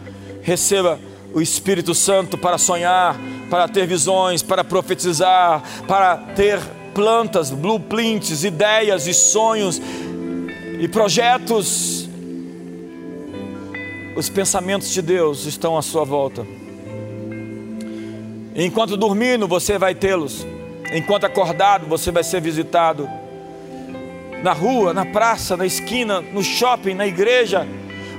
Receba 0.42 0.98
o 1.32 1.40
Espírito 1.40 1.94
Santo 1.94 2.36
para 2.36 2.58
sonhar, 2.58 3.18
para 3.48 3.68
ter 3.68 3.86
visões, 3.86 4.42
para 4.42 4.64
profetizar, 4.64 5.62
para 5.86 6.16
ter 6.16 6.60
plantas, 6.94 7.50
blueprints, 7.50 8.44
ideias 8.44 9.06
e 9.06 9.14
sonhos 9.14 9.80
e 10.78 10.88
projetos. 10.88 12.08
Os 14.16 14.28
pensamentos 14.28 14.90
de 14.90 15.00
Deus 15.00 15.46
estão 15.46 15.78
à 15.78 15.82
sua 15.82 16.04
volta. 16.04 16.44
Enquanto 18.62 18.94
dormindo, 18.94 19.48
você 19.48 19.78
vai 19.78 19.94
tê-los. 19.94 20.46
Enquanto 20.92 21.24
acordado, 21.24 21.86
você 21.86 22.10
vai 22.10 22.22
ser 22.22 22.42
visitado. 22.42 23.08
Na 24.42 24.52
rua, 24.52 24.92
na 24.92 25.06
praça, 25.06 25.56
na 25.56 25.64
esquina, 25.64 26.20
no 26.20 26.42
shopping, 26.42 26.92
na 26.92 27.06
igreja, 27.06 27.66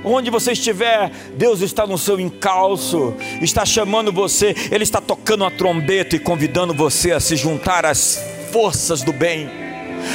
onde 0.04 0.30
você 0.30 0.50
estiver, 0.50 1.12
Deus 1.36 1.60
está 1.60 1.86
no 1.86 1.96
seu 1.96 2.18
encalço, 2.18 3.14
está 3.40 3.64
chamando 3.64 4.12
você, 4.12 4.52
Ele 4.72 4.82
está 4.82 5.00
tocando 5.00 5.44
a 5.44 5.50
trombeta 5.50 6.16
e 6.16 6.18
convidando 6.18 6.74
você 6.74 7.12
a 7.12 7.20
se 7.20 7.36
juntar 7.36 7.86
às 7.86 8.20
forças 8.50 9.02
do 9.02 9.12
bem, 9.12 9.48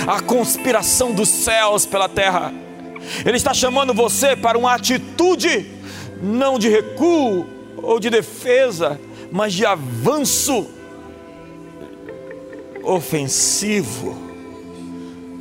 à 0.06 0.20
conspiração 0.20 1.14
dos 1.14 1.30
céus 1.30 1.86
pela 1.86 2.10
terra. 2.10 2.54
Ele 3.26 3.38
está 3.38 3.54
chamando 3.54 3.94
você 3.94 4.36
para 4.36 4.58
uma 4.58 4.74
atitude, 4.74 5.66
não 6.22 6.60
de 6.60 6.68
recuo 6.68 7.46
ou 7.78 7.98
de 7.98 8.10
defesa, 8.10 9.00
mas 9.32 9.54
de 9.54 9.66
avanço 9.66 10.68
ofensivo, 12.84 14.16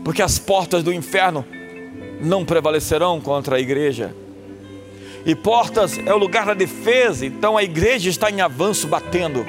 porque 0.05 0.23
as 0.23 0.39
portas 0.39 0.83
do 0.83 0.93
inferno 0.93 1.45
não 2.21 2.45
prevalecerão 2.45 3.21
contra 3.21 3.57
a 3.57 3.61
igreja. 3.61 4.15
E 5.25 5.35
portas 5.35 5.99
é 5.99 6.15
o 6.15 6.19
lugar 6.19 6.47
da 6.47 6.55
defesa, 6.55 7.27
então 7.27 7.57
a 7.57 7.63
igreja 7.63 8.09
está 8.09 8.31
em 8.31 8.41
avanço 8.41 8.87
batendo 8.87 9.45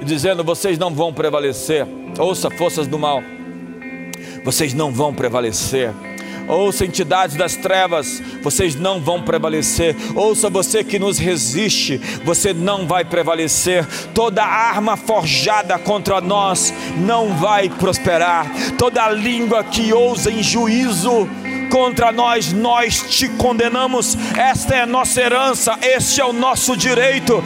e 0.00 0.04
dizendo: 0.04 0.44
vocês 0.44 0.78
não 0.78 0.94
vão 0.94 1.12
prevalecer. 1.12 1.86
Ouça, 2.18 2.50
forças 2.50 2.86
do 2.86 2.98
mal, 2.98 3.22
vocês 4.44 4.74
não 4.74 4.92
vão 4.92 5.14
prevalecer. 5.14 5.92
Ouça, 6.48 6.84
entidades 6.84 7.36
das 7.36 7.56
trevas, 7.56 8.22
vocês 8.42 8.74
não 8.74 9.00
vão 9.00 9.22
prevalecer. 9.22 9.96
Ouça, 10.14 10.48
você 10.48 10.84
que 10.84 10.98
nos 10.98 11.18
resiste, 11.18 11.98
você 12.24 12.52
não 12.52 12.86
vai 12.86 13.04
prevalecer. 13.04 13.86
Toda 14.14 14.44
arma 14.44 14.96
forjada 14.96 15.78
contra 15.78 16.20
nós 16.20 16.72
não 16.96 17.34
vai 17.34 17.68
prosperar. 17.68 18.46
Toda 18.78 19.10
língua 19.10 19.64
que 19.64 19.92
ousa 19.92 20.30
em 20.30 20.42
juízo 20.42 21.28
contra 21.70 22.12
nós, 22.12 22.52
nós 22.52 23.04
te 23.08 23.28
condenamos. 23.28 24.16
Esta 24.36 24.76
é 24.76 24.82
a 24.82 24.86
nossa 24.86 25.20
herança, 25.20 25.78
este 25.82 26.20
é 26.20 26.24
o 26.24 26.32
nosso 26.32 26.76
direito. 26.76 27.42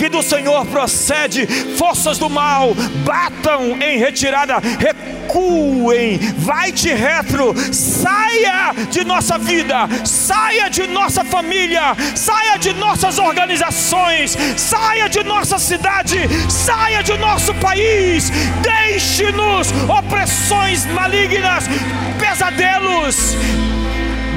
Que 0.00 0.08
do 0.08 0.22
Senhor 0.22 0.64
procede, 0.64 1.46
forças 1.76 2.16
do 2.16 2.30
mal, 2.30 2.74
batam 3.04 3.76
em 3.82 3.98
retirada, 3.98 4.58
recuem, 4.58 6.16
vai 6.38 6.72
de 6.72 6.88
retro, 6.88 7.54
saia 7.70 8.72
de 8.90 9.04
nossa 9.04 9.36
vida, 9.36 9.86
saia 10.06 10.70
de 10.70 10.86
nossa 10.86 11.22
família, 11.22 11.94
saia 12.16 12.56
de 12.56 12.72
nossas 12.72 13.18
organizações, 13.18 14.38
saia 14.56 15.06
de 15.06 15.22
nossa 15.22 15.58
cidade, 15.58 16.20
saia 16.48 17.02
de 17.02 17.18
nosso 17.18 17.52
país, 17.56 18.30
deixe-nos 18.62 19.70
opressões 19.86 20.86
malignas, 20.86 21.64
pesadelos, 22.18 23.36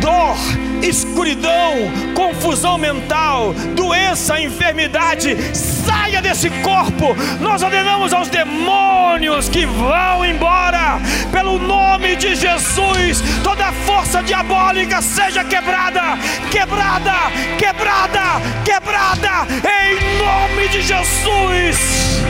dor, 0.02 0.36
escuridão, 0.84 1.76
confusão 2.14 2.78
mental, 2.78 3.54
doença, 3.76 4.40
enfermidade, 4.40 5.36
saia 5.56 6.22
desse 6.22 6.50
corpo. 6.62 7.16
Nós 7.40 7.64
ordenamos 7.64 8.14
aos 8.14 8.28
demônios 8.30 9.50
que 9.50 9.66
vão 9.66 10.26
embora, 10.26 11.00
pelo 11.32 11.58
nome 11.58 12.16
de 12.16 12.36
Jesus. 12.36 13.24
Toda 13.44 13.72
força 13.86 14.22
diabólica 14.22 15.02
seja 15.02 15.44
quebrada, 15.44 16.18
quebrada, 16.52 17.14
quebrada, 17.58 18.42
quebrada, 18.64 19.48
em 19.64 20.18
nome 20.18 20.68
de 20.70 20.82
Jesus. 20.82 22.22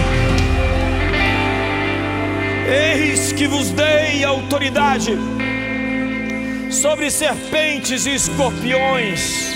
Eis 2.65 3.31
que 3.33 3.47
vos 3.47 3.71
dei 3.71 4.23
autoridade 4.23 5.17
sobre 6.73 7.11
serpentes 7.11 8.05
e 8.05 8.15
escorpiões, 8.15 9.55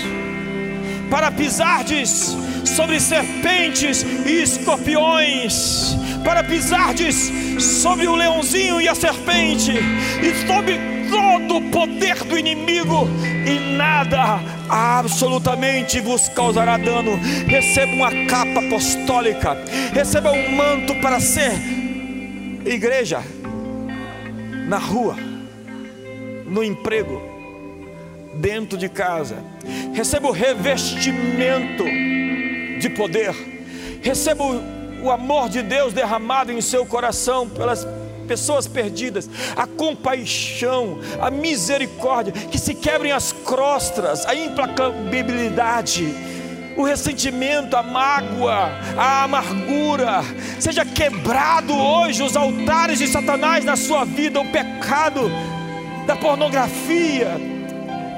para 1.10 1.32
pisardes 1.32 2.36
sobre 2.64 3.00
serpentes 3.00 4.02
e 4.24 4.42
escorpiões, 4.42 5.96
para 6.24 6.44
pisardes 6.44 7.30
sobre 7.58 8.06
o 8.06 8.14
leãozinho 8.14 8.80
e 8.80 8.88
a 8.88 8.94
serpente, 8.94 9.72
e 9.72 10.46
sobre 10.46 10.78
todo 11.10 11.56
o 11.56 11.70
poder 11.70 12.22
do 12.24 12.38
inimigo, 12.38 13.08
e 13.46 13.76
nada 13.76 14.40
absolutamente 14.68 16.00
vos 16.00 16.28
causará 16.28 16.76
dano. 16.76 17.18
Receba 17.46 17.92
uma 17.92 18.26
capa 18.26 18.60
apostólica, 18.60 19.56
receba 19.92 20.30
um 20.30 20.54
manto 20.54 20.94
para 20.96 21.18
ser 21.18 21.52
igreja 22.64 23.22
na 24.68 24.78
rua 24.78 25.27
no 26.48 26.62
emprego, 26.64 27.20
dentro 28.34 28.78
de 28.78 28.88
casa. 28.88 29.36
Receba 29.92 30.28
o 30.28 30.32
revestimento 30.32 31.84
de 32.78 32.90
poder. 32.90 33.34
Receba 34.02 34.44
o 35.02 35.10
amor 35.10 35.48
de 35.48 35.62
Deus 35.62 35.92
derramado 35.92 36.52
em 36.52 36.60
seu 36.60 36.86
coração 36.86 37.48
pelas 37.48 37.86
pessoas 38.26 38.66
perdidas, 38.66 39.28
a 39.56 39.66
compaixão, 39.66 40.98
a 41.18 41.30
misericórdia, 41.30 42.32
que 42.32 42.58
se 42.58 42.74
quebrem 42.74 43.10
as 43.10 43.32
crostras, 43.32 44.26
a 44.26 44.34
implacabilidade, 44.34 46.14
o 46.76 46.82
ressentimento, 46.84 47.74
a 47.74 47.82
mágoa, 47.82 48.70
a 48.96 49.24
amargura, 49.24 50.22
seja 50.60 50.84
quebrado 50.84 51.74
hoje 51.74 52.22
os 52.22 52.36
altares 52.36 52.98
de 52.98 53.08
Satanás 53.08 53.64
na 53.64 53.76
sua 53.76 54.04
vida, 54.04 54.38
o 54.38 54.52
pecado 54.52 55.30
da 56.08 56.16
pornografia, 56.16 57.38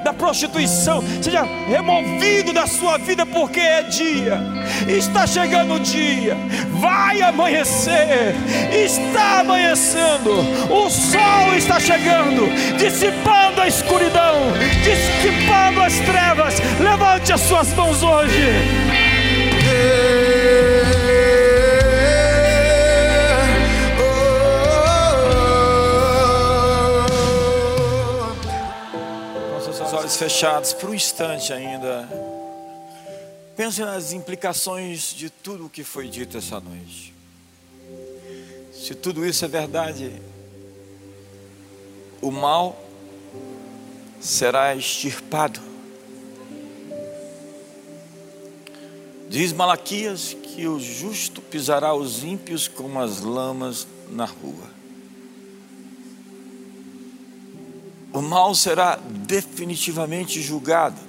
da 0.01 0.13
prostituição, 0.13 1.03
seja 1.21 1.43
removido 1.67 2.53
da 2.53 2.65
sua 2.65 2.97
vida, 2.97 3.25
porque 3.25 3.59
é 3.59 3.83
dia, 3.83 4.39
está 4.87 5.27
chegando 5.27 5.73
o 5.73 5.79
dia, 5.79 6.37
vai 6.79 7.21
amanhecer, 7.21 8.33
está 8.71 9.41
amanhecendo, 9.41 10.31
o 10.71 10.89
sol 10.89 11.53
está 11.57 11.81
chegando, 11.81 12.47
dissipando 12.77 13.59
a 13.59 13.67
escuridão, 13.67 14.37
dissipando 14.85 15.81
as 15.81 15.93
trevas. 15.99 16.61
Levante 16.79 17.33
as 17.33 17.41
suas 17.41 17.73
mãos 17.73 18.01
hoje. 18.01 19.11
Fechados 30.21 30.71
por 30.71 30.91
um 30.91 30.93
instante 30.93 31.51
ainda. 31.51 32.07
Pense 33.57 33.81
nas 33.81 34.13
implicações 34.13 35.15
de 35.15 35.31
tudo 35.31 35.65
o 35.65 35.69
que 35.69 35.83
foi 35.83 36.07
dito 36.07 36.37
essa 36.37 36.59
noite. 36.59 37.11
Se 38.71 38.93
tudo 38.93 39.25
isso 39.25 39.43
é 39.43 39.47
verdade, 39.47 40.21
o 42.21 42.29
mal 42.29 42.79
será 44.19 44.75
extirpado. 44.75 45.59
Diz 49.27 49.51
Malaquias 49.51 50.35
que 50.35 50.67
o 50.67 50.79
justo 50.79 51.41
pisará 51.41 51.95
os 51.95 52.23
ímpios 52.23 52.67
como 52.67 52.99
as 52.99 53.21
lamas 53.21 53.87
na 54.07 54.25
rua. 54.25 54.70
O 58.13 58.21
mal 58.21 58.53
será 58.53 58.99
definitivamente 59.05 60.41
julgado, 60.41 60.99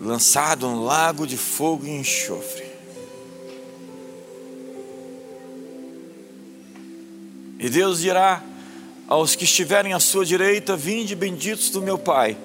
lançado 0.00 0.68
no 0.68 0.84
lago 0.84 1.26
de 1.26 1.36
fogo 1.36 1.86
e 1.86 1.90
enxofre. 1.90 2.70
E 7.58 7.68
Deus 7.70 8.00
dirá 8.00 8.42
aos 9.06 9.34
que 9.34 9.44
estiverem 9.44 9.92
à 9.92 10.00
sua 10.00 10.26
direita: 10.26 10.76
Vinde, 10.76 11.14
benditos 11.14 11.70
do 11.70 11.80
meu 11.80 11.96
Pai, 11.96 12.36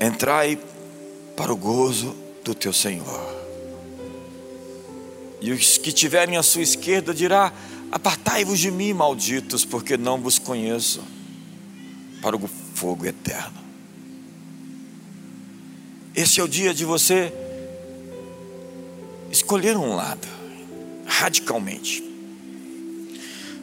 entrai 0.00 0.58
para 1.36 1.52
o 1.52 1.56
gozo 1.56 2.14
do 2.44 2.54
teu 2.54 2.72
Senhor. 2.72 3.40
E 5.40 5.52
os 5.52 5.78
que 5.78 5.88
estiverem 5.88 6.36
à 6.36 6.42
sua 6.42 6.62
esquerda 6.62 7.14
dirá: 7.14 7.52
Apartai-vos 7.90 8.58
de 8.58 8.70
mim, 8.70 8.92
malditos, 8.92 9.64
porque 9.64 9.96
não 9.96 10.20
vos 10.20 10.38
conheço 10.38 11.00
para 12.20 12.36
o 12.36 12.48
fogo 12.74 13.06
eterno. 13.06 13.58
Esse 16.14 16.40
é 16.40 16.42
o 16.42 16.48
dia 16.48 16.74
de 16.74 16.84
você 16.84 17.32
escolher 19.30 19.76
um 19.76 19.94
lado, 19.94 20.26
radicalmente. 21.06 22.04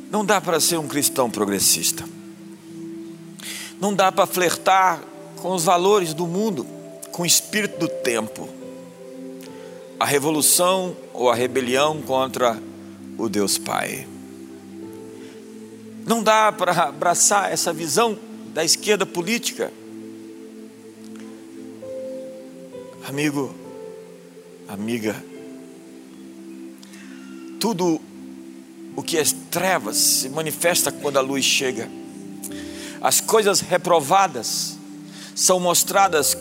Não 0.10 0.26
dá 0.26 0.40
para 0.40 0.60
ser 0.60 0.78
um 0.78 0.88
cristão 0.88 1.30
progressista. 1.30 2.08
Não 3.80 3.94
dá 3.94 4.12
para 4.12 4.26
flertar 4.26 5.04
com 5.42 5.54
os 5.54 5.66
valores 5.66 6.14
do 6.14 6.26
mundo, 6.26 6.66
com 7.12 7.24
o 7.24 7.26
espírito 7.26 7.80
do 7.80 7.88
tempo. 7.88 8.50
A 10.00 10.06
revolução 10.06 10.96
ou 11.14 11.30
a 11.30 11.36
rebelião 11.36 12.02
contra 12.02 12.62
o 13.18 13.28
Deus 13.28 13.58
Pai. 13.58 14.08
Não 16.06 16.24
dá 16.24 16.52
para 16.52 16.72
abraçar 16.84 17.52
essa 17.52 17.74
visão 17.74 18.18
da 18.58 18.66
esquerda 18.66 19.06
política. 19.06 19.72
Amigo, 23.08 23.54
amiga, 24.68 25.24
tudo 27.60 28.02
o 28.96 29.04
que 29.04 29.16
é 29.20 29.24
trevas 29.52 29.96
se 29.98 30.30
manifesta 30.30 30.92
quando 30.92 31.18
a 31.18 31.22
luz 31.22 31.46
chega. 31.46 31.88
As 33.00 33.22
coisas 33.22 33.60
reprovadas 33.60 34.76
são 35.36 35.60
mostradas 35.60 36.36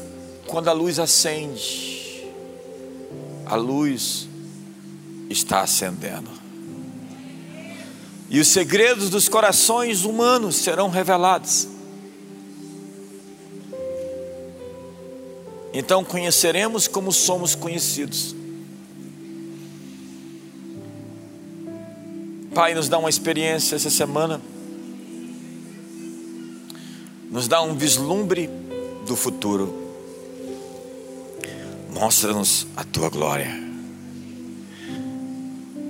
quando 0.46 0.68
a 0.68 0.72
luz 0.72 0.98
acende. 0.98 2.24
A 3.44 3.56
luz 3.56 4.26
está 5.28 5.60
acendendo. 5.60 6.30
E 8.30 8.40
os 8.40 8.48
segredos 8.48 9.10
dos 9.10 9.28
corações 9.28 10.06
humanos 10.06 10.56
serão 10.56 10.88
revelados. 10.88 11.75
Então 15.78 16.02
conheceremos 16.02 16.88
como 16.88 17.12
somos 17.12 17.54
conhecidos. 17.54 18.34
Pai, 22.54 22.74
nos 22.74 22.88
dá 22.88 22.96
uma 22.96 23.10
experiência 23.10 23.76
essa 23.76 23.90
semana, 23.90 24.40
nos 27.30 27.46
dá 27.46 27.60
um 27.60 27.74
vislumbre 27.74 28.48
do 29.06 29.14
futuro. 29.14 29.82
Mostra-nos 31.92 32.66
a 32.74 32.82
tua 32.82 33.10
glória. 33.10 33.54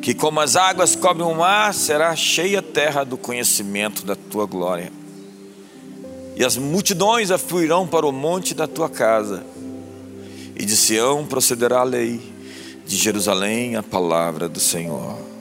Que 0.03 0.13
como 0.13 0.41
as 0.41 0.57
águas 0.57 0.97
cobrem 0.97 1.29
o 1.29 1.35
mar, 1.37 1.73
será 1.73 2.17
cheia 2.17 2.59
a 2.59 2.63
terra 2.63 3.05
do 3.05 3.17
conhecimento 3.17 4.05
da 4.05 4.17
tua 4.17 4.47
glória. 4.47 4.93
E 6.35 6.45
as 6.45 6.57
multidões 6.57 7.31
afluirão 7.31 7.87
para 7.87 8.05
o 8.05 8.11
monte 8.11 8.53
da 8.53 8.67
tua 8.67 8.91
casa. 8.91 9.55
E 10.59 10.65
de 10.65 10.77
Sião 10.77 11.27
procederá 11.27 11.81
a 11.81 11.85
lei, 11.85 12.21
de 12.87 12.97
Jerusalém 12.97 13.77
a 13.77 13.83
palavra 13.83 14.49
do 14.49 14.61
Senhor 14.61 15.37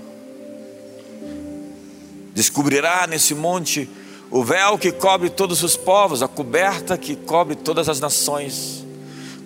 descobrirá 2.36 3.08
nesse 3.08 3.34
monte 3.34 3.90
o 4.30 4.44
véu 4.44 4.78
que 4.78 4.92
cobre 4.92 5.30
todos 5.30 5.64
os 5.64 5.78
povos, 5.78 6.22
a 6.22 6.28
coberta 6.28 6.98
que 6.98 7.16
cobre 7.16 7.56
todas 7.56 7.88
as 7.88 8.02
nações. 8.02 8.86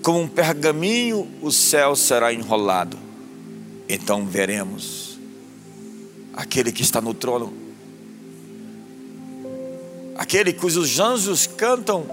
Como 0.01 0.21
um 0.21 0.27
pergaminho, 0.27 1.27
o 1.41 1.51
céu 1.51 1.95
será 1.95 2.33
enrolado. 2.33 2.97
Então 3.87 4.25
veremos 4.25 5.19
aquele 6.33 6.71
que 6.71 6.81
está 6.81 6.99
no 6.99 7.13
trono, 7.13 7.53
aquele 10.15 10.53
cujos 10.53 10.99
anjos 10.99 11.45
cantam: 11.45 12.05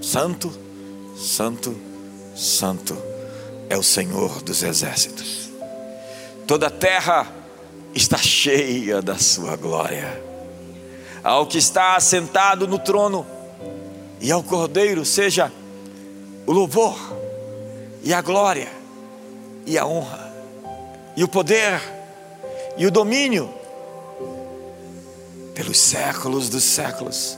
Santo, 0.00 0.50
Santo, 1.16 1.76
Santo 2.38 2.96
é 3.68 3.76
o 3.76 3.82
Senhor 3.82 4.42
dos 4.42 4.62
exércitos. 4.62 5.50
Toda 6.46 6.68
a 6.68 6.70
terra 6.70 7.26
está 7.92 8.16
cheia 8.16 9.02
da 9.02 9.18
sua 9.18 9.56
glória. 9.56 10.22
Ao 11.24 11.46
que 11.46 11.58
está 11.58 11.96
assentado 11.96 12.68
no 12.68 12.78
trono 12.78 13.26
e 14.20 14.30
ao 14.30 14.42
Cordeiro 14.42 15.04
seja 15.04 15.52
o 16.46 16.52
louvor 16.52 16.96
e 18.04 18.14
a 18.14 18.22
glória 18.22 18.68
e 19.66 19.76
a 19.76 19.84
honra 19.84 20.32
e 21.16 21.24
o 21.24 21.28
poder 21.28 21.82
e 22.76 22.86
o 22.86 22.90
domínio 22.90 23.52
pelos 25.54 25.76
séculos 25.76 26.48
dos 26.48 26.62
séculos. 26.62 27.36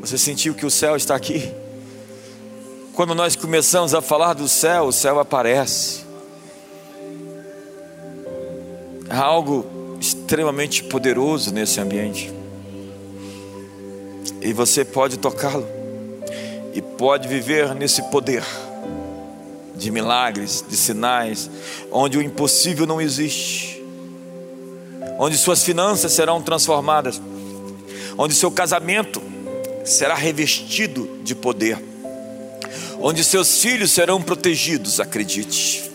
Você 0.00 0.16
sentiu 0.16 0.54
que 0.54 0.64
o 0.64 0.70
céu 0.70 0.96
está 0.96 1.14
aqui? 1.14 1.61
Quando 2.94 3.14
nós 3.14 3.34
começamos 3.34 3.94
a 3.94 4.02
falar 4.02 4.34
do 4.34 4.46
céu, 4.46 4.84
o 4.84 4.92
céu 4.92 5.18
aparece. 5.18 6.02
Há 9.08 9.18
algo 9.18 9.96
extremamente 9.98 10.84
poderoso 10.84 11.54
nesse 11.54 11.80
ambiente. 11.80 12.30
E 14.42 14.52
você 14.52 14.84
pode 14.84 15.16
tocá-lo. 15.16 15.66
E 16.74 16.82
pode 16.82 17.28
viver 17.28 17.74
nesse 17.74 18.02
poder 18.10 18.44
de 19.74 19.90
milagres, 19.90 20.62
de 20.68 20.76
sinais, 20.76 21.50
onde 21.90 22.18
o 22.18 22.22
impossível 22.22 22.86
não 22.86 23.00
existe. 23.00 23.82
Onde 25.18 25.38
suas 25.38 25.64
finanças 25.64 26.12
serão 26.12 26.42
transformadas. 26.42 27.20
Onde 28.18 28.34
seu 28.34 28.50
casamento 28.50 29.22
será 29.82 30.14
revestido 30.14 31.08
de 31.22 31.34
poder. 31.34 31.91
Onde 33.02 33.24
seus 33.24 33.60
filhos 33.60 33.90
serão 33.90 34.22
protegidos, 34.22 35.00
acredite. 35.00 35.90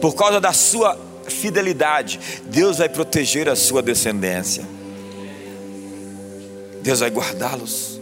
Por 0.00 0.14
causa 0.14 0.40
da 0.40 0.52
sua 0.52 0.98
fidelidade, 1.28 2.18
Deus 2.46 2.78
vai 2.78 2.88
proteger 2.88 3.48
a 3.48 3.54
sua 3.54 3.80
descendência. 3.80 4.66
Deus 6.82 6.98
vai 6.98 7.10
guardá-los 7.10 8.00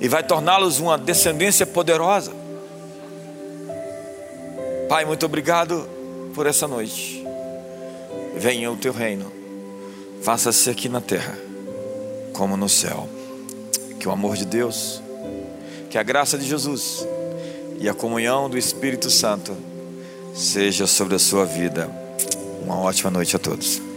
e 0.00 0.08
vai 0.08 0.22
torná-los 0.22 0.78
uma 0.78 0.96
descendência 0.98 1.66
poderosa. 1.66 2.32
Pai, 4.88 5.04
muito 5.04 5.24
obrigado 5.24 5.88
por 6.34 6.46
essa 6.46 6.66
noite. 6.66 7.24
Venha 8.36 8.70
o 8.70 8.76
teu 8.76 8.92
reino, 8.92 9.30
faça-se 10.22 10.68
aqui 10.70 10.88
na 10.88 11.00
terra, 11.00 11.38
como 12.32 12.56
no 12.56 12.68
céu. 12.68 13.08
Que 13.98 14.08
o 14.08 14.10
amor 14.10 14.36
de 14.36 14.46
Deus, 14.46 15.02
que 15.90 15.98
a 15.98 16.02
graça 16.04 16.38
de 16.38 16.46
Jesus 16.46 17.04
e 17.80 17.88
a 17.88 17.94
comunhão 17.94 18.48
do 18.48 18.56
Espírito 18.56 19.10
Santo 19.10 19.56
seja 20.32 20.86
sobre 20.86 21.16
a 21.16 21.18
sua 21.18 21.44
vida. 21.44 21.90
Uma 22.62 22.78
ótima 22.78 23.10
noite 23.10 23.34
a 23.34 23.38
todos. 23.40 23.89